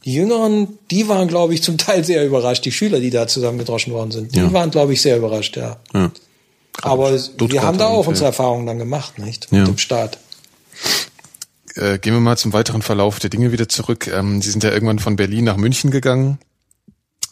[0.04, 2.64] Die Jüngeren, die waren, glaube ich, zum Teil sehr überrascht.
[2.64, 4.52] Die Schüler, die da zusammengedroschen worden sind, die Ja.
[4.52, 5.76] waren, glaube ich, sehr überrascht, ja.
[5.92, 6.10] Ja.
[6.82, 9.48] Aber wir Stuttgarter haben da auch unsere Erfahrungen dann gemacht, nicht?
[9.50, 9.58] Ja.
[9.60, 10.18] Mit dem Staat.
[11.74, 14.06] Äh, gehen wir mal zum weiteren Verlauf der Dinge wieder zurück.
[14.12, 16.38] Ähm, Sie sind ja irgendwann von Berlin nach München gegangen.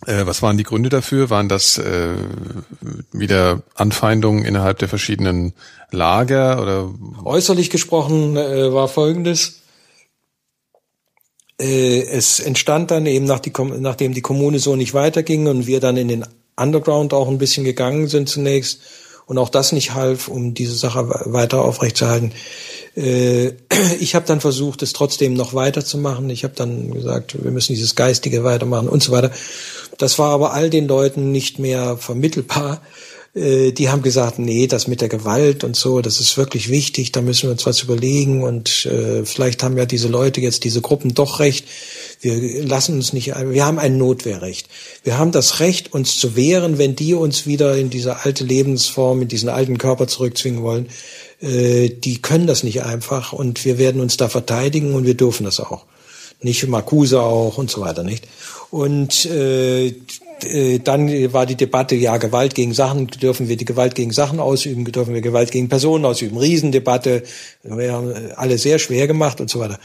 [0.06, 1.30] Äh, was waren die Gründe dafür?
[1.30, 2.14] Waren das äh,
[3.12, 5.54] wieder Anfeindungen innerhalb der verschiedenen
[5.90, 6.90] Lager oder
[7.24, 9.60] Äußerlich gesprochen war Folgendes.
[11.60, 15.80] Äh, es entstand dann eben, nach die, nachdem die Kommune so nicht weiterging und wir
[15.80, 16.24] dann in den
[16.56, 18.80] Underground auch ein bisschen gegangen sind zunächst
[19.26, 22.32] und auch das nicht half, um diese Sache we- weiter aufrechtzuerhalten.
[22.96, 23.52] Äh,
[24.00, 26.30] ich habe dann versucht, es trotzdem noch weiterzumachen.
[26.30, 29.30] Ich habe dann gesagt, wir müssen dieses Geistige weitermachen und so weiter.
[29.98, 32.80] Das war aber all den Leuten nicht mehr vermittelbar.
[33.34, 37.12] Äh, Die haben gesagt, nee, das mit der Gewalt und so, das ist wirklich wichtig,
[37.12, 40.80] da müssen wir uns was überlegen und äh, vielleicht haben ja diese Leute jetzt, diese
[40.80, 41.66] Gruppen doch recht.
[42.20, 44.68] Wir lassen uns nicht, wir haben ein Notwehrrecht.
[45.04, 49.22] Wir haben das Recht, uns zu wehren, wenn die uns wieder in diese alte Lebensform,
[49.22, 50.88] in diesen alten Körper zurückzwingen wollen.
[51.40, 55.44] Äh, Die können das nicht einfach und wir werden uns da verteidigen und wir dürfen
[55.44, 55.84] das auch.
[56.40, 58.24] Nicht Marcuse auch und so weiter, nicht?
[58.70, 59.94] Und äh,
[60.84, 64.84] dann war die Debatte, ja, Gewalt gegen Sachen, dürfen wir die Gewalt gegen Sachen ausüben,
[64.84, 67.22] dürfen wir Gewalt gegen Personen ausüben, Riesendebatte,
[67.62, 69.78] wir haben alle sehr schwer gemacht und so weiter.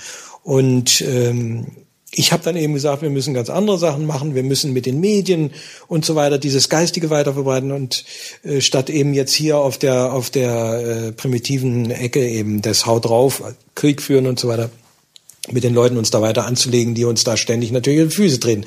[0.43, 1.67] Und ähm,
[2.15, 4.99] ich habe dann eben gesagt, wir müssen ganz andere Sachen machen, wir müssen mit den
[4.99, 5.51] Medien
[5.87, 8.05] und so weiter dieses Geistige weiterverbreiten und
[8.43, 13.05] äh, statt eben jetzt hier auf der auf der äh, primitiven Ecke eben das Haut
[13.05, 13.41] drauf,
[13.75, 14.69] Krieg führen und so weiter
[15.51, 18.39] mit den Leuten uns da weiter anzulegen, die uns da ständig natürlich in die Füße
[18.39, 18.65] treten.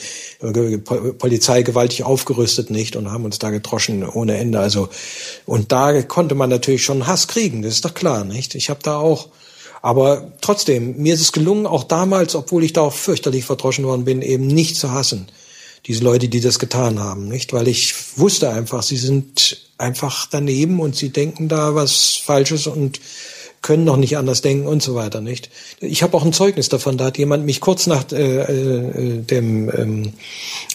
[0.85, 4.61] Po- Polizei gewaltig aufgerüstet nicht und haben uns da gedroschen ohne Ende.
[4.61, 4.91] Also
[5.47, 8.55] und da konnte man natürlich schon Hass kriegen, das ist doch klar, nicht?
[8.55, 9.29] Ich habe da auch,
[9.81, 14.05] aber trotzdem mir ist es gelungen, auch damals, obwohl ich da auch fürchterlich verdroschen worden
[14.05, 15.29] bin, eben nicht zu hassen.
[15.87, 17.53] Diese Leute, die das getan haben, nicht?
[17.53, 23.01] Weil ich wusste einfach, sie sind einfach daneben und sie denken da was Falsches und
[23.67, 25.51] können noch nicht anders denken und so weiter, nicht?
[25.81, 29.69] Ich habe auch ein Zeugnis davon, da hat jemand mich kurz nach äh, äh, dem
[29.77, 30.13] ähm,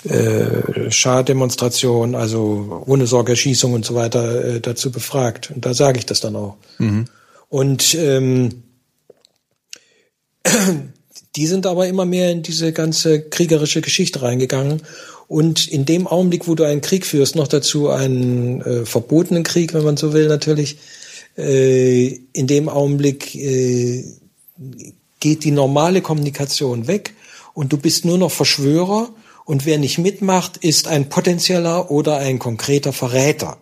[0.03, 5.51] äh, Schah-Demonstration, also ohne Sorgerschießung und so weiter, äh, dazu befragt.
[5.55, 6.57] Und da sage ich das dann auch.
[7.47, 8.63] Und ähm,
[11.38, 14.81] die sind aber immer mehr in diese ganze kriegerische Geschichte reingegangen.
[15.30, 19.73] Und in dem Augenblick, wo du einen Krieg führst, noch dazu einen äh, verbotenen Krieg,
[19.73, 20.76] wenn man so will, natürlich,
[21.38, 24.03] äh, in dem Augenblick äh,
[25.20, 27.14] geht die normale Kommunikation weg
[27.53, 29.10] und du bist nur noch Verschwörer
[29.45, 33.58] und wer nicht mitmacht, ist ein potenzieller oder ein konkreter Verräter.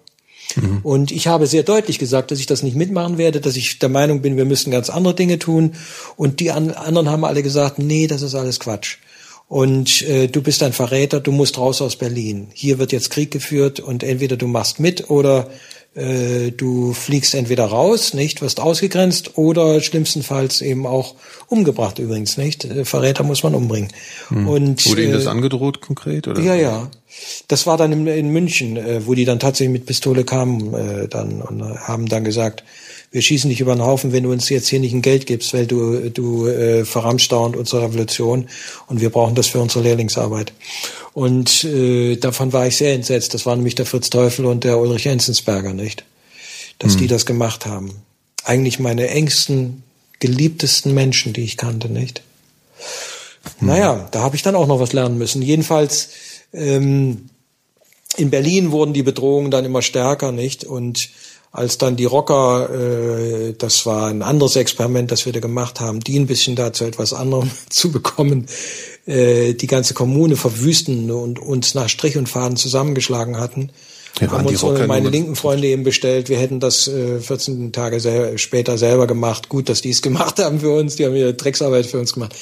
[0.55, 0.79] Mhm.
[0.83, 3.89] Und ich habe sehr deutlich gesagt, dass ich das nicht mitmachen werde, dass ich der
[3.89, 5.75] Meinung bin, wir müssen ganz andere Dinge tun.
[6.15, 8.97] Und die anderen haben alle gesagt, nee, das ist alles Quatsch.
[9.47, 12.49] Und äh, du bist ein Verräter, du musst raus aus Berlin.
[12.53, 15.49] Hier wird jetzt Krieg geführt und entweder du machst mit oder
[15.95, 21.15] äh, du fliegst entweder raus, nicht, wirst ausgegrenzt oder schlimmstenfalls eben auch
[21.47, 22.65] umgebracht übrigens, nicht?
[22.65, 23.89] Äh, Verräter muss man umbringen.
[24.29, 24.47] Hm.
[24.47, 26.27] Und, Wurde Ihnen das äh, angedroht konkret?
[26.27, 26.41] Oder?
[26.41, 26.89] Ja, ja.
[27.47, 31.07] Das war dann in, in München, äh, wo die dann tatsächlich mit Pistole kamen äh,
[31.07, 32.63] dann und haben dann gesagt,
[33.11, 35.53] wir schießen dich über den Haufen, wenn du uns jetzt hier nicht ein Geld gibst,
[35.53, 38.47] weil du, du äh, verramschst dauernd unsere Revolution
[38.87, 40.53] und wir brauchen das für unsere Lehrlingsarbeit.
[41.19, 43.33] Und äh, davon war ich sehr entsetzt.
[43.33, 46.05] Das war nämlich der Fritz Teufel und der Ulrich Enzensberger, nicht?
[46.77, 46.99] Dass hm.
[46.99, 47.93] die das gemacht haben.
[48.45, 49.83] Eigentlich meine engsten,
[50.19, 52.21] geliebtesten Menschen, die ich kannte, nicht?
[53.57, 53.67] Hm.
[53.67, 55.41] Naja, da habe ich dann auch noch was lernen müssen.
[55.41, 56.11] Jedenfalls
[56.53, 57.29] ähm,
[58.15, 60.63] in Berlin wurden die Bedrohungen dann immer stärker, nicht?
[60.63, 61.09] Und
[61.51, 65.99] als dann die Rocker, äh, das war ein anderes Experiment, das wir da gemacht haben,
[65.99, 68.45] die ein bisschen dazu etwas anderem zu bekommen,
[69.05, 73.71] äh, die ganze Kommune verwüsten und uns nach Strich und Faden zusammengeschlagen hatten,
[74.19, 76.29] ja, haben uns meine linken Freunde eben bestellt.
[76.29, 79.49] Wir hätten das äh, 14 Tage sel später selber gemacht.
[79.49, 80.95] Gut, dass die es gemacht haben für uns.
[80.95, 82.35] Die haben ihre Drecksarbeit für uns gemacht.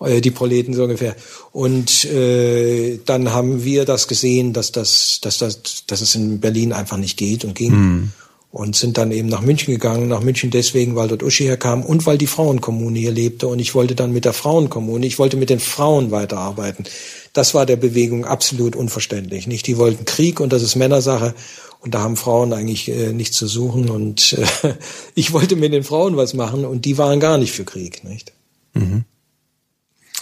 [0.00, 1.16] Äh, die Proleten so ungefähr.
[1.52, 6.72] Und äh, dann haben wir das gesehen, dass das, dass das, dass es in Berlin
[6.72, 7.72] einfach nicht geht und ging.
[7.72, 8.12] Mhm
[8.52, 10.08] und sind dann eben nach München gegangen.
[10.08, 13.46] Nach München deswegen, weil dort Uschi herkam und weil die Frauenkommune hier lebte.
[13.46, 16.84] Und ich wollte dann mit der Frauenkommune, ich wollte mit den Frauen weiterarbeiten.
[17.32, 19.46] Das war der Bewegung absolut unverständlich.
[19.46, 21.34] Nicht, die wollten Krieg und das ist Männersache.
[21.78, 23.88] Und da haben Frauen eigentlich äh, nichts zu suchen.
[23.88, 24.74] Und äh,
[25.14, 28.32] ich wollte mit den Frauen was machen und die waren gar nicht für Krieg, nicht?
[28.74, 29.04] Mhm.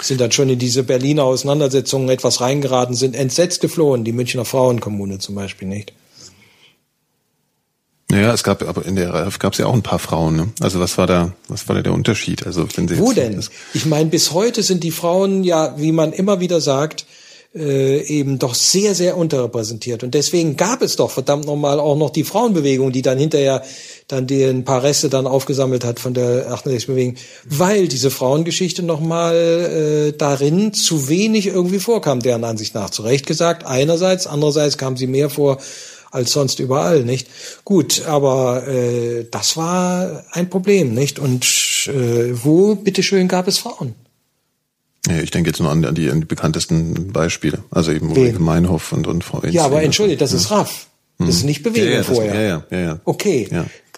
[0.00, 5.18] Sind dann schon in diese Berliner Auseinandersetzungen etwas reingeraten, sind entsetzt geflohen, die Münchner Frauenkommune
[5.18, 5.92] zum Beispiel, nicht?
[8.10, 10.36] Ja, es gab, aber in der RAF gab es ja auch ein paar Frauen.
[10.36, 10.48] Ne?
[10.60, 12.46] Also was war da, was war da der Unterschied?
[12.46, 13.44] Also wenn Sie Wo denn?
[13.74, 17.04] Ich meine, bis heute sind die Frauen ja, wie man immer wieder sagt,
[17.54, 20.02] äh, eben doch sehr, sehr unterrepräsentiert.
[20.02, 23.62] Und deswegen gab es doch verdammt nochmal auch noch die Frauenbewegung, die dann hinterher
[24.06, 29.34] dann die ein paar Reste dann aufgesammelt hat von der 68-Bewegung, weil diese Frauengeschichte nochmal
[29.34, 32.90] äh, darin zu wenig irgendwie vorkam, deren Ansicht nach.
[32.90, 35.58] Zu Recht gesagt, einerseits, andererseits kam sie mehr vor
[36.10, 37.28] als sonst überall, nicht?
[37.64, 41.18] Gut, aber äh, das war ein Problem, nicht?
[41.18, 41.44] Und
[41.88, 43.94] äh, wo, bitteschön, gab es Frauen?
[45.06, 47.64] Ja, ich denke jetzt nur an, an, die, an die bekanntesten Beispiele.
[47.70, 49.54] Also eben Ulrike Meinhof und, und Frau Enz.
[49.54, 50.38] Ja, aber entschuldigt, das ja.
[50.38, 50.86] ist Raff.
[51.18, 52.32] Das ist nicht Bewegung ja, ja, vorher.
[52.60, 53.48] Das, ja, ja, ja, Okay.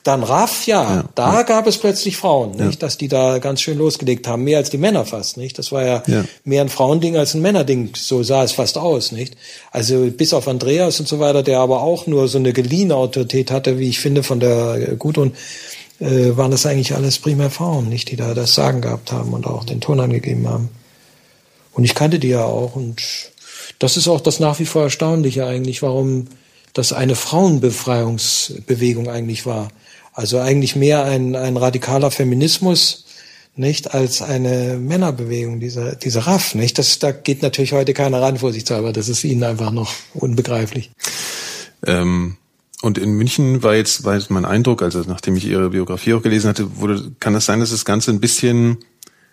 [0.03, 1.43] Dann Raff, ja, ja da ja.
[1.43, 4.79] gab es plötzlich Frauen, nicht, dass die da ganz schön losgelegt haben, mehr als die
[4.79, 5.59] Männer fast, nicht?
[5.59, 6.03] Das war ja,
[6.45, 9.37] mehr ein Frauending als ein Männerding, so sah es fast aus, nicht?
[9.71, 13.51] Also bis auf Andreas und so weiter, der aber auch nur so eine geliehene Autorität
[13.51, 15.33] hatte, wie ich finde, von der Gudrun,
[16.01, 19.47] äh, waren das eigentlich alles primär Frauen, nicht, die da das Sagen gehabt haben und
[19.47, 20.71] auch den Ton angegeben haben.
[21.73, 23.03] Und ich kannte die ja auch und
[23.79, 26.27] das ist auch das nach wie vor Erstaunliche eigentlich, warum
[26.73, 29.69] das eine Frauenbefreiungsbewegung eigentlich war.
[30.13, 33.05] Also eigentlich mehr ein, ein radikaler Feminismus,
[33.57, 36.79] nicht als eine Männerbewegung, dieser, dieser Raff, nicht?
[36.79, 38.93] Das, da geht natürlich heute keiner ran, vorsichtshalber.
[38.93, 40.91] Das ist ihnen einfach noch unbegreiflich.
[41.87, 42.37] Ähm,
[42.83, 46.23] und in München war jetzt, war jetzt mein Eindruck, also nachdem ich Ihre Biografie auch
[46.23, 48.79] gelesen hatte, wurde, kann das sein, dass das Ganze ein bisschen,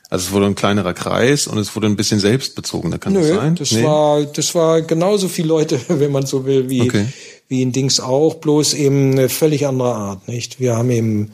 [0.10, 3.30] also es wurde ein kleinerer Kreis und es wurde ein bisschen selbstbezogener, kann Nö, das
[3.30, 3.56] sein?
[3.56, 3.84] Das nee?
[3.84, 7.08] war, das war genauso viele Leute, wenn man so will, wie, okay
[7.48, 10.60] wie in Dings auch, bloß eben eine völlig andere Art, nicht?
[10.60, 11.32] Wir haben eben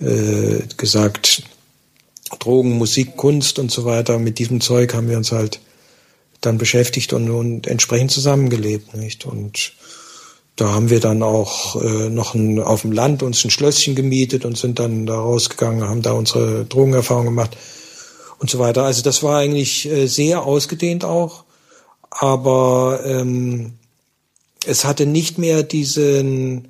[0.00, 1.42] äh, gesagt,
[2.38, 5.60] Drogen, Musik, Kunst und so weiter, mit diesem Zeug haben wir uns halt
[6.40, 9.26] dann beschäftigt und, und entsprechend zusammengelebt, nicht?
[9.26, 9.72] Und
[10.54, 14.44] da haben wir dann auch äh, noch ein, auf dem Land uns ein Schlösschen gemietet
[14.44, 17.56] und sind dann da rausgegangen, haben da unsere Drogenerfahrung gemacht
[18.40, 18.84] und so weiter.
[18.84, 21.44] Also das war eigentlich äh, sehr ausgedehnt auch,
[22.10, 23.74] aber ähm,
[24.66, 26.68] es hatte nicht mehr diesen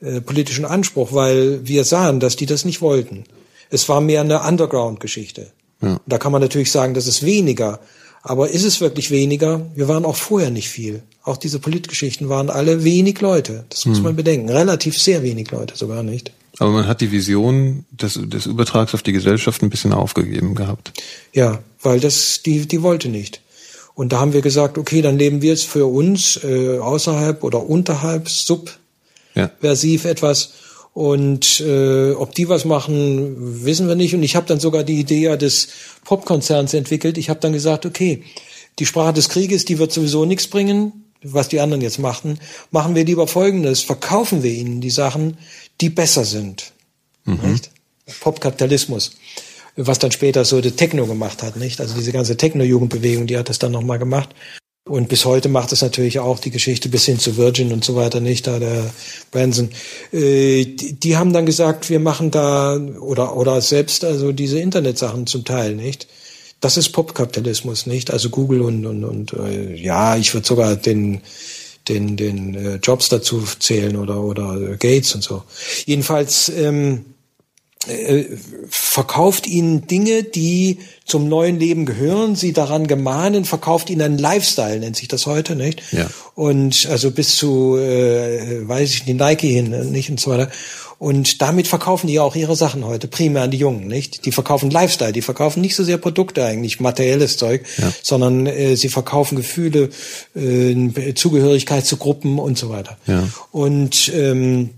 [0.00, 3.24] äh, politischen Anspruch, weil wir sahen, dass die das nicht wollten.
[3.70, 5.52] Es war mehr eine Underground-Geschichte.
[5.82, 6.00] Ja.
[6.06, 7.80] Da kann man natürlich sagen, das ist weniger.
[8.22, 9.62] Aber ist es wirklich weniger?
[9.74, 11.02] Wir waren auch vorher nicht viel.
[11.22, 13.64] Auch diese Politgeschichten waren alle wenig Leute.
[13.68, 14.04] Das muss hm.
[14.04, 14.50] man bedenken.
[14.50, 16.32] Relativ sehr wenig Leute sogar nicht.
[16.60, 20.92] Aber man hat die Vision des, des Übertrags auf die Gesellschaft ein bisschen aufgegeben gehabt.
[21.32, 23.40] Ja, weil das, die, die wollte nicht.
[23.94, 27.66] Und da haben wir gesagt, okay, dann leben wir jetzt für uns äh, außerhalb oder
[27.66, 30.10] unterhalb subversiv ja.
[30.10, 30.52] etwas.
[30.92, 34.14] Und äh, ob die was machen, wissen wir nicht.
[34.14, 35.68] Und ich habe dann sogar die Idee des
[36.04, 37.16] Popkonzerns entwickelt.
[37.16, 38.22] Ich habe dann gesagt, okay,
[38.78, 41.06] die Sprache des Krieges, die wird sowieso nichts bringen.
[41.22, 42.38] was die anderen jetzt machten,
[42.70, 45.36] machen wir lieber Folgendes, verkaufen wir ihnen die Sachen,
[45.80, 46.72] die besser sind.
[47.24, 47.52] Mhm.
[47.52, 47.70] Nicht?
[48.20, 49.12] Popkapitalismus,
[49.76, 51.80] was dann später so die Techno gemacht hat, nicht?
[51.80, 54.30] Also diese ganze Techno-Jugendbewegung, die hat das dann nochmal gemacht.
[54.88, 57.94] Und bis heute macht es natürlich auch die Geschichte bis hin zu Virgin und so
[57.94, 58.90] weiter nicht, da der
[59.30, 59.70] Branson.
[60.12, 65.26] Äh, die, die, haben dann gesagt, wir machen da oder oder selbst also diese Internetsachen
[65.26, 66.08] zum Teil nicht.
[66.60, 68.10] Das ist Popkapitalismus, nicht?
[68.10, 71.20] Also Google und und und äh, ja, ich würde sogar den
[71.88, 75.42] den den äh, Jobs dazu zählen oder oder Gates und so.
[75.86, 77.19] Jedenfalls ähm, äh,
[78.68, 84.80] verkauft ihnen Dinge, die zum neuen Leben gehören, sie daran gemahnen, verkauft ihnen einen Lifestyle,
[84.80, 85.82] nennt sich das heute, nicht?
[85.90, 86.06] Ja.
[86.34, 90.50] Und also bis zu, äh, weiß ich, die Nike hin, äh, nicht und so weiter.
[90.98, 94.26] Und damit verkaufen die auch ihre Sachen heute, primär an die Jungen, nicht?
[94.26, 97.90] Die verkaufen Lifestyle, die verkaufen nicht so sehr Produkte eigentlich, materielles Zeug, ja.
[98.02, 99.88] sondern äh, sie verkaufen Gefühle,
[100.36, 102.98] äh, Zugehörigkeit zu Gruppen und so weiter.
[103.06, 103.26] Ja.
[103.50, 104.70] Und ähm,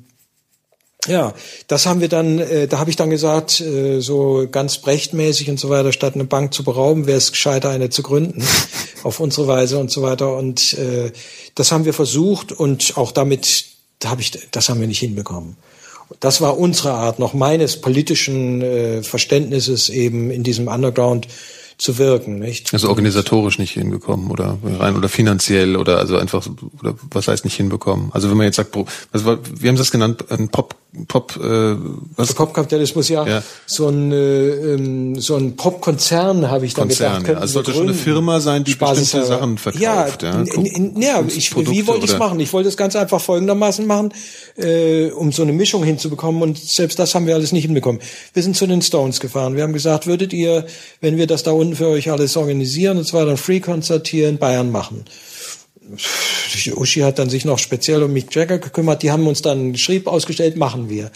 [1.08, 1.34] ja,
[1.66, 5.58] das haben wir dann, äh, da habe ich dann gesagt, äh, so ganz brechtmäßig und
[5.58, 8.44] so weiter, statt eine Bank zu berauben, wäre es gescheiter, eine zu gründen,
[9.02, 10.36] auf unsere Weise und so weiter.
[10.36, 11.10] Und äh,
[11.56, 13.64] das haben wir versucht und auch damit,
[13.98, 15.56] da habe ich, das haben wir nicht hinbekommen.
[16.20, 21.26] Das war unsere Art, noch meines politischen äh, Verständnisses eben in diesem Underground
[21.78, 22.72] zu wirken, nicht?
[22.72, 26.46] Also organisatorisch nicht hinbekommen oder rein oder finanziell oder also einfach
[26.78, 28.10] oder was heißt nicht hinbekommen?
[28.12, 28.76] Also wenn man jetzt sagt,
[29.10, 30.76] also wie haben das genannt, ein Pop
[31.08, 31.76] Pop äh,
[32.16, 33.42] was Popkapitalismus ja, ja.
[33.64, 37.36] so ein äh, ähm, so ein Popkonzern habe ich dann Konzern, gedacht.
[37.36, 37.40] Ja.
[37.40, 40.22] Also sollte schon eine Firma sein, die Spaß bestimmte Sachen verkauft.
[40.22, 40.44] Ja, ja.
[40.96, 42.38] Ja ich, wie wollte ich es machen?
[42.40, 44.12] Ich wollte es ganz einfach folgendermaßen machen,
[44.56, 48.02] äh, um so eine Mischung hinzubekommen und selbst das haben wir alles nicht hinbekommen.
[48.34, 49.56] Wir sind zu den Stones gefahren.
[49.56, 50.66] Wir haben gesagt, würdet ihr,
[51.00, 54.36] wenn wir das da unten für euch alles organisieren und zwar dann Free-Konzert hier in
[54.36, 55.06] Bayern machen?
[56.76, 59.02] Uschi hat dann sich noch speziell um Mick Jagger gekümmert.
[59.02, 61.10] Die haben uns dann Schrieb ausgestellt, machen wir.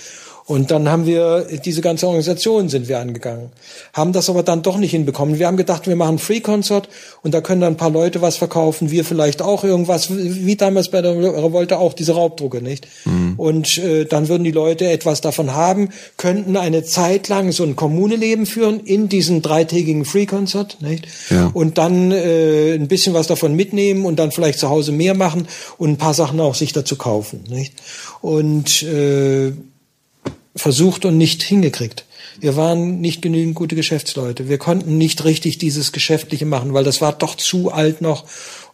[0.46, 3.50] Und dann haben wir, diese ganze Organisation sind wir angegangen.
[3.92, 5.40] Haben das aber dann doch nicht hinbekommen.
[5.40, 6.88] Wir haben gedacht, wir machen Free Concert
[7.22, 10.92] und da können dann ein paar Leute was verkaufen, wir vielleicht auch irgendwas, wie damals
[10.92, 12.86] bei der Revolte auch diese Raubdrucke, nicht?
[13.06, 13.34] Mhm.
[13.36, 17.74] Und äh, dann würden die Leute etwas davon haben, könnten eine Zeit lang so ein
[17.74, 21.08] Kommuneleben führen in diesem dreitägigen Free Concert, nicht?
[21.28, 21.50] Ja.
[21.54, 25.48] Und dann äh, ein bisschen was davon mitnehmen und dann vielleicht zu Hause mehr machen
[25.76, 27.72] und ein paar Sachen auch sich dazu kaufen, nicht?
[28.20, 29.52] Und äh,
[30.56, 32.04] versucht und nicht hingekriegt.
[32.40, 34.48] Wir waren nicht genügend gute Geschäftsleute.
[34.48, 38.24] Wir konnten nicht richtig dieses Geschäftliche machen, weil das war doch zu alt noch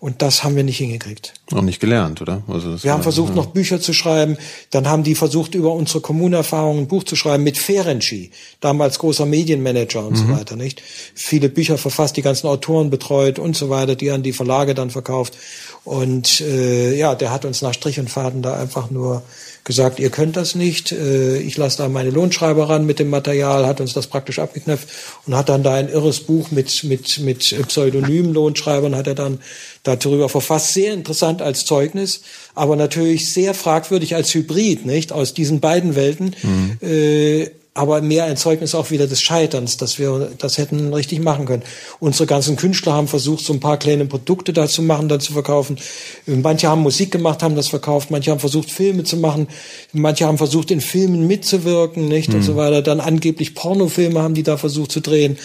[0.01, 1.33] und das haben wir nicht hingekriegt.
[1.53, 2.43] Auch nicht gelernt, oder?
[2.49, 3.37] Also wir haben versucht, ja.
[3.37, 4.37] noch Bücher zu schreiben.
[4.71, 9.27] Dann haben die versucht, über unsere Kommunerfahrungen ein Buch zu schreiben mit Ferenczi, damals großer
[9.27, 10.17] Medienmanager und mhm.
[10.17, 10.83] so weiter, nicht?
[11.15, 14.91] Viele Bücher verfasst, die ganzen Autoren betreut und so weiter, die an die Verlage dann
[14.91, 15.37] verkauft.
[15.85, 19.23] Und äh, ja, der hat uns nach Strich und Faden da einfach nur
[19.65, 23.67] gesagt, ihr könnt das nicht, äh, ich lasse da meine Lohnschreiber ran mit dem Material,
[23.67, 24.89] hat uns das praktisch abgeknöpft
[25.27, 29.41] und hat dann da ein irres Buch mit, mit, mit pseudonymen Lohnschreibern, hat er dann
[29.85, 30.75] darüber verfasst.
[30.75, 32.23] Sehr interessant als Zeugnis,
[32.55, 35.13] aber natürlich sehr fragwürdig als Hybrid, nicht?
[35.13, 36.35] Aus diesen beiden Welten.
[36.43, 36.79] Mhm.
[36.81, 41.47] Äh, aber mehr ein Zeugnis auch wieder des Scheiterns, dass wir das hätten richtig machen
[41.47, 41.63] können.
[42.01, 45.33] Unsere ganzen Künstler haben versucht, so ein paar kleine Produkte da zu machen, da zu
[45.33, 45.79] verkaufen.
[46.27, 48.11] Manche haben Musik gemacht, haben das verkauft.
[48.11, 49.49] Manche haben versucht, Filme zu machen.
[49.93, 52.29] Manche haben versucht, in Filmen mitzuwirken, nicht?
[52.29, 52.35] Mhm.
[52.37, 52.83] Und so weiter.
[52.83, 55.39] Dann angeblich Pornofilme haben die da versucht zu drehen.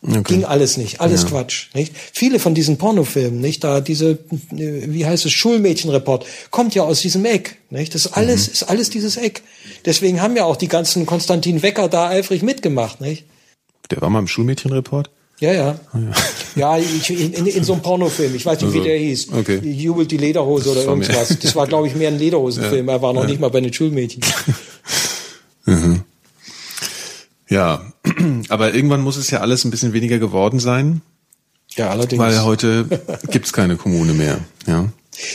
[0.00, 0.22] Okay.
[0.22, 1.30] Ging alles nicht, alles ja.
[1.30, 1.92] Quatsch, nicht?
[1.96, 3.64] Viele von diesen Pornofilmen, nicht?
[3.64, 4.20] Da diese,
[4.50, 7.96] wie heißt es, Schulmädchenreport, kommt ja aus diesem Eck, nicht?
[7.96, 8.52] Das ist alles, mhm.
[8.52, 9.42] ist alles dieses Eck.
[9.84, 13.24] Deswegen haben ja auch die ganzen Konstantin Wecker da eifrig mitgemacht, nicht?
[13.90, 15.10] Der war mal im Schulmädchenreport?
[15.40, 15.80] Ja, ja.
[15.92, 15.98] Oh,
[16.56, 18.34] ja, ja ich, in, in, so einem Pornofilm.
[18.34, 19.32] Ich weiß nicht, also, wie der hieß.
[19.32, 19.58] Okay.
[19.58, 21.36] Jubelt die Lederhose oder irgendwas.
[21.40, 22.86] Das war, glaube ich, mehr ein Lederhosenfilm.
[22.86, 22.94] Ja.
[22.94, 23.28] Er war noch ja.
[23.28, 24.22] nicht mal bei den Schulmädchen.
[25.64, 26.02] mhm.
[27.48, 27.87] Ja,
[28.48, 31.02] aber irgendwann muss es ja alles ein bisschen weniger geworden sein.
[31.70, 32.20] Ja, allerdings.
[32.20, 32.86] Weil heute
[33.30, 34.38] gibt's keine Kommune mehr.
[34.66, 34.88] Ja.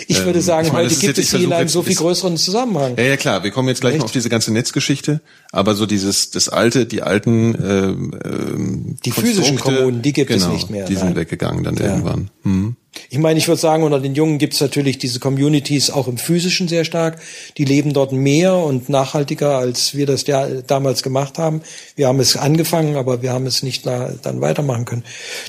[0.08, 2.38] Ich würde ähm, sagen, ich meine, heute gibt es sie in einem so viel größeren
[2.38, 2.96] Zusammenhang.
[2.98, 4.00] Ja, ja klar, wir kommen jetzt gleich Echt?
[4.00, 5.22] noch auf diese ganze Netzgeschichte,
[5.52, 10.48] aber so dieses, das alte, die alten äh, äh, Die physischen Kommunen, die gibt genau,
[10.48, 10.86] es nicht mehr.
[10.86, 11.86] Die sind weggegangen dann ja.
[11.86, 12.30] irgendwann.
[12.44, 12.76] Hm.
[13.10, 16.18] Ich meine, ich würde sagen, unter den Jungen gibt es natürlich diese Communities auch im
[16.18, 17.20] physischen sehr stark.
[17.58, 21.62] Die leben dort mehr und nachhaltiger, als wir das ja damals gemacht haben.
[21.96, 25.04] Wir haben es angefangen, aber wir haben es nicht dann weitermachen können.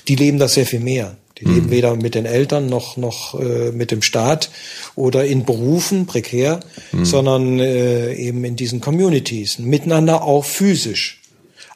[0.09, 1.16] Die leben das sehr viel mehr.
[1.39, 1.71] Die leben mhm.
[1.71, 4.51] weder mit den Eltern noch, noch äh, mit dem Staat
[4.95, 6.61] oder in Berufen, prekär,
[6.93, 7.05] mhm.
[7.05, 11.21] sondern äh, eben in diesen Communities, miteinander auch physisch.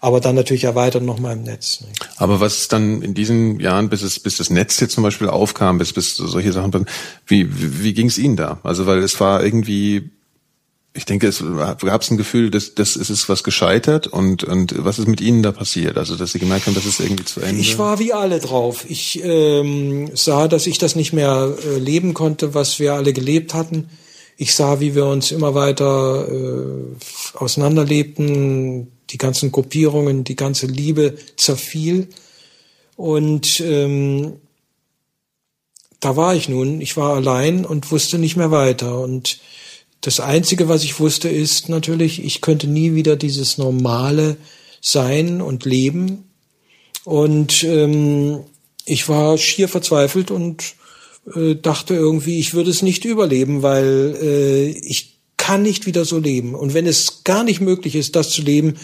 [0.01, 1.81] Aber dann natürlich erweitert nochmal im Netz.
[1.81, 2.09] Nicht?
[2.17, 5.79] Aber was dann in diesen Jahren, bis es, bis das Netz jetzt zum Beispiel aufkam,
[5.79, 6.87] bis, bis solche Sachen,
[7.27, 8.61] wie, wie, wie ging es Ihnen da?
[8.63, 10.11] Also weil es war irgendwie
[10.95, 14.75] ich denke, es gab es ein Gefühl, dass das ist es was gescheitert und und
[14.85, 15.97] was ist mit Ihnen da passiert?
[15.97, 17.61] Also dass Sie gemerkt haben, dass es irgendwie zu Ende.
[17.61, 18.85] Ich war wie alle drauf.
[18.89, 23.55] Ich ähm, sah, dass ich das nicht mehr äh, leben konnte, was wir alle gelebt
[23.55, 23.89] hatten.
[24.37, 31.17] Ich sah, wie wir uns immer weiter äh, auseinanderlebten, die ganzen Gruppierungen, die ganze Liebe
[31.37, 32.09] zerfiel
[32.97, 34.35] und ähm,
[36.01, 36.81] da war ich nun.
[36.81, 39.41] Ich war allein und wusste nicht mehr weiter und
[40.01, 44.37] das Einzige, was ich wusste, ist natürlich, ich könnte nie wieder dieses normale
[44.81, 46.31] Sein und Leben.
[47.05, 48.41] Und ähm,
[48.85, 50.75] ich war schier verzweifelt und
[51.35, 55.18] äh, dachte irgendwie, ich würde es nicht überleben, weil äh, ich
[55.49, 56.55] kann nicht wieder so leben.
[56.55, 58.75] Und wenn es gar nicht möglich ist, das zu leben,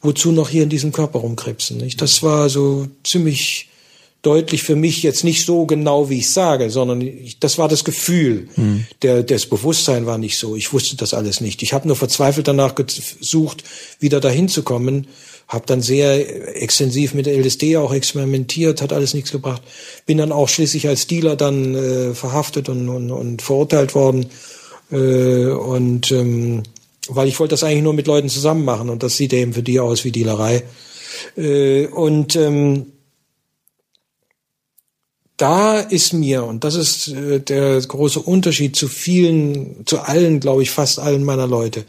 [0.00, 1.76] wozu noch hier in diesem Körper rumkrebsen?
[1.76, 2.00] Nicht?
[2.00, 3.68] Das war so ziemlich
[4.22, 7.84] deutlich für mich jetzt nicht so genau, wie ich sage, sondern ich, das war das
[7.84, 8.48] Gefühl.
[8.56, 8.86] Mhm.
[9.02, 10.56] Der, das Bewusstsein war nicht so.
[10.56, 11.62] Ich wusste das alles nicht.
[11.62, 13.62] Ich habe nur verzweifelt danach gesucht,
[14.00, 15.08] wieder dahin zu kommen.
[15.46, 19.60] Habe dann sehr extensiv mit LSD auch experimentiert, hat alles nichts gebracht.
[20.06, 24.30] Bin dann auch schließlich als Dealer dann äh, verhaftet und, und, und verurteilt worden.
[24.90, 26.62] Äh, und ähm,
[27.08, 29.62] weil ich wollte das eigentlich nur mit Leuten zusammen machen und das sieht eben für
[29.62, 30.62] die aus wie Dealerei.
[31.36, 32.86] Äh, und ähm,
[35.36, 40.62] da ist mir, und das ist äh, der große Unterschied zu vielen, zu allen, glaube
[40.62, 41.84] ich, fast allen meiner Leute,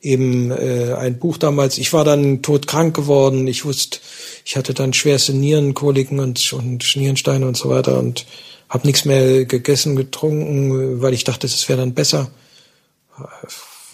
[0.00, 3.98] eben äh, ein Buch damals, ich war dann todkrank geworden, ich wusste,
[4.44, 8.26] ich hatte dann schwerste Nierenkoliken und, und Nierensteine und so weiter und
[8.68, 12.30] habe nichts mehr gegessen, getrunken, weil ich dachte, es wäre dann besser.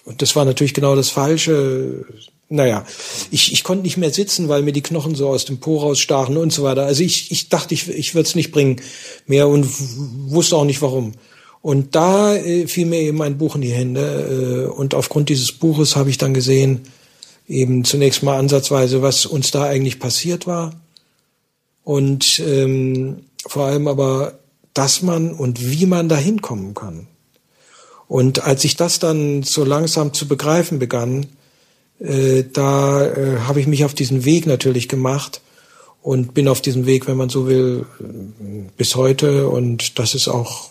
[0.05, 2.07] Und das war natürlich genau das Falsche
[2.53, 2.85] naja,
[3.31, 6.37] ich, ich konnte nicht mehr sitzen, weil mir die Knochen so aus dem Po rausstachen
[6.37, 6.83] und so weiter.
[6.83, 8.81] Also ich, ich dachte, ich, ich würde es nicht bringen
[9.27, 9.69] mehr und
[10.31, 11.13] wusste auch nicht warum.
[11.63, 15.53] Und da äh, fiel mir eben ein Buch in die Hände äh, und aufgrund dieses
[15.53, 16.89] Buches habe ich dann gesehen,
[17.47, 20.75] eben zunächst mal ansatzweise, was uns da eigentlich passiert war
[21.85, 24.40] und ähm, vor allem aber,
[24.75, 27.07] dass man und wie man da hinkommen kann.
[28.09, 31.27] Und als ich das dann so langsam zu begreifen begann,
[32.01, 35.41] äh, da äh, habe ich mich auf diesen Weg natürlich gemacht
[36.03, 37.87] und bin auf diesem Weg, wenn man so will,
[38.77, 39.49] bis heute.
[39.49, 40.71] Und das ist auch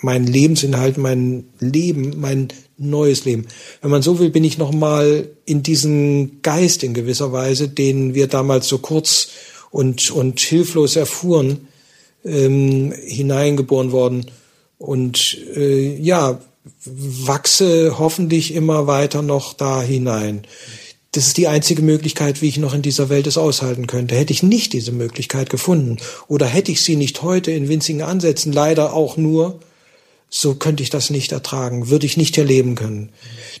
[0.00, 2.48] mein Lebensinhalt, mein Leben, mein
[2.78, 3.46] neues Leben.
[3.82, 8.26] Wenn man so will, bin ich nochmal in diesen Geist in gewisser Weise, den wir
[8.26, 9.28] damals so kurz
[9.70, 11.68] und, und hilflos erfuhren,
[12.24, 14.26] ähm, hineingeboren worden.
[14.78, 16.40] Und äh, ja,
[16.84, 20.42] wachse hoffentlich immer weiter noch da hinein.
[21.12, 24.14] Das ist die einzige Möglichkeit, wie ich noch in dieser Welt es aushalten könnte.
[24.14, 25.96] Hätte ich nicht diese Möglichkeit gefunden
[26.28, 29.58] oder hätte ich sie nicht heute in winzigen Ansätzen, leider auch nur,
[30.28, 33.08] so könnte ich das nicht ertragen, würde ich nicht hier leben können.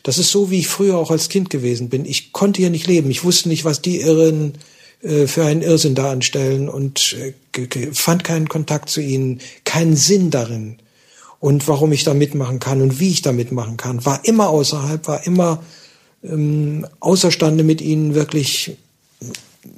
[0.04, 2.04] Das ist so, wie ich früher auch als Kind gewesen bin.
[2.04, 3.10] Ich konnte hier nicht leben.
[3.10, 4.54] Ich wusste nicht, was die Irren
[5.02, 10.76] für einen Irrsinn da anstellen und äh, fand keinen Kontakt zu ihnen, keinen Sinn darin
[11.38, 14.04] und warum ich da mitmachen kann und wie ich da mitmachen kann.
[14.04, 15.62] War immer außerhalb, war immer
[16.22, 18.76] ähm, außerstande mit ihnen wirklich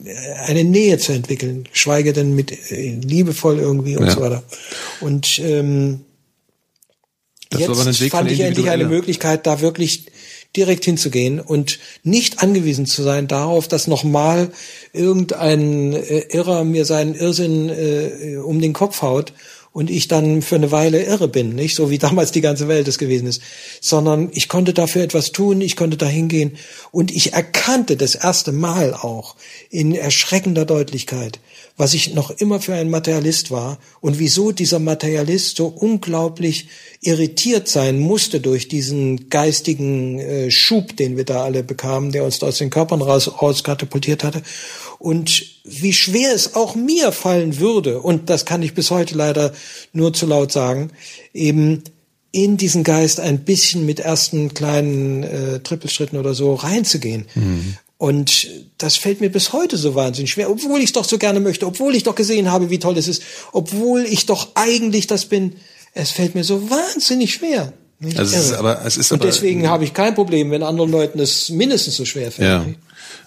[0.04, 4.10] äh, eine Nähe zu entwickeln, schweige denn mit äh, liebevoll irgendwie und ja.
[4.10, 4.42] so weiter.
[5.00, 6.00] Und ähm,
[7.50, 10.06] das jetzt fand ich endlich eine Möglichkeit, da wirklich
[10.56, 14.50] direkt hinzugehen und nicht angewiesen zu sein darauf, dass nochmal
[14.92, 19.32] irgendein äh, Irrer mir seinen Irrsinn äh, um den Kopf haut
[19.72, 21.74] und ich dann für eine Weile irre bin, nicht?
[21.74, 23.42] So wie damals die ganze Welt es gewesen ist,
[23.80, 26.56] sondern ich konnte dafür etwas tun, ich konnte da hingehen
[26.90, 29.36] und ich erkannte das erste Mal auch
[29.70, 31.40] in erschreckender Deutlichkeit,
[31.76, 36.68] was ich noch immer für ein Materialist war und wieso dieser Materialist so unglaublich
[37.00, 42.38] irritiert sein musste durch diesen geistigen äh, Schub, den wir da alle bekamen, der uns
[42.38, 44.42] da aus den Körpern raus, raus katapultiert hatte
[44.98, 49.52] und wie schwer es auch mir fallen würde, und das kann ich bis heute leider
[49.92, 50.90] nur zu laut sagen,
[51.32, 51.82] eben
[52.32, 57.26] in diesen Geist ein bisschen mit ersten kleinen äh, Trippelschritten oder so reinzugehen.
[57.34, 57.76] Mhm.
[58.02, 58.48] Und
[58.78, 61.68] das fällt mir bis heute so wahnsinnig schwer, obwohl ich es doch so gerne möchte,
[61.68, 63.22] obwohl ich doch gesehen habe, wie toll es ist,
[63.52, 65.52] obwohl ich doch eigentlich das bin.
[65.94, 67.72] Es fällt mir so wahnsinnig schwer.
[68.16, 71.20] Also es ist aber, es ist Und deswegen habe ich kein Problem, wenn anderen Leuten
[71.20, 72.48] es mindestens so schwer fällt.
[72.48, 72.66] Ja.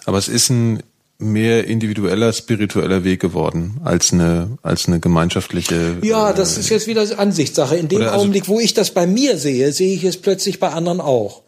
[0.04, 0.82] Aber es ist ein
[1.16, 5.96] mehr individueller, spiritueller Weg geworden als eine als eine gemeinschaftliche.
[6.02, 7.76] Ja, das ist jetzt wieder Ansichtssache.
[7.76, 10.68] In dem also Augenblick, wo ich das bei mir sehe, sehe ich es plötzlich bei
[10.68, 11.45] anderen auch.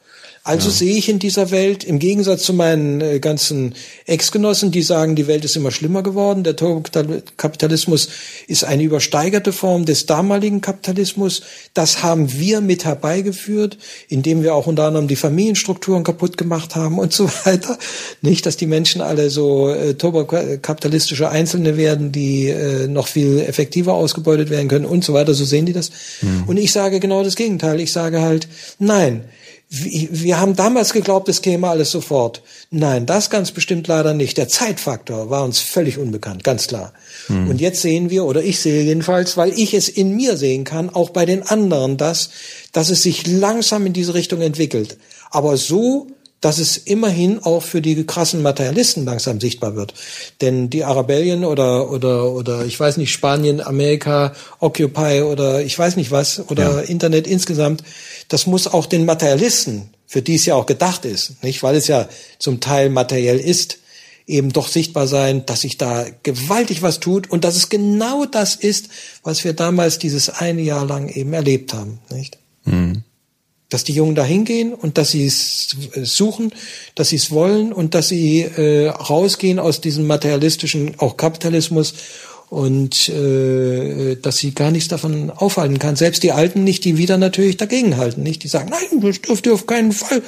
[0.48, 0.74] Also ja.
[0.76, 3.74] sehe ich in dieser Welt, im Gegensatz zu meinen äh, ganzen
[4.06, 8.08] Ex-Genossen, die sagen, die Welt ist immer schlimmer geworden, der Turbokapitalismus
[8.46, 11.42] ist eine übersteigerte Form des damaligen Kapitalismus.
[11.74, 13.76] Das haben wir mit herbeigeführt,
[14.08, 17.78] indem wir auch unter anderem die Familienstrukturen kaputt gemacht haben und so weiter.
[18.22, 23.92] Nicht, dass die Menschen alle so äh, turbokapitalistische Einzelne werden, die äh, noch viel effektiver
[23.92, 25.34] ausgebeutet werden können und so weiter.
[25.34, 25.90] So sehen die das.
[26.22, 26.44] Mhm.
[26.46, 27.80] Und ich sage genau das Gegenteil.
[27.80, 28.48] Ich sage halt,
[28.78, 29.24] nein,
[29.70, 32.42] wir haben damals geglaubt, es käme alles sofort.
[32.70, 34.38] Nein, das ganz bestimmt leider nicht.
[34.38, 36.94] Der Zeitfaktor war uns völlig unbekannt, ganz klar.
[37.26, 37.50] Hm.
[37.50, 40.88] Und jetzt sehen wir, oder ich sehe jedenfalls, weil ich es in mir sehen kann,
[40.88, 42.30] auch bei den anderen, dass,
[42.72, 44.96] dass es sich langsam in diese Richtung entwickelt.
[45.30, 46.06] Aber so,
[46.40, 49.94] dass es immerhin auch für die krassen Materialisten langsam sichtbar wird.
[50.40, 55.96] Denn die Arabellien oder, oder, oder ich weiß nicht, Spanien, Amerika, Occupy oder ich weiß
[55.96, 56.80] nicht was, oder ja.
[56.80, 57.82] Internet insgesamt,
[58.28, 61.88] das muss auch den Materialisten, für die es ja auch gedacht ist, nicht, weil es
[61.88, 62.08] ja
[62.38, 63.78] zum Teil materiell ist,
[64.26, 68.54] eben doch sichtbar sein, dass sich da gewaltig was tut und dass es genau das
[68.54, 68.88] ist,
[69.22, 72.38] was wir damals dieses eine Jahr lang eben erlebt haben, nicht?
[72.64, 73.04] Mhm.
[73.70, 76.52] Dass die Jungen da hingehen und dass sie es suchen,
[76.94, 81.94] dass sie es wollen und dass sie äh, rausgehen aus diesem materialistischen, auch Kapitalismus
[82.50, 85.96] und äh, dass sie gar nichts davon aufhalten kann.
[85.96, 88.42] Selbst die Alten nicht, die wieder natürlich dagegenhalten, nicht?
[88.42, 90.22] Die sagen, nein, das dürft ihr auf keinen Fall.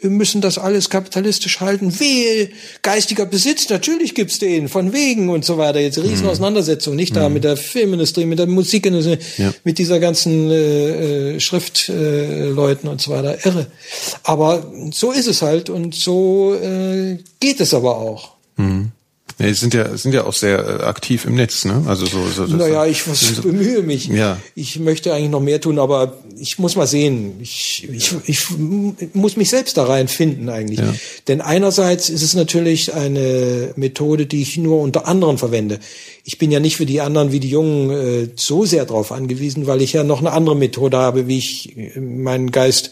[0.00, 1.98] Wir müssen das alles kapitalistisch halten.
[2.00, 2.48] Wehe,
[2.80, 5.80] geistiger Besitz, natürlich gibt's den, von wegen und so weiter.
[5.80, 6.96] Jetzt riesen mhm.
[6.96, 7.18] Nicht mhm.
[7.18, 9.52] da mit der Filmindustrie, mit der Musikindustrie, ja.
[9.64, 13.44] mit dieser ganzen äh, äh Schriftleuten äh, und so weiter.
[13.44, 13.66] Irre.
[14.22, 18.36] Aber so ist es halt und so äh, geht es aber auch.
[18.56, 18.92] Mhm.
[19.38, 21.84] Nee, sind ja sind ja auch sehr äh, aktiv im Netz, ne?
[21.86, 22.26] Also so.
[22.26, 24.06] so naja, ich was, so, bemühe mich.
[24.06, 24.40] Ja.
[24.54, 27.34] Ich möchte eigentlich noch mehr tun, aber ich muss mal sehen.
[27.42, 28.46] Ich, ich, ich
[29.12, 30.78] muss mich selbst da reinfinden eigentlich.
[30.78, 30.94] Ja.
[31.28, 35.80] Denn einerseits ist es natürlich eine Methode, die ich nur unter anderen verwende.
[36.24, 39.66] Ich bin ja nicht für die anderen wie die Jungen äh, so sehr darauf angewiesen,
[39.66, 42.90] weil ich ja noch eine andere Methode habe, wie ich äh, meinen Geist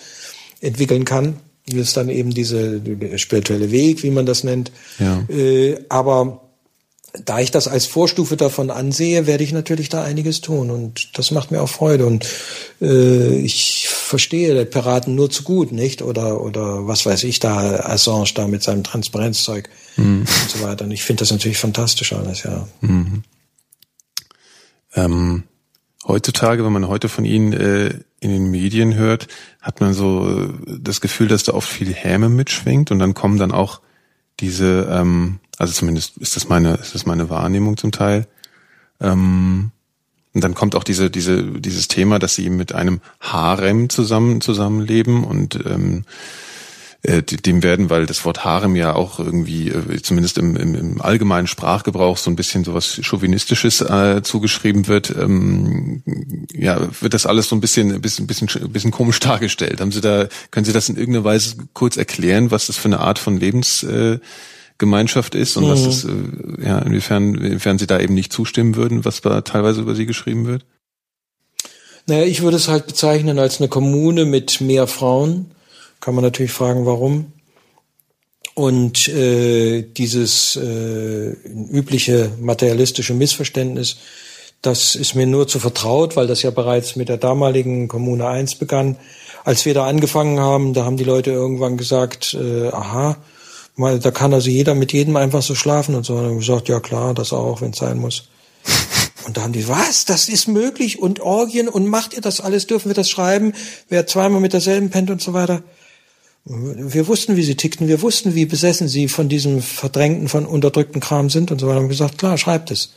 [0.61, 1.37] entwickeln kann.
[1.67, 2.81] Das ist dann eben diese
[3.19, 4.71] spirituelle Weg, wie man das nennt.
[4.99, 5.25] Ja.
[5.29, 6.45] Äh, aber
[7.25, 11.31] da ich das als Vorstufe davon ansehe, werde ich natürlich da einiges tun und das
[11.31, 12.27] macht mir auch Freude und
[12.81, 16.03] äh, ich verstehe Piraten nur zu gut, nicht?
[16.03, 20.21] Oder oder was weiß ich da, Assange da mit seinem Transparenzzeug mhm.
[20.23, 20.85] und so weiter.
[20.85, 22.67] Und ich finde das natürlich fantastisch alles, ja.
[22.81, 23.23] Mhm.
[24.97, 25.45] Ähm,
[26.07, 27.95] heutzutage, wenn man heute von Ihnen äh,
[28.25, 29.29] in den Medien hört,
[29.61, 33.39] hat man so äh, das Gefühl, dass da oft viel Häme mitschwingt und dann kommen
[33.39, 33.81] dann auch
[34.41, 38.27] diese, ähm, also zumindest ist das meine, ist das meine Wahrnehmung zum Teil.
[39.01, 39.71] Ähm,
[40.33, 45.23] und dann kommt auch diese, diese, dieses Thema, dass sie mit einem Harem zusammen zusammenleben
[45.23, 46.05] und ähm,
[47.07, 51.03] äh, dem werden, weil das Wort Harem ja auch irgendwie, äh, zumindest im, im, im
[51.03, 56.03] allgemeinen Sprachgebrauch, so ein bisschen sowas Chauvinistisches äh, zugeschrieben wird, ähm,
[56.51, 59.83] ja, wird das alles so ein bisschen, ein bisschen, bisschen, bisschen komisch dargestellt.
[59.83, 63.01] Haben Sie da, können Sie das in irgendeiner Weise kurz erklären, was das für eine
[63.01, 65.69] Art von Lebensgemeinschaft äh, ist und mhm.
[65.69, 66.09] was das, äh,
[66.65, 70.47] ja, inwiefern, inwiefern Sie da eben nicht zustimmen würden, was da teilweise über Sie geschrieben
[70.47, 70.65] wird?
[72.07, 75.54] Naja, ich würde es halt bezeichnen als eine Kommune mit mehr Frauen
[76.05, 77.33] kann man natürlich fragen, warum.
[78.53, 83.97] Und äh, dieses äh, übliche materialistische Missverständnis,
[84.61, 88.57] das ist mir nur zu vertraut, weil das ja bereits mit der damaligen Kommune 1
[88.57, 88.99] begann.
[89.45, 93.17] Als wir da angefangen haben, da haben die Leute irgendwann gesagt, äh, aha,
[93.75, 96.17] mal, da kann also jeder mit jedem einfach so schlafen und so.
[96.17, 98.29] Und dann gesagt, ja klar, das auch, wenn es sein muss.
[99.27, 102.67] Und da haben die, was, das ist möglich und Orgien und macht ihr das alles,
[102.67, 103.55] dürfen wir das schreiben,
[103.89, 105.63] wer zweimal mit derselben pennt und so weiter.
[106.47, 111.01] Wir wussten, wie sie tickten, wir wussten, wie besessen sie von diesem verdrängten, von unterdrückten
[111.01, 111.77] Kram sind und so weiter.
[111.77, 112.93] Wir haben gesagt, klar, schreibt es.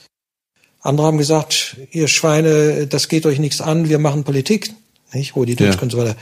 [0.82, 4.74] Andere haben gesagt, ihr Schweine, das geht euch nichts an, wir machen Politik,
[5.14, 5.36] nicht?
[5.36, 5.82] Rudi Dutschke ja.
[5.84, 6.16] und so weiter.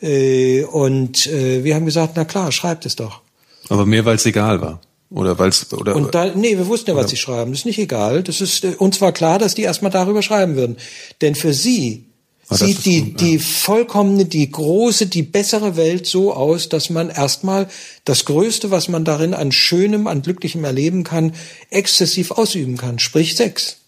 [0.00, 3.20] Äh, und äh, wir haben gesagt, na klar, schreibt es doch.
[3.68, 4.80] Aber mehr, weil es egal war.
[5.10, 7.50] Oder weil's oder Und da, nee, wir wussten ja, was sie schreiben.
[7.50, 8.22] Das ist nicht egal.
[8.22, 10.78] Das ist äh, uns war klar, dass die erstmal darüber schreiben würden.
[11.20, 12.06] Denn für sie
[12.50, 13.16] sieht die, ja.
[13.16, 17.68] die vollkommene, die große, die bessere Welt so aus, dass man erstmal
[18.04, 21.34] das Größte, was man darin an Schönem, an Glücklichem erleben kann,
[21.70, 23.78] exzessiv ausüben kann, sprich Sex.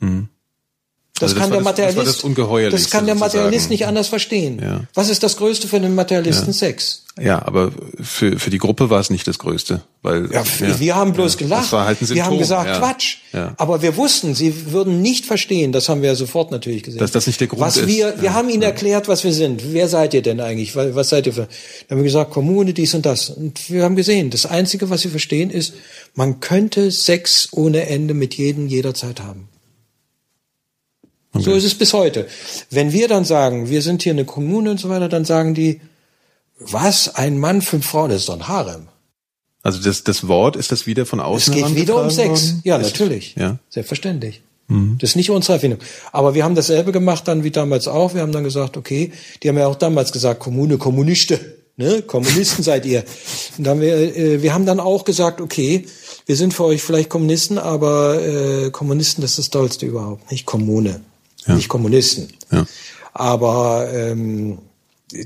[0.00, 0.28] Mhm.
[1.20, 2.24] Das Also kann der war das, das, Materialist.
[2.24, 3.18] das das kann der sozusagen.
[3.18, 4.60] Materialist nicht anders verstehen.
[4.62, 4.80] Ja.
[4.94, 6.52] Was ist das Größte für den Materialisten?
[6.52, 7.02] Sex.
[7.20, 9.82] Ja, aber für, für die Gruppe war es nicht das Größte.
[10.02, 10.44] Weil, Ja,
[10.78, 11.64] wir haben bloß gelacht.
[11.64, 12.78] Das war halt ein wir haben Symptom, gesagt, ja.
[12.78, 13.16] Quatsch.
[13.32, 13.54] Ja.
[13.56, 17.00] Aber wir wussten, sie würden nicht verstehen, das haben wir ja sofort natürlich gesehen.
[17.00, 17.88] Dass das nicht der Grund was ist.
[17.88, 19.72] Wir, wir Ja, haben ihnen erklärt, was wir sind.
[19.72, 20.76] Wer seid ihr denn eigentlich?
[20.76, 21.48] Was was seid ihr für?
[21.88, 23.30] Dann haben wir gesagt, Kommune, dies und das.
[23.30, 25.74] Und wir haben gesehen, das Einzige, was sie verstehen, ist,
[26.14, 29.48] man könnte Sex ohne Ende mit jedem jederzeit haben.
[31.34, 32.26] So ist es bis heute.
[32.70, 35.80] Wenn wir dann sagen, wir sind hier eine Kommune und so weiter, dann sagen die,
[36.58, 37.14] was?
[37.14, 38.88] Ein Mann, fünf Frauen, das ist doch ein Harem.
[39.62, 42.28] Also das, das Wort, ist das wieder von Es außen geht wieder um Sex.
[42.50, 42.60] worden?
[42.64, 43.34] Ja, Ist- natürlich.
[43.36, 43.52] Ja.
[43.52, 43.58] Mhm.
[43.68, 44.42] Selbstverständlich.
[44.98, 45.78] Das ist nicht unsere Erfindung.
[46.12, 48.12] Aber wir haben dasselbe gemacht dann wie damals auch.
[48.12, 51.40] Wir haben dann gesagt, okay, die haben ja auch damals gesagt, Kommune, Kommuniste,
[51.78, 52.02] ne?
[52.02, 53.02] Kommunisten seid ihr.
[53.56, 55.86] Und dann haben wir, äh, wir haben dann auch gesagt, okay,
[56.26, 60.44] wir sind für euch vielleicht Kommunisten, aber äh, Kommunisten, das ist das Tollste überhaupt, nicht
[60.44, 61.00] Kommune,
[61.46, 62.28] nicht Kommunisten.
[62.50, 62.66] Ja.
[63.12, 64.58] Aber ähm,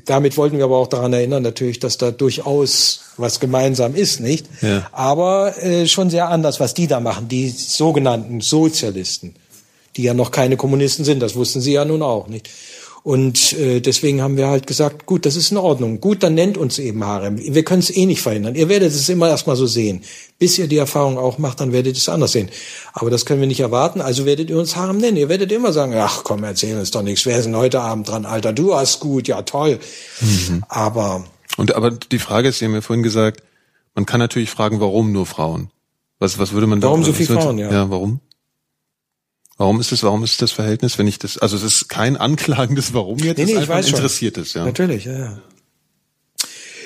[0.04, 4.46] damit wollten wir aber auch daran erinnern, natürlich, dass da durchaus was gemeinsam ist, nicht?
[4.60, 4.88] Ja.
[4.92, 9.34] Aber äh, schon sehr anders, was die da machen, die sogenannten Sozialisten,
[9.96, 12.48] die ja noch keine Kommunisten sind, das wussten sie ja nun auch, nicht?
[13.04, 16.00] Und äh, deswegen haben wir halt gesagt, gut, das ist in Ordnung.
[16.00, 17.36] Gut, dann nennt uns eben Harem.
[17.36, 18.54] Wir können es eh nicht verhindern.
[18.54, 20.02] Ihr werdet es immer erstmal so sehen.
[20.38, 22.48] Bis ihr die Erfahrung auch macht, dann werdet ihr es anders sehen.
[22.92, 24.00] Aber das können wir nicht erwarten.
[24.00, 25.16] Also werdet ihr uns Harem nennen.
[25.16, 27.26] Ihr werdet immer sagen, ach komm, erzähl uns doch nichts.
[27.26, 28.24] Wer ist denn heute Abend dran?
[28.24, 29.80] Alter, du hast gut, ja toll.
[30.68, 31.24] Aber
[31.56, 33.42] Und aber die Frage ist, Sie haben ja vorhin gesagt,
[33.94, 35.70] man kann natürlich fragen, warum nur Frauen?
[36.18, 37.70] Was, was würde man da Warum so was viel würde- Frauen, ja.
[37.70, 38.20] Ja, warum?
[39.62, 42.94] Warum ist es, warum ist das Verhältnis, wenn ich das, also es ist kein anklagendes
[42.94, 44.64] Warum jetzt, Nee, es nee, ist ich einfach ein interessiertes, ja.
[44.64, 45.42] Natürlich, ja, ja.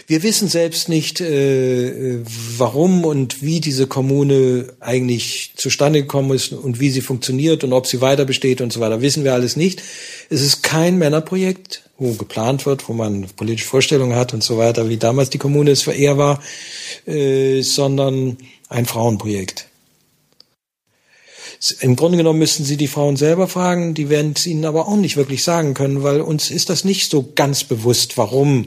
[0.07, 2.19] Wir wissen selbst nicht, äh,
[2.59, 7.87] warum und wie diese Kommune eigentlich zustande gekommen ist und wie sie funktioniert und ob
[7.87, 9.01] sie weiter besteht und so weiter.
[9.01, 9.83] Wissen wir alles nicht.
[10.29, 14.91] Es ist kein Männerprojekt, wo geplant wird, wo man politische Vorstellungen hat und so weiter,
[14.91, 16.43] wie damals die Kommune es eher war,
[17.07, 18.37] äh, sondern
[18.69, 19.67] ein Frauenprojekt.
[21.81, 24.97] Im Grunde genommen müssten Sie die Frauen selber fragen, die werden es Ihnen aber auch
[24.97, 28.67] nicht wirklich sagen können, weil uns ist das nicht so ganz bewusst, warum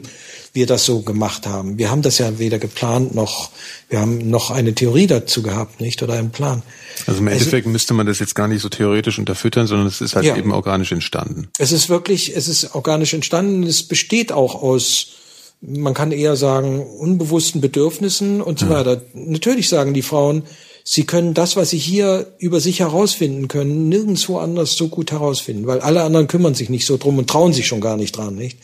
[0.52, 1.78] wir das so gemacht haben.
[1.78, 3.50] Wir haben das ja weder geplant noch,
[3.88, 6.62] wir haben noch eine Theorie dazu gehabt, nicht, oder einen Plan.
[7.06, 10.16] Also im Endeffekt müsste man das jetzt gar nicht so theoretisch unterfüttern, sondern es ist
[10.16, 10.36] halt Ja.
[10.36, 11.48] eben organisch entstanden.
[11.58, 15.12] Es ist wirklich, es ist organisch entstanden, es besteht auch aus,
[15.60, 19.02] man kann eher sagen, unbewussten Bedürfnissen und so weiter.
[19.14, 20.42] Natürlich sagen die Frauen,
[20.84, 25.66] sie können das, was sie hier über sich herausfinden können, nirgendwo anders so gut herausfinden,
[25.66, 28.34] weil alle anderen kümmern sich nicht so drum und trauen sich schon gar nicht dran,
[28.34, 28.58] nicht?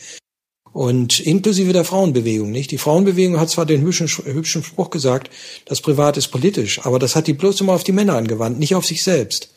[0.73, 2.71] Und inklusive der Frauenbewegung, nicht?
[2.71, 5.31] Die Frauenbewegung hat zwar den hübschen, hübschen Spruch gesagt,
[5.65, 8.75] das Privat ist politisch, aber das hat die bloß immer auf die Männer angewandt, nicht
[8.75, 9.49] auf sich selbst.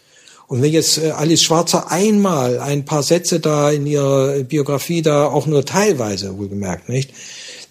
[0.50, 5.26] Und wenn jetzt äh, Alice Schwarzer einmal ein paar Sätze da in ihrer Biografie da
[5.26, 7.12] auch nur teilweise wohlgemerkt, nicht,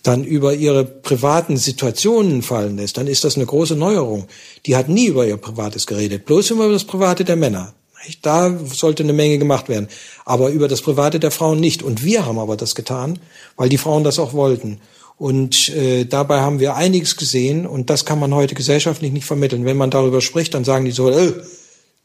[0.04, 4.28] dann über ihre privaten Situationen fallen lässt, dann ist das eine große Neuerung.
[4.66, 7.74] Die hat nie über ihr Privates geredet, bloß immer über das Private der Männer.
[8.22, 9.90] Da sollte eine Menge gemacht werden,
[10.26, 11.84] aber über das Private der Frauen nicht.
[11.84, 13.20] Und wir haben aber das getan,
[13.58, 14.80] weil die Frauen das auch wollten.
[15.18, 19.66] Und äh, dabei haben wir einiges gesehen und das kann man heute gesellschaftlich nicht vermitteln.
[19.66, 21.34] Wenn man darüber spricht, dann sagen die so, äh,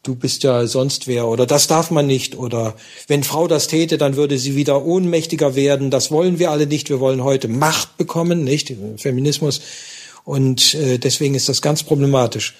[0.05, 2.75] du bist ja sonst wer oder das darf man nicht oder
[3.07, 5.91] wenn Frau das täte, dann würde sie wieder ohnmächtiger werden.
[5.91, 6.89] Das wollen wir alle nicht.
[6.89, 9.61] Wir wollen heute Macht bekommen, nicht Feminismus
[10.23, 12.55] und äh, deswegen ist das ganz problematisch.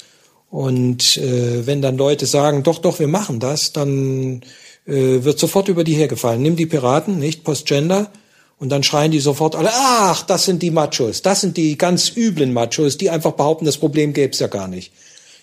[0.50, 4.42] Und äh, wenn dann Leute sagen, doch, doch, wir machen das, dann
[4.86, 6.42] äh, wird sofort über die hergefallen.
[6.42, 8.12] Nimm die Piraten, nicht Postgender.
[8.58, 12.14] Und dann schreien die sofort alle, ach, das sind die Machos, das sind die ganz
[12.16, 14.94] üblen Machos, die einfach behaupten, das Problem gäbe es ja gar nicht.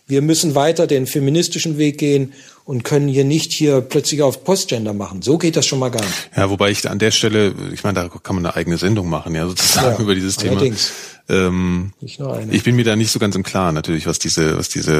[0.06, 2.32] Wir müssen weiter den feministischen Weg gehen
[2.64, 5.22] und können hier nicht hier plötzlich auf Postgender machen.
[5.22, 6.30] So geht das schon mal gar nicht.
[6.36, 9.34] Ja, wobei ich an der Stelle, ich meine, da kann man eine eigene Sendung machen,
[9.34, 10.62] ja, sozusagen Ja, über dieses Thema.
[11.28, 14.92] Ähm, ich bin mir da nicht so ganz im Klaren natürlich, was diese, was diese,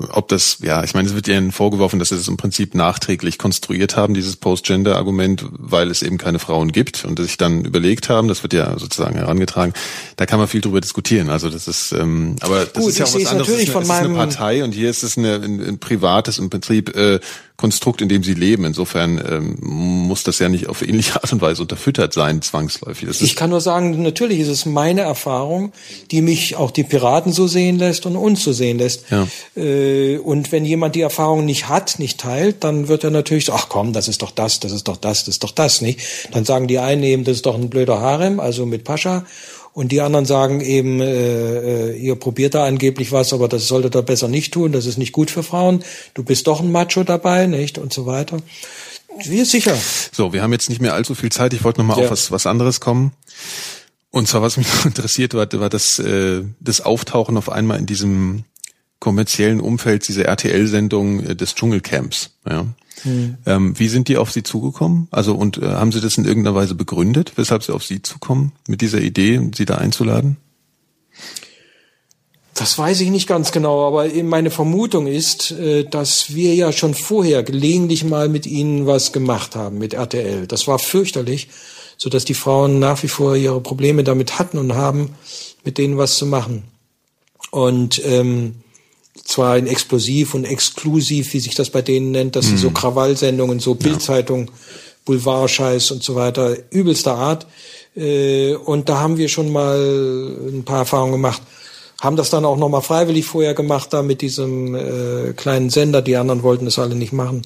[0.00, 2.74] äh, ob das, ja, ich meine, es wird ihnen vorgeworfen, dass sie das im Prinzip
[2.74, 8.08] nachträglich konstruiert haben, dieses Post-Gender-Argument, weil es eben keine Frauen gibt und sich dann überlegt
[8.08, 9.74] haben, das wird ja sozusagen herangetragen,
[10.16, 11.28] da kann man viel drüber diskutieren.
[11.28, 13.48] Also das ist, ähm, aber das Gut, ist ja auch was es anderes.
[13.48, 15.34] natürlich es ist, eine, von es ist eine meinem- Partei und hier ist es eine,
[15.36, 17.20] ein, ein privates im Prinzip äh,
[17.58, 18.64] Konstrukt, in dem sie leben.
[18.64, 23.08] Insofern ähm, muss das ja nicht auf ähnliche Art und Weise unterfüttert sein, zwangsläufig.
[23.08, 25.72] Das Ich kann nur sagen, natürlich ist es meine Erfahrung,
[26.12, 29.06] die mich auch die Piraten so sehen lässt und uns so sehen lässt.
[29.10, 29.26] Ja.
[29.56, 33.52] Äh, Und wenn jemand die Erfahrung nicht hat, nicht teilt, dann wird er natürlich so,
[33.52, 36.00] ach komm, das ist doch das, das ist doch das, das ist doch das, nicht?
[36.30, 39.26] Dann sagen die einen eben, das ist doch ein blöder Harem, also mit Pascha.
[39.72, 43.94] Und die anderen sagen eben, äh, äh, ihr probiert da angeblich was, aber das solltet
[43.94, 45.84] ihr besser nicht tun, das ist nicht gut für Frauen.
[46.14, 47.78] Du bist doch ein Macho dabei, nicht?
[47.78, 48.38] Und so weiter.
[49.24, 49.76] Wir sicher.
[50.12, 51.52] So, wir haben jetzt nicht mehr allzu viel Zeit.
[51.52, 52.04] Ich wollte noch mal ja.
[52.04, 53.12] auf was, was anderes kommen.
[54.10, 58.44] Und zwar, was mich interessiert war, war das, äh, das Auftauchen auf einmal in diesem
[59.00, 62.30] kommerziellen Umfeld dieser RTL-Sendung äh, des Dschungelcamps.
[62.48, 62.66] Ja.
[63.02, 63.36] Hm.
[63.46, 65.08] Ähm, wie sind die auf Sie zugekommen?
[65.10, 68.52] Also und äh, haben Sie das in irgendeiner Weise begründet, weshalb Sie auf Sie zukommen
[68.66, 70.36] mit dieser Idee, Sie da einzuladen?
[72.54, 76.94] Das weiß ich nicht ganz genau, aber meine Vermutung ist, äh, dass wir ja schon
[76.94, 80.48] vorher gelegentlich mal mit ihnen was gemacht haben, mit RTL.
[80.48, 81.48] Das war fürchterlich,
[81.96, 85.14] so dass die Frauen nach wie vor ihre Probleme damit hatten und haben,
[85.64, 86.64] mit denen was zu machen.
[87.52, 88.56] Und ähm,
[89.24, 92.50] zwar in explosiv und exklusiv, wie sich das bei denen nennt, dass mhm.
[92.50, 94.52] sie so Krawallsendungen, so Bildzeitung, ja.
[95.04, 97.46] Boulevardscheiß und so weiter, übelster Art.
[97.96, 99.76] Äh, und da haben wir schon mal
[100.48, 101.42] ein paar Erfahrungen gemacht.
[102.00, 106.02] Haben das dann auch nochmal freiwillig vorher gemacht, da mit diesem äh, kleinen Sender.
[106.02, 107.42] Die anderen wollten das alle nicht machen.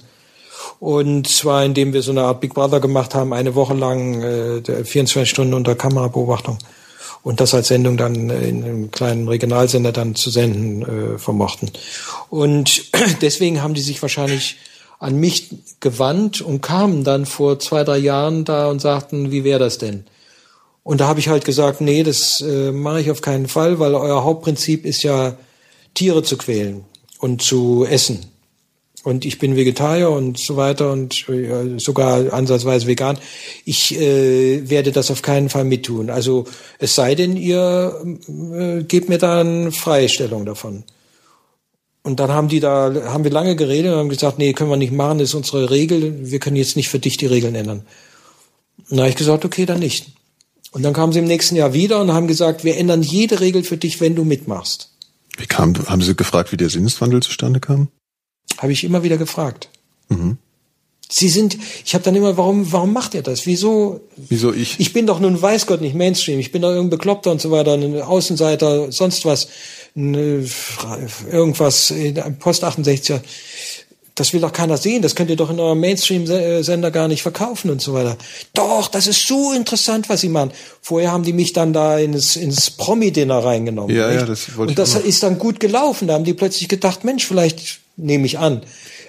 [0.78, 4.85] Und zwar, indem wir so eine Art Big Brother gemacht haben, eine Woche lang, äh,
[4.85, 6.59] 24 Stunden unter Kamerabeobachtung
[7.23, 11.70] und das als Sendung dann in einem kleinen Regionalsender dann zu senden äh, vermochten.
[12.31, 12.85] Und
[13.23, 14.57] deswegen haben die sich wahrscheinlich
[14.99, 15.51] an mich
[15.81, 20.05] gewandt und kamen dann vor zwei, drei Jahren da und sagten, wie wäre das denn?
[20.85, 23.94] Und da habe ich halt gesagt, nee, das äh, mache ich auf keinen Fall, weil
[23.94, 25.36] euer Hauptprinzip ist ja,
[25.94, 26.85] Tiere zu quälen
[27.19, 28.31] und zu essen
[29.02, 33.18] und ich bin Vegetarier und so weiter und äh, sogar ansatzweise vegan.
[33.64, 36.10] Ich äh, werde das auf keinen Fall mittun.
[36.10, 36.44] Also
[36.78, 40.84] es sei denn, ihr äh, gebt mir da eine Freistellung davon.
[42.04, 44.76] Und dann haben die da, haben wir lange geredet und haben gesagt, nee, können wir
[44.76, 47.82] nicht machen, das ist unsere Regel, wir können jetzt nicht für dich die Regeln ändern.
[48.90, 50.08] Habe ich gesagt, okay, dann nicht.
[50.72, 53.62] Und dann kamen sie im nächsten Jahr wieder und haben gesagt, wir ändern jede Regel
[53.62, 54.90] für dich, wenn du mitmachst.
[55.36, 57.88] Wie kam, haben Sie gefragt, wie der Sinneswandel zustande kam?
[58.59, 59.69] Habe ich immer wieder gefragt.
[60.09, 60.39] Mhm.
[61.14, 63.44] Sie sind, ich habe dann immer, warum, warum macht ihr das?
[63.44, 64.01] Wieso?
[64.16, 64.81] Wieso ich?
[64.81, 66.39] Ich bin doch nun weiß Gott nicht Mainstream.
[66.39, 69.48] Ich bin doch irgendein Bekloppter und so weiter, ein Außenseiter, sonst was,
[69.94, 71.93] irgendwas,
[72.39, 73.20] Post 68er.
[74.14, 75.02] Das will doch keiner sehen.
[75.02, 78.16] Das könnt ihr doch in eurem Mainstream-Sender gar nicht verkaufen und so weiter.
[78.55, 80.52] Doch, das ist so interessant, was sie machen.
[80.81, 83.94] Vorher haben die mich dann da ins, ins Promi-Dinner reingenommen.
[83.94, 84.20] Ja, nicht?
[84.20, 86.09] ja, das wollte Und das ist dann gut gelaufen.
[86.09, 88.62] Da haben die plötzlich gedacht, Mensch, vielleicht nehme ich an,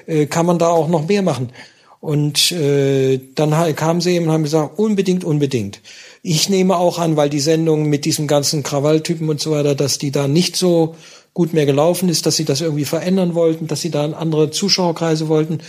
[0.06, 1.52] äh, kann man da auch noch mehr machen.
[2.00, 5.80] Und äh, dann kamen sie eben und haben gesagt, unbedingt, unbedingt.
[6.22, 10.00] Ich nehme auch an, weil die Sendung mit diesem ganzen Krawalltypen und so weiter, dass
[10.00, 10.96] die da nicht so
[11.34, 15.30] gut mehr gelaufen ist, dass sie das irgendwie verändern wollten, dass sie da andere Zuschauerkreise
[15.30, 15.60] wollten.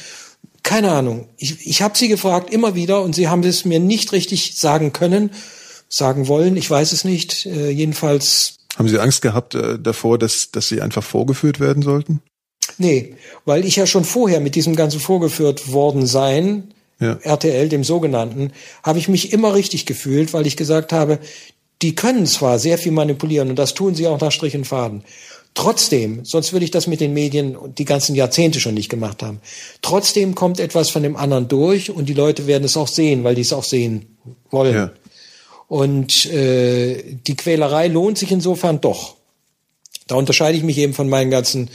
[0.64, 1.28] Keine Ahnung.
[1.36, 4.92] Ich, ich habe sie gefragt immer wieder und sie haben es mir nicht richtig sagen
[4.92, 5.30] können,
[5.88, 6.56] sagen wollen.
[6.56, 7.46] Ich weiß es nicht.
[7.46, 8.56] Äh, jedenfalls.
[8.76, 12.22] Haben Sie Angst gehabt äh, davor, dass, dass Sie einfach vorgeführt werden sollten?
[12.78, 13.14] Nee,
[13.44, 17.18] weil ich ja schon vorher mit diesem ganzen vorgeführt worden sein, ja.
[17.22, 18.52] RTL, dem sogenannten,
[18.82, 21.18] habe ich mich immer richtig gefühlt, weil ich gesagt habe,
[21.82, 25.04] die können zwar sehr viel manipulieren und das tun sie auch nach Strich und Faden.
[25.54, 29.40] Trotzdem, sonst würde ich das mit den Medien die ganzen Jahrzehnte schon nicht gemacht haben.
[29.82, 33.36] Trotzdem kommt etwas von dem anderen durch und die Leute werden es auch sehen, weil
[33.36, 34.16] die es auch sehen
[34.50, 34.74] wollen.
[34.74, 34.92] Ja.
[35.68, 39.14] Und äh, die Quälerei lohnt sich insofern doch.
[40.08, 41.70] Da unterscheide ich mich eben von meinen ganzen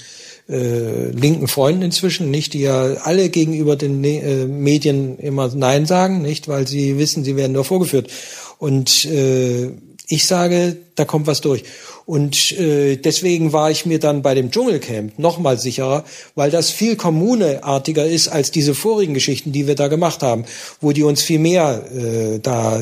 [0.50, 6.22] äh, linken Freunden inzwischen, nicht, die ja alle gegenüber den äh, Medien immer Nein sagen,
[6.22, 8.10] nicht, weil sie wissen, sie werden nur vorgeführt.
[8.58, 9.70] Und äh,
[10.08, 11.64] ich sage, da kommt was durch.
[12.08, 16.04] Und äh, deswegen war ich mir dann bei dem Dschungelcamp noch mal sicherer,
[16.34, 20.46] weil das viel kommuneartiger ist als diese vorigen Geschichten, die wir da gemacht haben,
[20.82, 22.82] wo die uns viel mehr äh, da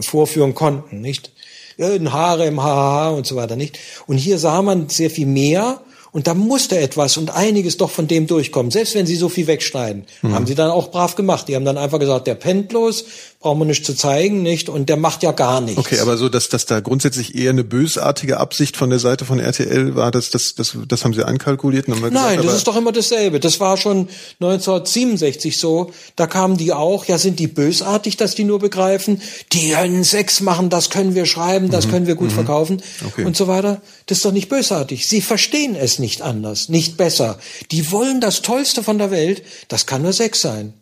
[0.00, 1.32] vorführen konnten, nicht?
[1.80, 3.78] Ein Haare im HHH und so weiter, nicht?
[4.06, 5.80] Und hier sah man sehr viel mehr
[6.12, 8.70] und da musste etwas und einiges doch von dem durchkommen.
[8.70, 10.34] Selbst wenn sie so viel wegschneiden, mhm.
[10.34, 11.48] haben sie dann auch brav gemacht.
[11.48, 13.04] Die haben dann einfach gesagt, der pennt bloß,
[13.40, 14.68] brauchen wir nicht zu zeigen, nicht?
[14.68, 15.78] Und der macht ja gar nichts.
[15.78, 19.38] Okay, aber so, dass, dass da grundsätzlich eher eine bösartige Absicht von der Seite von
[19.38, 21.86] RTL war, das, das, das, das haben sie ankalkuliert?
[21.86, 23.38] Nein, gesagt, das ist doch immer dasselbe.
[23.38, 24.08] Das war schon
[24.40, 25.92] 1967 so.
[26.16, 30.40] Da kamen die auch, ja, sind die bösartig, dass die nur begreifen, die können Sex
[30.40, 31.90] machen, das können wir schreiben, das mhm.
[31.90, 32.34] können wir gut mhm.
[32.34, 33.24] verkaufen okay.
[33.24, 33.80] und so weiter.
[34.06, 35.06] Das ist doch nicht bösartig.
[35.06, 37.38] Sie verstehen es nicht anders, nicht besser.
[37.70, 40.74] Die wollen das Tollste von der Welt, das kann nur Sex sein.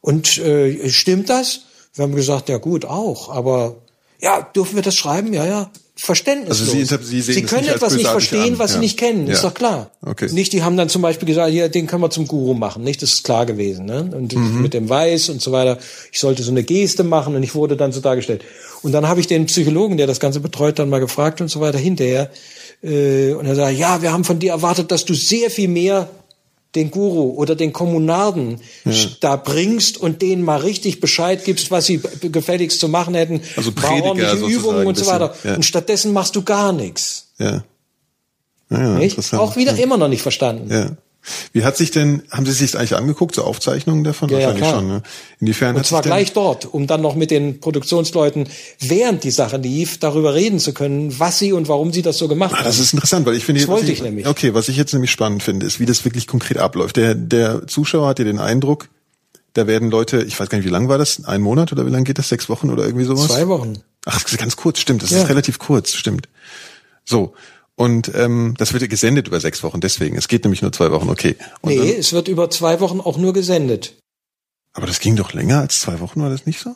[0.00, 1.60] Und äh, stimmt das?
[1.94, 3.76] Wir haben gesagt, ja gut, auch, aber
[4.20, 5.32] ja, dürfen wir das schreiben?
[5.32, 5.70] Ja, ja.
[5.96, 6.60] verständnislos.
[6.60, 8.58] Also Sie, Sie, sehen Sie können nicht etwas nicht verstehen, an.
[8.58, 8.74] was ja.
[8.76, 9.32] Sie nicht kennen, ja.
[9.34, 9.90] ist doch klar.
[10.04, 10.28] Okay.
[10.32, 13.02] Nicht, die haben dann zum Beispiel gesagt, ja, den können wir zum Guru machen, nicht?
[13.02, 14.10] Das ist klar gewesen, ne?
[14.12, 14.62] Und Mhm.
[14.62, 15.78] mit dem Weiß und so weiter.
[16.12, 18.42] Ich sollte so eine Geste machen und ich wurde dann so dargestellt.
[18.82, 21.60] Und dann habe ich den Psychologen, der das Ganze betreut, dann mal gefragt und so
[21.60, 22.30] weiter hinterher.
[22.82, 26.08] Äh, und er sagt, ja, wir haben von dir erwartet, dass du sehr viel mehr
[26.74, 28.60] den Guru oder den Kommunarden
[29.20, 33.42] da bringst und denen mal richtig Bescheid gibst, was sie gefälligst zu machen hätten.
[33.56, 35.34] Also Prediger ordentliche Übungen und so weiter.
[35.44, 35.54] ja.
[35.56, 37.32] Und stattdessen machst du gar nichts.
[37.38, 37.64] Ja.
[38.70, 39.38] Ja, ja.
[39.38, 40.70] Auch wieder immer noch nicht verstanden.
[40.70, 40.90] Ja.
[41.52, 44.28] Wie hat sich denn, haben Sie sich das eigentlich angeguckt, so Aufzeichnungen davon?
[44.28, 44.80] Ja, ja, Wahrscheinlich klar.
[44.80, 45.02] schon, ne?
[45.40, 48.48] Inwiefern Und zwar gleich dort, um dann noch mit den Produktionsleuten,
[48.80, 52.26] während die Sache lief, darüber reden zu können, was sie und warum sie das so
[52.26, 52.64] gemacht Ah, haben.
[52.64, 54.26] das ist interessant, weil ich finde, Das wollte ich nämlich.
[54.26, 56.96] Okay, was ich jetzt nämlich spannend finde, ist, wie das wirklich konkret abläuft.
[56.96, 58.88] Der, der Zuschauer hat ja den Eindruck,
[59.54, 61.24] da werden Leute, ich weiß gar nicht, wie lang war das?
[61.24, 62.30] Ein Monat oder wie lang geht das?
[62.30, 63.28] Sechs Wochen oder irgendwie sowas?
[63.28, 63.74] Zwei Wochen.
[64.06, 65.02] Ach, das ist ganz kurz, stimmt.
[65.04, 65.22] Das Ja.
[65.22, 66.28] ist relativ kurz, stimmt.
[67.04, 67.34] So.
[67.74, 70.16] Und ähm, das wird ja gesendet über sechs Wochen, deswegen.
[70.16, 71.36] Es geht nämlich nur zwei Wochen, okay.
[71.62, 73.94] Und Nee, dann, es wird über zwei Wochen auch nur gesendet.
[74.74, 76.74] aber das ging doch länger als zwei Wochen, war das nicht so?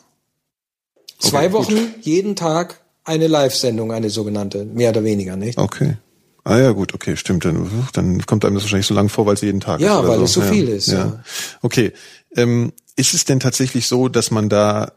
[1.19, 1.53] Zwei gut.
[1.67, 5.57] Wochen, jeden Tag eine Live-Sendung, eine sogenannte, mehr oder weniger, nicht?
[5.57, 5.97] Okay.
[6.43, 7.43] Ah ja, gut, okay, stimmt.
[7.45, 10.07] Dann, dann kommt einem das wahrscheinlich so lang vor, weil es jeden Tag Ja, ist.
[10.07, 10.47] weil es so ja.
[10.51, 10.97] viel ist, Ja.
[10.97, 11.23] ja.
[11.61, 11.91] Okay.
[12.35, 14.93] Ähm, ist es denn tatsächlich so, dass man da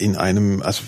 [0.00, 0.82] in einem, also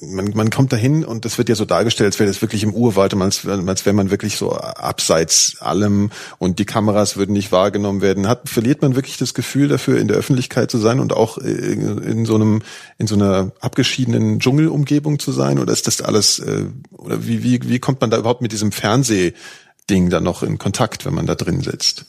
[0.00, 2.72] man, man kommt dahin und das wird ja so dargestellt, als wäre das wirklich im
[2.72, 8.00] Urwald, als, als wäre man wirklich so abseits allem und die Kameras würden nicht wahrgenommen
[8.00, 8.28] werden.
[8.28, 11.50] Hat, verliert man wirklich das Gefühl dafür, in der Öffentlichkeit zu sein und auch äh,
[11.50, 12.62] in so einem,
[12.96, 15.58] in so einer abgeschiedenen Dschungelumgebung zu sein?
[15.58, 18.70] Oder ist das alles, äh, oder wie, wie, wie kommt man da überhaupt mit diesem
[18.70, 22.06] Fernsehding dann noch in Kontakt, wenn man da drin sitzt?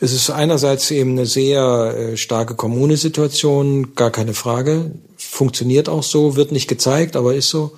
[0.00, 4.90] Es ist einerseits eben eine sehr äh, starke Kommunesituation, gar keine Frage.
[5.16, 7.72] Funktioniert auch so, wird nicht gezeigt, aber ist so.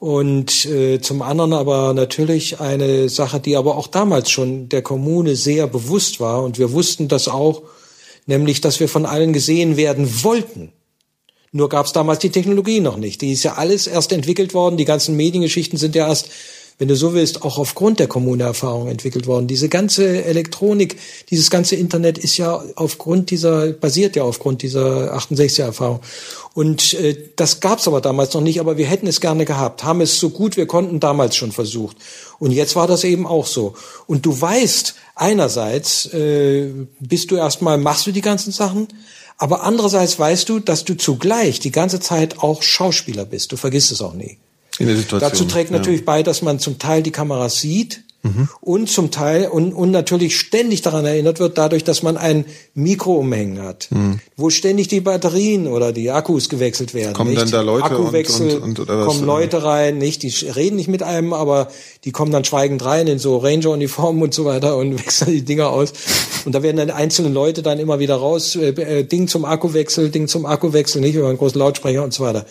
[0.00, 5.36] Und äh, zum anderen aber natürlich eine Sache, die aber auch damals schon der Kommune
[5.36, 6.42] sehr bewusst war.
[6.42, 7.62] Und wir wussten das auch,
[8.26, 10.72] nämlich, dass wir von allen gesehen werden wollten.
[11.52, 13.22] Nur gab es damals die Technologie noch nicht.
[13.22, 14.76] Die ist ja alles erst entwickelt worden.
[14.76, 16.28] Die ganzen Mediengeschichten sind ja erst,
[16.78, 19.46] wenn du so willst, auch aufgrund der Kommuneerfahrung entwickelt worden.
[19.46, 20.96] Diese ganze Elektronik,
[21.30, 26.00] dieses ganze Internet ist ja aufgrund dieser, basiert ja aufgrund dieser 68er-Erfahrung.
[26.52, 29.84] Und äh, das gab es aber damals noch nicht, aber wir hätten es gerne gehabt,
[29.84, 31.96] haben es so gut wir konnten damals schon versucht.
[32.38, 33.74] Und jetzt war das eben auch so.
[34.06, 38.88] Und du weißt, einerseits äh, bist du erstmal, machst du die ganzen Sachen,
[39.36, 43.52] aber andererseits weißt du, dass du zugleich die ganze Zeit auch Schauspieler bist.
[43.52, 44.38] Du vergisst es auch nie.
[44.78, 45.30] In der Situation.
[45.30, 45.78] Dazu trägt ja.
[45.78, 48.02] natürlich bei, dass man zum Teil die Kameras sieht
[48.62, 53.16] und zum Teil und, und natürlich ständig daran erinnert wird, dadurch, dass man ein Mikro
[53.16, 53.90] umhängen hat,
[54.38, 57.12] wo ständig die Batterien oder die Akkus gewechselt werden.
[57.12, 57.42] Kommen nicht?
[57.42, 59.06] dann da Leute Akkuwechsel, und- und- und- oder was?
[59.08, 60.22] kommen Leute rein, nicht?
[60.22, 61.68] Die reden nicht mit einem, aber
[62.04, 65.68] die kommen dann schweigend rein in so Ranger-Uniformen und so weiter und wechseln die Dinger
[65.68, 65.92] aus.
[66.46, 70.08] Und da werden dann einzelne Leute dann immer wieder raus, äh, äh, Ding zum Akkuwechsel,
[70.08, 72.46] Ding zum Akkuwechsel, nicht über einen großen Lautsprecher und so weiter.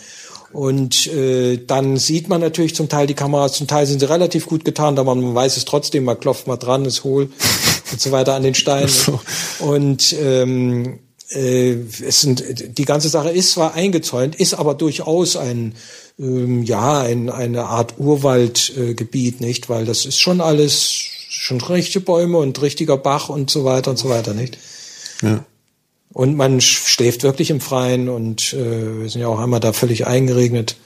[0.54, 4.46] Und äh, dann sieht man natürlich zum Teil die Kameras, zum Teil sind sie relativ
[4.46, 7.28] gut getan, aber man weiß es trotzdem, man klopft mal dran, ist hohl
[7.92, 8.88] und so weiter an den Steinen.
[8.88, 9.20] so.
[9.58, 11.00] Und ähm,
[11.30, 11.72] äh,
[12.06, 12.44] es sind,
[12.78, 15.74] die ganze Sache ist zwar eingezäunt, ist aber durchaus ein
[16.18, 20.92] ähm, ja ein, eine Art Urwaldgebiet, äh, nicht, weil das ist schon alles
[21.28, 24.56] schon richtige Bäume und richtiger Bach und so weiter und so weiter, nicht?
[25.20, 25.44] Ja.
[26.14, 29.72] Und man sch- schläft wirklich im Freien und äh, wir sind ja auch einmal da
[29.74, 30.76] völlig eingeregnet.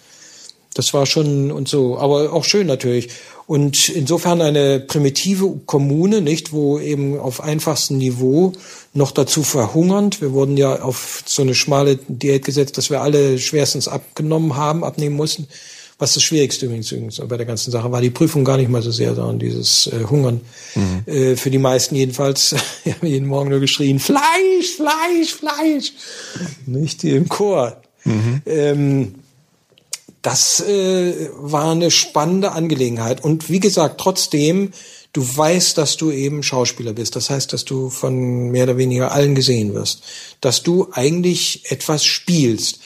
[0.75, 3.11] Das war schon und so, aber auch schön natürlich.
[3.47, 8.53] Und insofern eine primitive Kommune, nicht, wo eben auf einfachstem Niveau
[8.93, 10.21] noch dazu verhungernd.
[10.21, 14.85] Wir wurden ja auf so eine schmale Diät gesetzt, dass wir alle schwerstens abgenommen haben,
[14.85, 15.49] abnehmen mussten.
[15.99, 18.93] Was das Schwierigste übrigens, bei der ganzen Sache war, die Prüfung gar nicht mal so
[18.93, 20.41] sehr, sondern dieses äh, Hungern.
[21.07, 22.55] Äh, für die meisten jedenfalls,
[22.85, 25.93] wir haben jeden Morgen nur geschrien, Fleisch, Fleisch, Fleisch.
[26.67, 27.83] Nicht die im Chor.
[28.47, 29.15] Ähm,
[30.23, 33.23] das äh, war eine spannende Angelegenheit.
[33.23, 34.73] Und wie gesagt, trotzdem,
[35.13, 37.17] du weißt, dass du eben Schauspieler bist.
[37.17, 40.03] Das heißt, dass du von mehr oder weniger allen gesehen wirst.
[40.41, 42.81] Dass du eigentlich etwas spielst.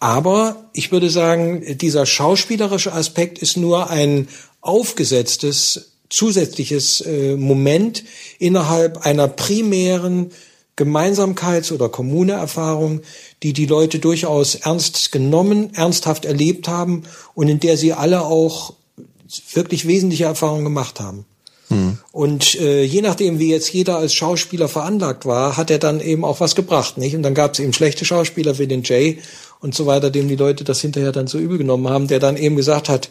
[0.00, 4.28] Aber ich würde sagen, dieser schauspielerische Aspekt ist nur ein
[4.60, 8.04] aufgesetztes zusätzliches äh, Moment
[8.38, 10.30] innerhalb einer primären
[10.76, 13.00] Gemeinsamkeits- oder Kommuneerfahrung,
[13.42, 17.02] die die Leute durchaus ernst genommen, ernsthaft erlebt haben
[17.34, 18.74] und in der sie alle auch
[19.52, 21.26] wirklich wesentliche Erfahrungen gemacht haben.
[22.12, 26.24] Und äh, je nachdem, wie jetzt jeder als Schauspieler veranlagt war, hat er dann eben
[26.24, 27.14] auch was gebracht, nicht?
[27.14, 29.18] Und dann gab es eben schlechte Schauspieler wie den Jay
[29.60, 32.36] und so weiter, dem die Leute das hinterher dann so übel genommen haben, der dann
[32.36, 33.10] eben gesagt hat,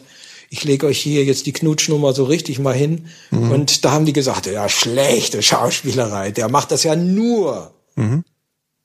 [0.50, 3.06] ich lege euch hier jetzt die Knutschnummer so richtig mal hin.
[3.30, 3.50] Mhm.
[3.50, 8.24] Und da haben die gesagt, ja, schlechte Schauspielerei, der macht das ja nur mhm.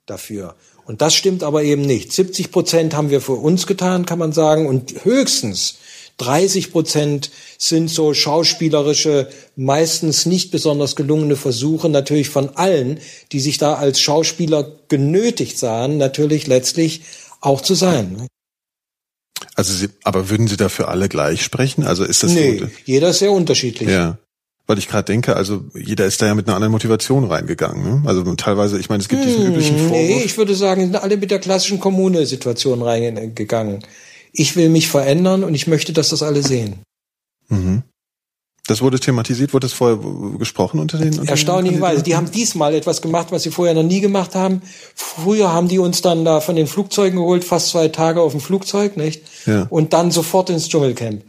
[0.05, 0.55] dafür.
[0.85, 2.11] Und das stimmt aber eben nicht.
[2.11, 5.75] 70 Prozent haben wir für uns getan, kann man sagen, und höchstens
[6.17, 12.99] 30 Prozent sind so schauspielerische, meistens nicht besonders gelungene Versuche natürlich von allen,
[13.31, 17.01] die sich da als Schauspieler genötigt sahen, natürlich letztlich
[17.43, 18.27] auch zu sein.
[19.55, 21.83] Also Sie, aber würden Sie dafür alle gleich sprechen?
[21.83, 22.67] Also ist das nee, so?
[22.85, 23.89] jeder ist sehr unterschiedlich.
[23.89, 24.17] Ja.
[24.65, 28.01] Weil ich gerade denke, also jeder ist da ja mit einer anderen Motivation reingegangen.
[28.01, 28.07] Ne?
[28.07, 29.97] Also teilweise, ich meine, es gibt diesen hm, üblichen Vorwurf.
[29.97, 33.85] Nee, ich würde sagen, sind alle mit der klassischen Kommune-Situation reingegangen.
[34.31, 36.77] Ich will mich verändern und ich möchte, dass das alle sehen.
[37.49, 37.83] Mhm.
[38.65, 39.99] Das wurde thematisiert, wurde das vorher
[40.37, 41.19] gesprochen unter den?
[41.19, 44.61] Unter Erstaunlicherweise, die haben diesmal etwas gemacht, was sie vorher noch nie gemacht haben.
[44.95, 48.39] Früher haben die uns dann da von den Flugzeugen geholt, fast zwei Tage auf dem
[48.39, 49.23] Flugzeug, nicht?
[49.45, 49.67] Ja.
[49.69, 51.23] Und dann sofort ins Dschungelcamp,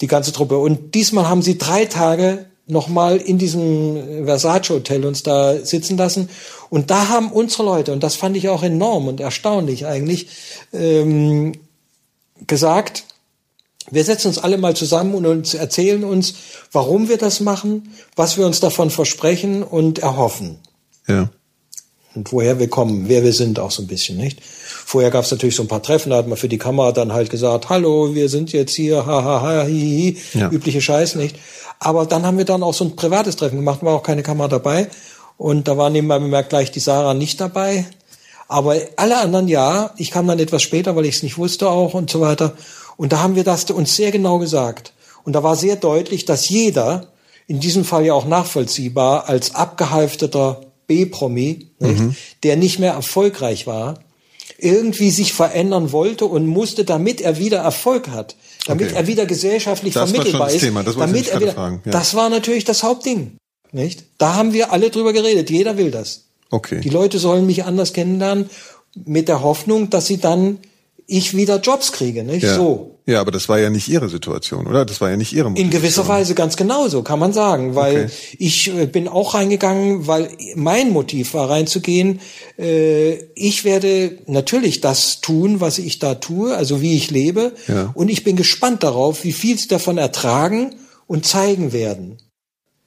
[0.00, 0.58] die ganze Truppe.
[0.58, 6.28] Und diesmal haben sie drei Tage nochmal in diesem Versace Hotel uns da sitzen lassen.
[6.70, 10.28] Und da haben unsere Leute, und das fand ich auch enorm und erstaunlich eigentlich,
[10.72, 11.52] ähm,
[12.46, 13.04] gesagt,
[13.90, 16.34] wir setzen uns alle mal zusammen und uns erzählen uns,
[16.72, 20.58] warum wir das machen, was wir uns davon versprechen und erhoffen.
[21.06, 21.30] Ja.
[22.14, 24.40] Und woher wir kommen, wer wir sind auch so ein bisschen, nicht?
[24.42, 27.12] Vorher gab es natürlich so ein paar Treffen, da hat man für die Kamera dann
[27.12, 30.38] halt gesagt, hallo, wir sind jetzt hier, ha, ha, ha, hi, hi, hi.
[30.38, 30.50] Ja.
[30.50, 31.36] übliche Scheiß, nicht?
[31.78, 34.48] Aber dann haben wir dann auch so ein privates Treffen gemacht, war auch keine Kamera
[34.48, 34.88] dabei.
[35.36, 37.86] Und da war nebenbei bemerkt gleich die Sarah nicht dabei.
[38.48, 41.94] Aber alle anderen ja, ich kam dann etwas später, weil ich es nicht wusste auch
[41.94, 42.54] und so weiter.
[42.96, 44.92] Und da haben wir das uns sehr genau gesagt.
[45.24, 47.08] Und da war sehr deutlich, dass jeder,
[47.46, 52.14] in diesem Fall ja auch nachvollziehbar, als abgehalfteter B-Promi, mhm.
[52.42, 53.98] der nicht mehr erfolgreich war,
[54.58, 58.36] irgendwie sich verändern wollte und musste, damit er wieder Erfolg hat,
[58.66, 58.96] damit okay.
[58.96, 60.62] er wieder gesellschaftlich das vermittelbar ist.
[60.62, 61.80] Das damit er wieder, ja.
[61.84, 63.36] das war natürlich das Hauptding.
[63.72, 64.04] Nicht?
[64.18, 65.50] Da haben wir alle drüber geredet.
[65.50, 66.26] Jeder will das.
[66.50, 66.80] Okay.
[66.80, 68.48] Die Leute sollen mich anders kennenlernen,
[69.04, 70.58] mit der Hoffnung, dass sie dann
[71.06, 72.42] ich wieder Jobs kriege, nicht?
[72.42, 72.56] Ja.
[72.56, 72.98] So.
[73.06, 74.84] Ja, aber das war ja nicht ihre Situation, oder?
[74.84, 75.72] Das war ja nicht ihre Motivation.
[75.72, 78.36] In gewisser Weise ganz genauso, kann man sagen, weil okay.
[78.38, 82.20] ich äh, bin auch reingegangen, weil mein Motiv war reinzugehen.
[82.58, 87.92] Äh, ich werde natürlich das tun, was ich da tue, also wie ich lebe, ja.
[87.94, 90.74] und ich bin gespannt darauf, wie viel sie davon ertragen
[91.06, 92.18] und zeigen werden.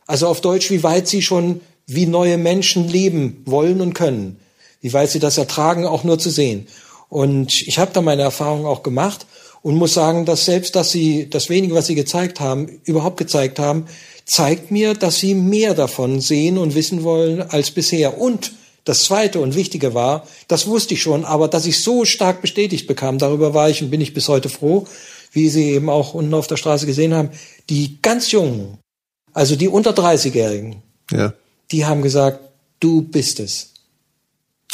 [0.06, 4.38] Also auf Deutsch, wie weit sie schon wie neue Menschen leben wollen und können,
[4.82, 6.68] wie weit sie das ertragen, auch nur zu sehen.
[7.10, 9.26] Und ich habe da meine Erfahrungen auch gemacht
[9.61, 13.60] und muss sagen, dass selbst, dass sie das wenige, was sie gezeigt haben, überhaupt gezeigt
[13.60, 13.88] haben,
[14.26, 18.19] zeigt mir, dass sie mehr davon sehen und wissen wollen als bisher.
[18.19, 18.53] Und
[18.86, 22.88] das Zweite und Wichtige war, das wusste ich schon, aber dass ich so stark bestätigt
[22.88, 24.86] bekam, darüber war ich und bin ich bis heute froh,
[25.31, 27.30] wie Sie eben auch unten auf der Straße gesehen haben,
[27.69, 28.77] die ganz Jungen,
[29.34, 30.81] also die unter 30-Jährigen,
[31.11, 31.34] ja.
[31.72, 32.40] die haben gesagt,
[32.80, 33.73] du bist es.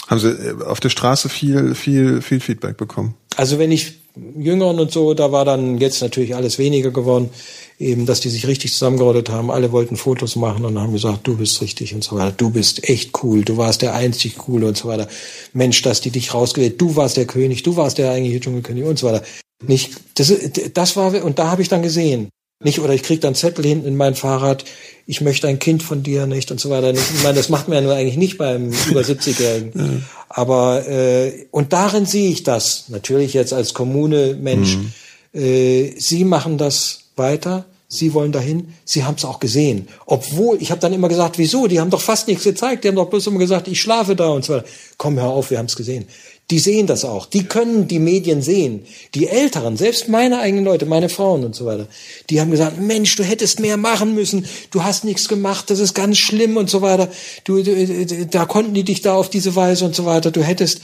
[0.07, 3.15] Haben Sie äh, auf der Straße viel, viel, viel Feedback bekommen?
[3.35, 7.29] Also wenn ich Jüngeren und so, da war dann jetzt natürlich alles weniger geworden,
[7.77, 9.51] eben, dass die sich richtig zusammengerottet haben.
[9.51, 12.31] Alle wollten Fotos machen und haben gesagt, du bist richtig und so weiter.
[12.31, 13.43] Du bist echt cool.
[13.43, 15.09] Du warst der einzig coole und so weiter.
[15.51, 16.79] Mensch, dass die dich rausgewählt.
[16.79, 17.63] Du warst der König.
[17.63, 19.23] Du warst der eigentliche Dschungelkönig und so weiter.
[19.67, 20.33] Nicht, das,
[20.73, 22.29] das war, und da habe ich dann gesehen,
[22.59, 24.63] nicht, oder ich krieg dann Zettel hinten in mein Fahrrad,
[25.05, 26.93] ich möchte ein Kind von dir nicht und so weiter.
[26.93, 29.71] Ich meine, das macht man ja nur eigentlich nicht beim über 70-Jährigen.
[29.75, 30.01] Ja.
[30.29, 34.77] Aber äh, und darin sehe ich das, natürlich jetzt als Kommune Mensch.
[34.77, 35.39] Mhm.
[35.39, 39.89] Äh, Sie machen das weiter, Sie wollen dahin, Sie haben es auch gesehen.
[40.05, 41.67] Obwohl, ich habe dann immer gesagt, wieso?
[41.67, 44.29] Die haben doch fast nichts gezeigt, die haben doch bloß immer gesagt, ich schlafe da
[44.29, 44.65] und so weiter.
[44.97, 46.07] Komm, hör auf, wir haben es gesehen
[46.51, 47.25] die sehen das auch.
[47.25, 48.85] Die können die Medien sehen.
[49.15, 51.87] Die Älteren, selbst meine eigenen Leute, meine Frauen und so weiter,
[52.29, 54.45] die haben gesagt, Mensch, du hättest mehr machen müssen.
[54.69, 55.71] Du hast nichts gemacht.
[55.71, 57.09] Das ist ganz schlimm und so weiter.
[57.45, 60.29] Du, du da konnten die dich da auf diese Weise und so weiter.
[60.29, 60.81] Du hättest,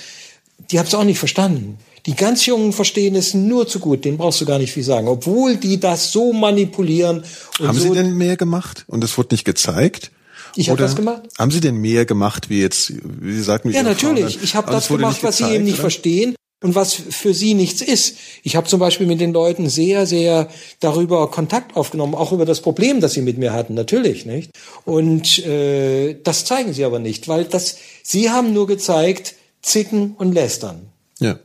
[0.72, 1.78] die haben es auch nicht verstanden.
[2.08, 5.08] Die ganz Jungen verstehen es nur zu gut, denen brauchst du gar nicht viel sagen,
[5.08, 7.24] obwohl die das so manipulieren.
[7.60, 10.10] Haben so sie denn mehr gemacht und es wurde nicht gezeigt?
[10.56, 11.24] Ich habe das gemacht.
[11.38, 14.40] Haben Sie denn mehr gemacht, wie jetzt, wie Sie sagten, wie Ja, natürlich.
[14.44, 15.82] Ich habe das gemacht, was Sie eben nicht oder?
[15.82, 18.18] verstehen und was für sie nichts ist.
[18.44, 20.48] Ich habe zum Beispiel mit den Leuten sehr, sehr
[20.80, 24.52] darüber Kontakt aufgenommen, auch über das Problem, das sie mit mir hatten, natürlich, nicht?
[24.86, 30.34] Und äh, das zeigen sie aber nicht, weil das, sie haben nur gezeigt, zicken und
[30.34, 30.88] lästern.
[31.20, 31.40] Ja.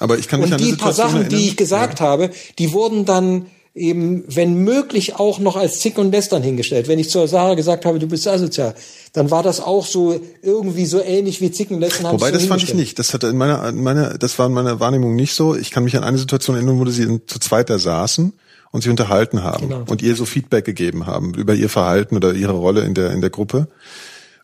[0.00, 1.38] Aber ich kann mich und an die paar Sachen, erinnern.
[1.38, 2.06] die ich gesagt ja.
[2.06, 3.46] habe, die wurden dann
[3.78, 6.88] eben, wenn möglich, auch noch als Zick und Lästern hingestellt.
[6.88, 8.74] Wenn ich zur Sarah gesagt habe, du bist asozial,
[9.12, 12.12] dann war das auch so irgendwie so ähnlich wie Zicken und Lästern.
[12.12, 12.98] Wobei, das fand ich nicht.
[12.98, 15.54] Das hat in meiner, in meiner, das war in meiner Wahrnehmung nicht so.
[15.54, 18.32] Ich kann mich an eine Situation erinnern, wo sie zu zweit da saßen
[18.70, 19.84] und sich unterhalten haben genau.
[19.88, 23.20] und ihr so Feedback gegeben haben über ihr Verhalten oder ihre Rolle in der in
[23.20, 23.68] der Gruppe.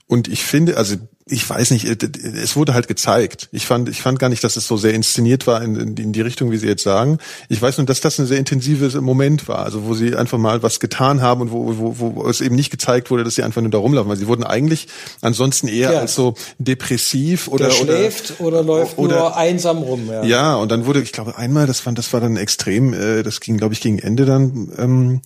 [0.06, 1.96] Und ich finde, also ich weiß nicht, äh,
[2.36, 3.48] es wurde halt gezeigt.
[3.50, 6.20] Ich fand, ich fand gar nicht, dass es so sehr inszeniert war in, in die
[6.20, 7.18] Richtung, wie Sie jetzt sagen.
[7.48, 10.62] Ich weiß nur, dass das ein sehr intensives Moment war, also wo Sie einfach mal
[10.62, 13.62] was getan haben und wo, wo, wo es eben nicht gezeigt wurde, dass Sie einfach
[13.62, 14.88] nur da rumlaufen, weil Sie wurden eigentlich
[15.22, 16.00] ansonsten eher ja.
[16.00, 20.08] als so depressiv oder Der schläft oder, oder läuft oder, nur einsam rum.
[20.10, 20.24] Ja.
[20.24, 23.40] ja, und dann wurde, ich glaube, einmal, das war, das war dann extrem, äh, das
[23.40, 24.70] ging, glaube ich, gegen Ende dann.
[24.76, 25.20] Ähm,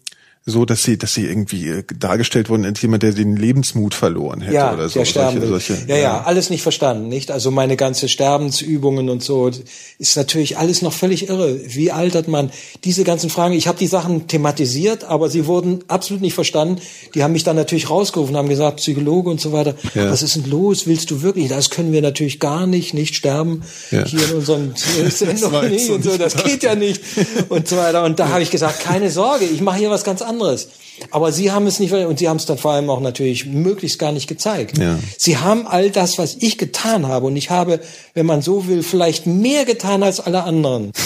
[0.49, 4.41] so, dass sie, dass sie irgendwie äh, dargestellt wurden als jemand, der den Lebensmut verloren
[4.41, 4.99] hätte ja, oder so.
[4.99, 7.31] Der sterben solche, solche, ja, ja, ja, alles nicht verstanden, nicht?
[7.31, 9.51] Also meine ganze Sterbensübungen und so
[9.99, 11.61] ist natürlich alles noch völlig irre.
[11.67, 12.51] Wie altert man?
[12.85, 13.55] Diese ganzen Fragen.
[13.55, 16.81] Ich habe die Sachen thematisiert, aber sie wurden absolut nicht verstanden.
[17.15, 19.75] Die haben mich dann natürlich rausgerufen, haben gesagt, Psychologe und so weiter.
[19.95, 20.11] Ja.
[20.11, 20.87] Was ist denn los?
[20.87, 21.49] Willst du wirklich?
[21.49, 24.05] Das können wir natürlich gar nicht, nicht sterben ja.
[24.07, 24.73] hier in unserem
[25.11, 26.17] Sendung nicht und so.
[26.17, 27.03] Das geht ja nicht
[27.51, 28.05] und so weiter.
[28.05, 30.69] Und da habe ich gesagt, keine Sorge, ich mache hier was ganz anderes anderes.
[31.11, 33.99] Aber sie haben es nicht, und sie haben es dann vor allem auch natürlich möglichst
[33.99, 34.79] gar nicht gezeigt.
[34.79, 34.99] Ja.
[35.17, 37.81] Sie haben all das, was ich getan habe, und ich habe,
[38.15, 40.93] wenn man so will, vielleicht mehr getan als alle anderen.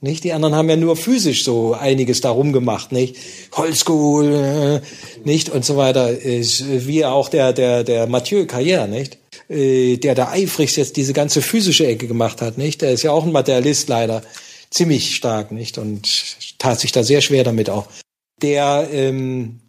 [0.00, 0.22] Nicht?
[0.24, 3.16] Die anderen haben ja nur physisch so einiges darum gemacht, nicht?
[3.52, 5.48] Holzkohl, äh, nicht?
[5.48, 6.10] Und so weiter.
[6.10, 9.16] Ist, wie auch der, der, der Mathieu Carrière, nicht?
[9.48, 12.82] Äh, der da eifrigst jetzt diese ganze physische Ecke gemacht hat, nicht?
[12.82, 14.22] Der ist ja auch ein Materialist leider.
[14.68, 15.78] Ziemlich stark, nicht?
[15.78, 16.06] Und
[16.58, 17.86] tat sich da sehr schwer damit auch
[18.42, 19.60] der ähm,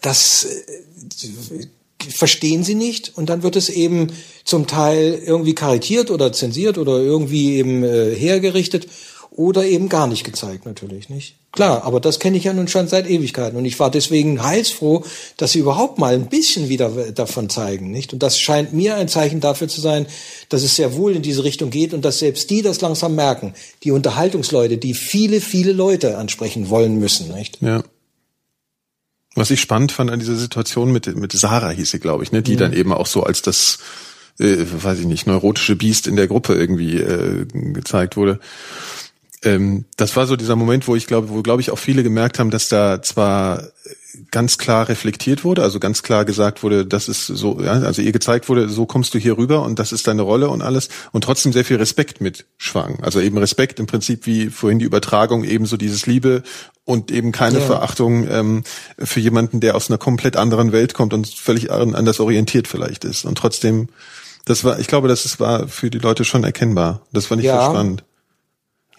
[0.00, 1.66] das äh,
[2.08, 3.16] verstehen sie nicht.
[3.16, 4.12] Und dann wird es eben
[4.44, 8.88] zum Teil irgendwie karitiert oder zensiert oder irgendwie eben äh, hergerichtet
[9.40, 11.36] oder eben gar nicht gezeigt natürlich nicht.
[11.50, 15.02] Klar, aber das kenne ich ja nun schon seit Ewigkeiten und ich war deswegen heilsfroh,
[15.38, 18.12] dass sie überhaupt mal ein bisschen wieder davon zeigen, nicht?
[18.12, 20.04] Und das scheint mir ein Zeichen dafür zu sein,
[20.50, 23.54] dass es sehr wohl in diese Richtung geht und dass selbst die das langsam merken,
[23.82, 27.62] die Unterhaltungsleute, die viele, viele Leute ansprechen wollen müssen, nicht?
[27.62, 27.82] Ja.
[29.36, 32.42] Was ich spannend fand an dieser Situation mit mit Sarah hieß sie, glaube ich, ne,
[32.42, 32.58] die mhm.
[32.58, 33.78] dann eben auch so als das
[34.38, 38.38] äh, weiß ich nicht, neurotische Biest in der Gruppe irgendwie äh, gezeigt wurde
[39.42, 42.38] ähm, das war so dieser Moment, wo ich glaube, wo glaube ich auch viele gemerkt
[42.38, 43.64] haben, dass da zwar
[44.30, 48.12] ganz klar reflektiert wurde, also ganz klar gesagt wurde, das ist so, ja, also ihr
[48.12, 51.24] gezeigt wurde, so kommst du hier rüber und das ist deine Rolle und alles und
[51.24, 53.00] trotzdem sehr viel Respekt mit schwang.
[53.02, 56.42] Also eben Respekt im Prinzip wie vorhin die Übertragung, ebenso dieses Liebe
[56.84, 57.64] und eben keine ja.
[57.64, 58.64] Verachtung ähm,
[58.98, 63.24] für jemanden, der aus einer komplett anderen Welt kommt und völlig anders orientiert vielleicht ist.
[63.24, 63.88] Und trotzdem,
[64.44, 67.06] das war, ich glaube, das ist, war für die Leute schon erkennbar.
[67.12, 67.60] Das fand ich ja.
[67.60, 68.04] sehr spannend.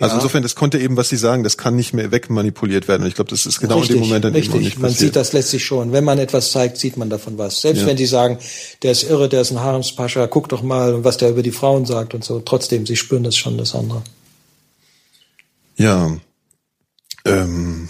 [0.02, 3.04] Also insofern, das konnte eben, was Sie sagen, das kann nicht mehr wegmanipuliert werden.
[3.04, 4.56] Und ich glaube, das ist genau richtig, in dem Moment dann richtig.
[4.56, 5.92] eben nicht Man sieht das letztlich schon.
[5.92, 7.62] Wenn man etwas zeigt, sieht man davon was.
[7.62, 7.88] Selbst ja.
[7.88, 8.40] wenn die sagen,
[8.82, 11.86] der ist irre, der ist ein Haremspascha, guck doch mal, was der über die Frauen
[11.86, 12.40] sagt und so.
[12.40, 14.02] Trotzdem, sie spüren das schon, das andere.
[15.78, 16.18] Ja.
[17.24, 17.88] Ähm,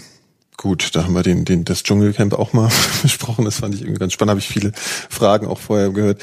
[0.58, 2.70] gut, da haben wir den, den, das Dschungelcamp auch mal
[3.02, 3.46] besprochen.
[3.46, 4.30] Das fand ich irgendwie ganz spannend.
[4.30, 6.20] Habe ich viele Fragen auch vorher gehört.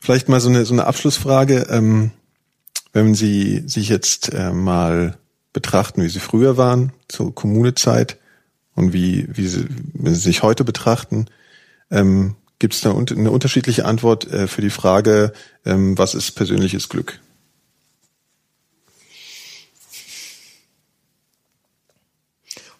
[0.00, 1.66] Vielleicht mal so eine, so eine Abschlussfrage.
[1.68, 2.12] Ähm,
[2.92, 5.18] wenn Sie sich jetzt äh, mal
[5.52, 8.18] betrachten, wie sie früher waren, zur Kommunezeit
[8.74, 9.66] und wie, wie sie,
[10.04, 11.26] sie sich heute betrachten,
[11.90, 15.32] ähm, gibt es da eine unterschiedliche Antwort äh, für die Frage,
[15.64, 17.20] ähm, was ist persönliches Glück?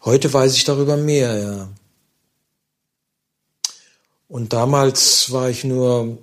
[0.04, 1.68] Heute weiß ich darüber mehr, ja.
[4.28, 6.18] Und damals war ich nur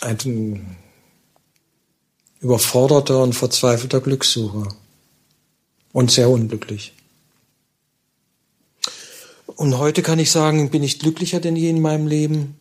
[0.00, 0.76] ein
[2.40, 4.68] überforderter und verzweifelter Glückssucher
[5.92, 6.92] und sehr unglücklich.
[9.46, 12.56] Und heute kann ich sagen, bin ich glücklicher denn je in meinem Leben,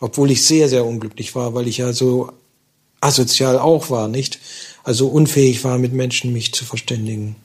[0.00, 2.30] obwohl ich sehr, sehr unglücklich war, weil ich ja so
[3.00, 4.38] asozial auch war, nicht?
[4.82, 7.36] Also unfähig war, mit Menschen mich zu verständigen,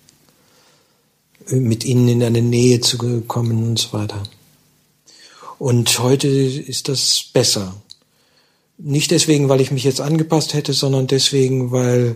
[1.50, 2.98] mit ihnen in eine Nähe zu
[3.28, 4.24] kommen und so weiter.
[5.58, 7.76] Und heute ist das besser.
[8.78, 12.16] Nicht deswegen, weil ich mich jetzt angepasst hätte, sondern deswegen, weil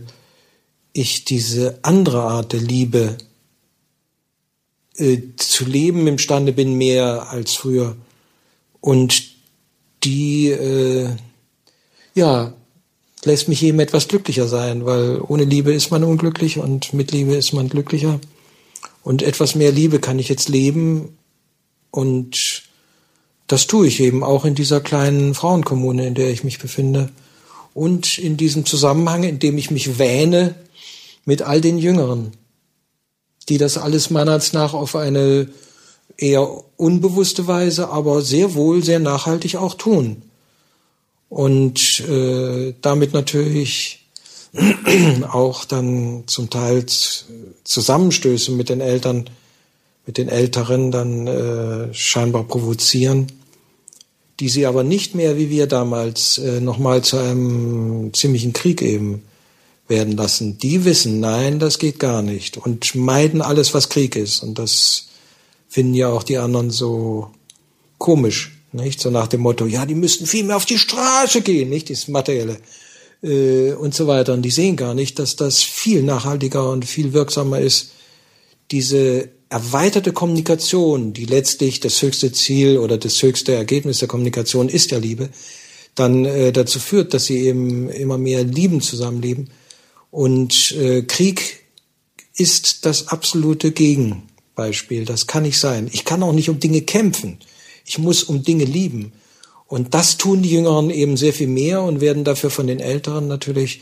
[0.93, 3.17] ich diese andere Art der Liebe
[4.97, 7.95] äh, zu leben imstande bin, mehr als früher.
[8.79, 9.33] Und
[10.03, 11.09] die, äh,
[12.13, 12.53] ja,
[13.23, 17.35] lässt mich eben etwas glücklicher sein, weil ohne Liebe ist man unglücklich und mit Liebe
[17.35, 18.19] ist man glücklicher.
[19.01, 21.17] Und etwas mehr Liebe kann ich jetzt leben
[21.91, 22.63] und
[23.47, 27.09] das tue ich eben auch in dieser kleinen Frauenkommune, in der ich mich befinde.
[27.73, 30.55] Und in diesem Zusammenhang, in dem ich mich wähne,
[31.25, 32.31] mit all den Jüngeren,
[33.49, 35.49] die das alles meines nach auf eine
[36.17, 40.21] eher unbewusste Weise, aber sehr wohl sehr nachhaltig auch tun.
[41.29, 44.07] Und äh, damit natürlich
[45.31, 46.85] auch dann zum Teil
[47.63, 49.29] Zusammenstöße mit den Eltern
[50.05, 53.27] mit den Älteren dann äh, scheinbar provozieren,
[54.39, 59.23] die sie aber nicht mehr wie wir damals äh, nochmal zu einem ziemlichen Krieg eben
[59.87, 60.57] werden lassen.
[60.57, 64.41] Die wissen, nein, das geht gar nicht und meiden alles, was Krieg ist.
[64.41, 65.07] Und das
[65.67, 67.31] finden ja auch die anderen so
[67.97, 68.99] komisch, nicht?
[68.99, 71.89] So nach dem Motto, ja, die müssten viel mehr auf die Straße gehen, nicht?
[71.89, 72.57] Das Materielle
[73.23, 74.33] äh, und so weiter.
[74.33, 77.91] Und die sehen gar nicht, dass das viel nachhaltiger und viel wirksamer ist,
[78.71, 84.91] diese erweiterte Kommunikation, die letztlich das höchste Ziel oder das höchste Ergebnis der Kommunikation ist
[84.91, 85.29] ja Liebe,
[85.95, 89.49] dann äh, dazu führt, dass sie eben immer mehr lieben zusammenleben.
[90.13, 91.63] Und äh, Krieg
[92.35, 95.05] ist das absolute Gegenbeispiel.
[95.05, 95.89] Das kann nicht sein.
[95.91, 97.39] Ich kann auch nicht um Dinge kämpfen.
[97.83, 99.13] Ich muss um Dinge lieben.
[99.65, 103.27] Und das tun die Jüngeren eben sehr viel mehr und werden dafür von den Älteren
[103.27, 103.81] natürlich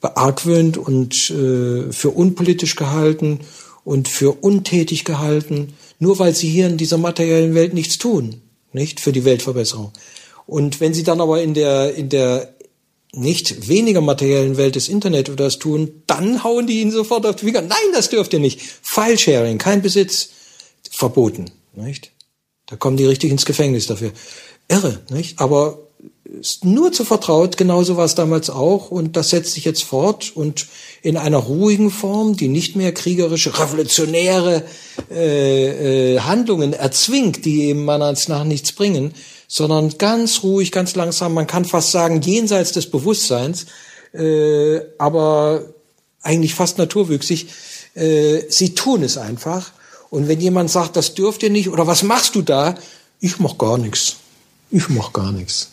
[0.00, 3.40] beargwöhnt und äh, für unpolitisch gehalten
[3.82, 8.40] und für untätig gehalten, nur weil sie hier in dieser materiellen Welt nichts tun,
[8.72, 9.90] nicht für die Weltverbesserung.
[10.46, 12.54] Und wenn sie dann aber in der in der
[13.14, 17.36] nicht weniger materiellen Welt des Internet oder das tun, dann hauen die ihnen sofort auf
[17.36, 17.60] die Finger.
[17.60, 18.60] Nein, das dürft ihr nicht.
[18.82, 20.30] File-Sharing, kein Besitz,
[20.90, 22.12] verboten, nicht?
[22.66, 24.12] Da kommen die richtig ins Gefängnis dafür.
[24.68, 25.40] Irre, nicht?
[25.40, 25.78] Aber
[26.40, 30.32] ist nur zu vertraut, genauso war es damals auch und das setzt sich jetzt fort
[30.34, 30.66] und
[31.02, 34.64] in einer ruhigen Form, die nicht mehr kriegerische, revolutionäre
[35.10, 39.12] äh, äh, Handlungen erzwingt, die eben meiner Ansicht nach nichts bringen,
[39.52, 43.66] sondern ganz ruhig, ganz langsam, man kann fast sagen jenseits des Bewusstseins,
[44.14, 45.64] äh, aber
[46.22, 47.48] eigentlich fast naturwüchsig,
[47.94, 49.72] äh, sie tun es einfach.
[50.08, 52.76] Und wenn jemand sagt, das dürft ihr nicht oder was machst du da,
[53.20, 54.16] ich mach gar nichts.
[54.70, 55.68] Ich mach gar nichts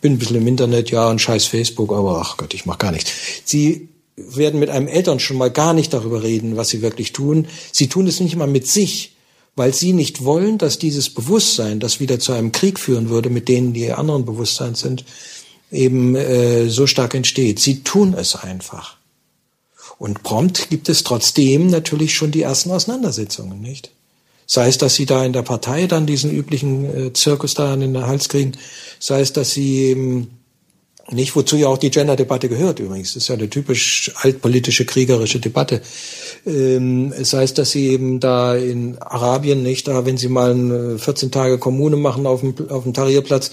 [0.00, 2.92] bin ein bisschen im Internet, ja, und scheiß Facebook, aber ach Gott, ich mach gar
[2.92, 3.12] nichts.
[3.44, 7.48] Sie werden mit einem Eltern schon mal gar nicht darüber reden, was sie wirklich tun.
[7.72, 9.16] Sie tun es nicht mal mit sich,
[9.56, 13.48] weil sie nicht wollen, dass dieses Bewusstsein, das wieder zu einem Krieg führen würde, mit
[13.48, 15.04] denen die anderen Bewusstsein sind,
[15.70, 17.60] eben äh, so stark entsteht.
[17.60, 18.96] Sie tun es einfach.
[19.98, 23.90] Und prompt gibt es trotzdem natürlich schon die ersten Auseinandersetzungen, nicht?
[24.46, 27.80] Sei es, dass sie da in der Partei dann diesen üblichen äh, Zirkus da in
[27.80, 28.52] den Hals kriegen,
[28.98, 30.39] sei es, dass sie eben
[31.12, 33.14] nicht, wozu ja auch die Gender-Debatte gehört übrigens.
[33.14, 35.82] Das ist ja eine typisch altpolitische, kriegerische Debatte.
[36.46, 40.98] Ähm, es heißt, dass sie eben da in Arabien nicht, da wenn sie mal eine
[40.98, 43.50] 14 Tage Kommune machen auf dem, auf dem Tahrirplatz,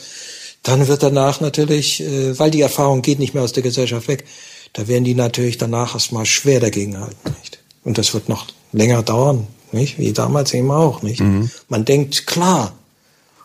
[0.64, 4.26] dann wird danach natürlich, äh, weil die Erfahrung geht nicht mehr aus der Gesellschaft weg,
[4.74, 7.36] da werden die natürlich danach erstmal schwer dagegen halten.
[7.40, 7.60] Nicht?
[7.84, 9.98] Und das wird noch länger dauern nicht?
[9.98, 11.20] Wie damals eben auch, nicht?
[11.20, 11.50] Mhm.
[11.70, 12.74] Man denkt, klar.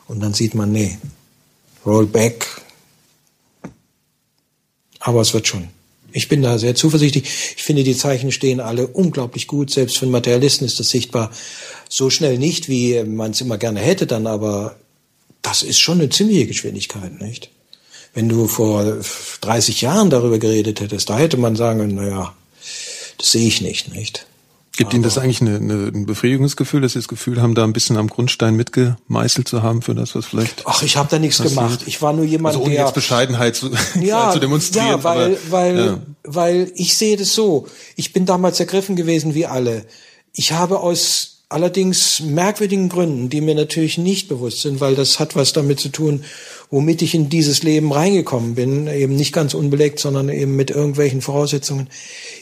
[0.08, 0.98] Und dann sieht man, nee.
[1.84, 2.61] Roll back.
[5.02, 5.68] Aber es wird schon.
[6.12, 7.24] Ich bin da sehr zuversichtlich.
[7.56, 9.70] Ich finde, die Zeichen stehen alle unglaublich gut.
[9.70, 11.30] Selbst für einen Materialisten ist das sichtbar.
[11.88, 14.76] So schnell nicht, wie man es immer gerne hätte dann, aber
[15.40, 17.50] das ist schon eine ziemliche Geschwindigkeit, nicht?
[18.14, 18.98] Wenn du vor
[19.40, 22.34] 30 Jahren darüber geredet hättest, da hätte man sagen können, naja,
[23.18, 24.26] das sehe ich nicht, nicht?
[24.74, 27.74] Gibt Ihnen das eigentlich eine, eine, ein Befriedigungsgefühl, dass Sie das Gefühl haben, da ein
[27.74, 30.62] bisschen am Grundstein mitgemeißelt zu haben für das, was vielleicht?
[30.64, 31.80] Ach, ich habe da nichts gemacht.
[31.84, 33.70] Ich war nur jemand, also ohne der jetzt Bescheidenheit zu,
[34.00, 34.88] ja, zu demonstrieren.
[34.88, 35.98] Ja, weil, aber, weil, ja.
[36.24, 37.66] weil ich sehe das so.
[37.96, 39.84] Ich bin damals ergriffen gewesen wie alle.
[40.32, 45.36] Ich habe aus allerdings merkwürdigen Gründen, die mir natürlich nicht bewusst sind, weil das hat
[45.36, 46.24] was damit zu tun,
[46.70, 51.20] womit ich in dieses Leben reingekommen bin, eben nicht ganz unbelegt, sondern eben mit irgendwelchen
[51.20, 51.88] Voraussetzungen.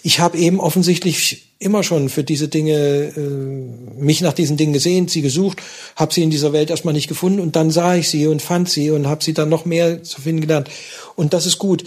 [0.03, 5.09] Ich habe eben offensichtlich immer schon für diese Dinge, äh, mich nach diesen Dingen gesehen,
[5.09, 5.61] sie gesucht,
[5.95, 8.71] habe sie in dieser Welt erstmal nicht gefunden und dann sah ich sie und fand
[8.71, 10.71] sie und habe sie dann noch mehr zu finden gelernt.
[11.17, 11.85] Und das ist gut.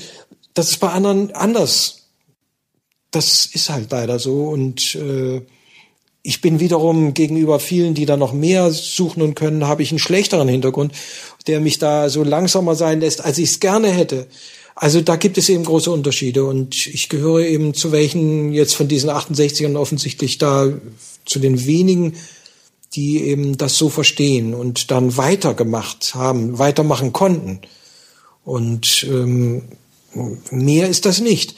[0.54, 2.10] Das ist bei anderen anders.
[3.10, 5.41] Das ist halt leider so und äh,
[6.24, 10.00] ich bin wiederum gegenüber vielen, die da noch mehr suchen und können, habe ich einen
[10.00, 10.94] schlechteren Hintergrund,
[11.48, 14.28] der mich da so langsamer sein lässt, als ich es gerne hätte.
[14.74, 18.88] Also da gibt es eben große Unterschiede und ich gehöre eben zu welchen jetzt von
[18.88, 20.72] diesen 68ern offensichtlich da
[21.26, 22.14] zu den wenigen,
[22.95, 27.60] die eben das so verstehen und dann weitergemacht haben, weitermachen konnten.
[28.45, 29.64] Und ähm,
[30.52, 31.56] mehr ist das nicht.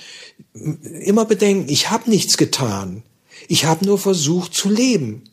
[1.02, 3.04] Immer bedenken, ich habe nichts getan.
[3.48, 5.24] Ich habe nur versucht zu leben,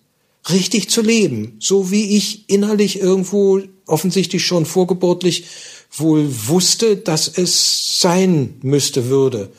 [0.51, 5.45] richtig zu leben, so wie ich innerlich irgendwo offensichtlich schon vorgeburtlich
[5.93, 9.51] wohl wusste, dass es sein müsste, würde.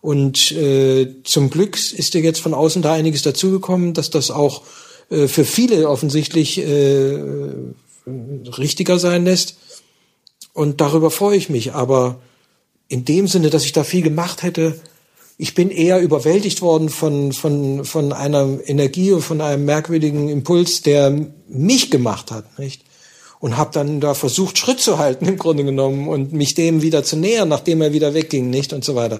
[0.00, 4.62] Und äh, zum Glück ist dir jetzt von außen da einiges dazugekommen, dass das auch
[5.10, 7.18] äh, für viele offensichtlich äh,
[8.58, 9.56] richtiger sein lässt.
[10.54, 11.72] Und darüber freue ich mich.
[11.74, 12.20] Aber
[12.88, 14.80] in dem Sinne, dass ich da viel gemacht hätte,
[15.42, 20.82] ich bin eher überwältigt worden von, von, von einer Energie und von einem merkwürdigen Impuls,
[20.82, 22.84] der mich gemacht hat, nicht?
[23.40, 27.02] Und habe dann da versucht, Schritt zu halten im Grunde genommen und mich dem wieder
[27.02, 28.72] zu nähern, nachdem er wieder wegging, nicht?
[28.72, 29.18] Und so weiter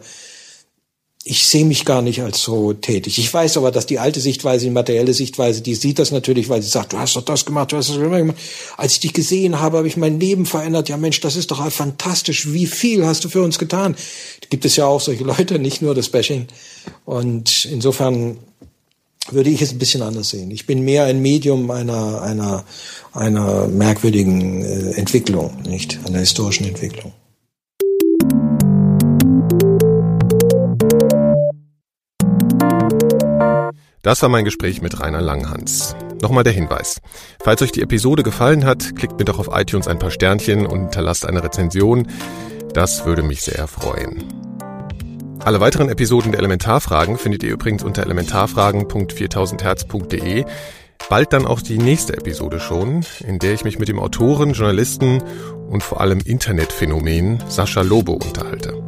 [1.25, 3.19] ich sehe mich gar nicht als so tätig.
[3.19, 6.63] Ich weiß aber, dass die alte Sichtweise, die materielle Sichtweise, die sieht das natürlich, weil
[6.63, 8.37] sie sagt, du hast doch das gemacht, du hast das gemacht.
[8.77, 10.89] Als ich dich gesehen habe, habe ich mein Leben verändert.
[10.89, 12.53] Ja Mensch, das ist doch fantastisch.
[12.53, 13.95] Wie viel hast du für uns getan?
[14.51, 16.49] Gibt es ja auch solche Leute, nicht nur das Bashing.
[17.05, 18.39] Und insofern
[19.31, 20.51] würde ich es ein bisschen anders sehen.
[20.51, 22.65] Ich bin mehr ein Medium einer, einer,
[23.13, 26.01] einer merkwürdigen äh, Entwicklung, nicht?
[26.05, 27.13] Einer historischen Entwicklung.
[34.03, 35.95] Das war mein Gespräch mit Rainer Langhans.
[36.21, 37.01] Nochmal der Hinweis.
[37.41, 40.81] Falls euch die Episode gefallen hat, klickt mir doch auf iTunes ein paar Sternchen und
[40.81, 42.09] hinterlasst eine Rezension.
[42.75, 44.25] Das würde mich sehr freuen.
[45.39, 50.47] Alle weiteren Episoden der Elementarfragen findet ihr übrigens unter elementarfragen.4000herz.de.
[51.09, 55.23] Bald dann auch die nächste Episode schon, in der ich mich mit dem Autoren, Journalisten
[55.69, 58.83] und vor allem Internetphänomen Sascha Lobo unterhalte.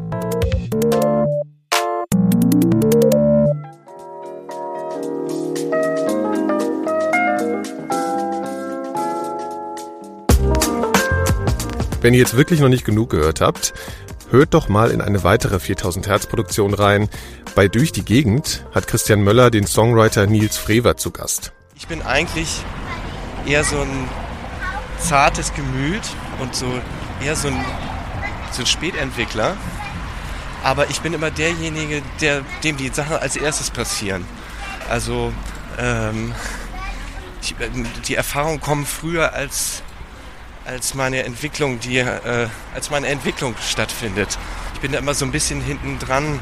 [12.04, 13.72] Wenn ihr jetzt wirklich noch nicht genug gehört habt,
[14.28, 17.08] hört doch mal in eine weitere 4000 Hertz Produktion rein.
[17.54, 21.54] Bei Durch die Gegend hat Christian Möller den Songwriter Nils Frewer zu Gast.
[21.74, 22.62] Ich bin eigentlich
[23.46, 24.06] eher so ein
[24.98, 26.02] zartes Gemüt
[26.42, 26.66] und so
[27.24, 27.64] eher so ein,
[28.52, 29.56] so ein Spätentwickler.
[30.62, 34.26] Aber ich bin immer derjenige, der, dem die Sachen als erstes passieren.
[34.90, 35.32] Also
[35.78, 36.34] ähm,
[37.44, 37.54] die,
[38.08, 39.83] die Erfahrungen kommen früher als
[40.64, 44.38] als meine Entwicklung, die, äh, als meine Entwicklung stattfindet.
[44.74, 46.40] Ich bin da immer so ein bisschen hinten dran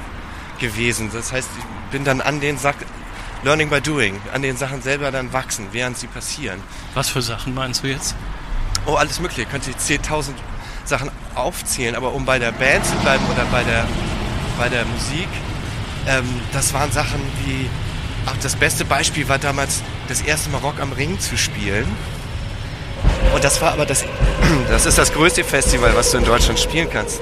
[0.61, 1.11] gewesen.
[1.13, 2.87] Das heißt, ich bin dann an den Sachen,
[3.43, 6.61] Learning by Doing, an den Sachen selber dann wachsen, während sie passieren.
[6.95, 8.15] Was für Sachen meinst du jetzt?
[8.87, 9.47] Oh, alles Mögliche.
[9.47, 10.31] Könnt ihr 10.000
[10.85, 13.87] Sachen aufzählen, aber um bei der Band zu bleiben oder bei der,
[14.59, 15.29] bei der Musik,
[16.07, 17.69] ähm, das waren Sachen wie,
[18.27, 21.87] ach, das beste Beispiel war damals das erste Mal Rock am Ring zu spielen
[23.35, 24.05] und das war aber das,
[24.69, 27.21] das ist das größte Festival, was du in Deutschland spielen kannst.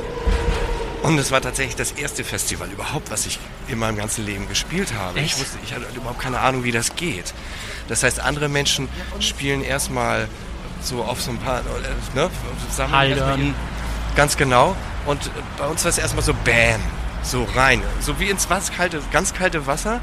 [1.02, 4.92] Und es war tatsächlich das erste Festival überhaupt, was ich in meinem ganzen Leben gespielt
[4.98, 5.18] habe.
[5.18, 5.34] Echt?
[5.34, 7.32] Ich wusste, ich hatte überhaupt keine Ahnung, wie das geht.
[7.88, 10.28] Das heißt, andere Menschen spielen erstmal
[10.82, 12.30] so auf so ein paar, äh, ne,
[12.70, 13.54] sammeln
[14.16, 14.76] Ganz genau.
[15.06, 16.80] Und bei uns war es erstmal so Bam,
[17.22, 20.00] so rein, so wie ins kalte, ganz kalte Wasser.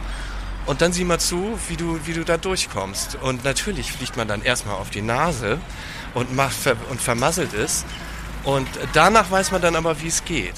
[0.67, 3.17] Und dann sieh mal zu, wie du, wie du da durchkommst.
[3.21, 5.59] Und natürlich fliegt man dann erstmal auf die Nase
[6.13, 6.57] und, macht,
[6.89, 7.85] und vermasselt es.
[8.43, 10.55] Und danach weiß man dann aber, wie es geht.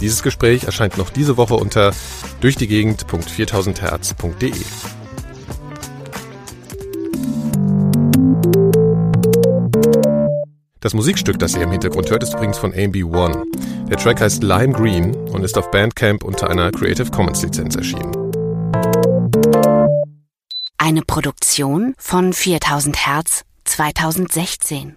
[0.00, 1.94] Dieses Gespräch erscheint noch diese Woche unter
[2.42, 4.52] durchdiegegend.4000herz.de.
[10.86, 13.88] Das Musikstück, das ihr im Hintergrund hört, ist übrigens von AMB1.
[13.88, 18.12] Der Track heißt Lime Green und ist auf Bandcamp unter einer Creative Commons Lizenz erschienen.
[20.78, 24.94] Eine Produktion von 4000 Hertz 2016.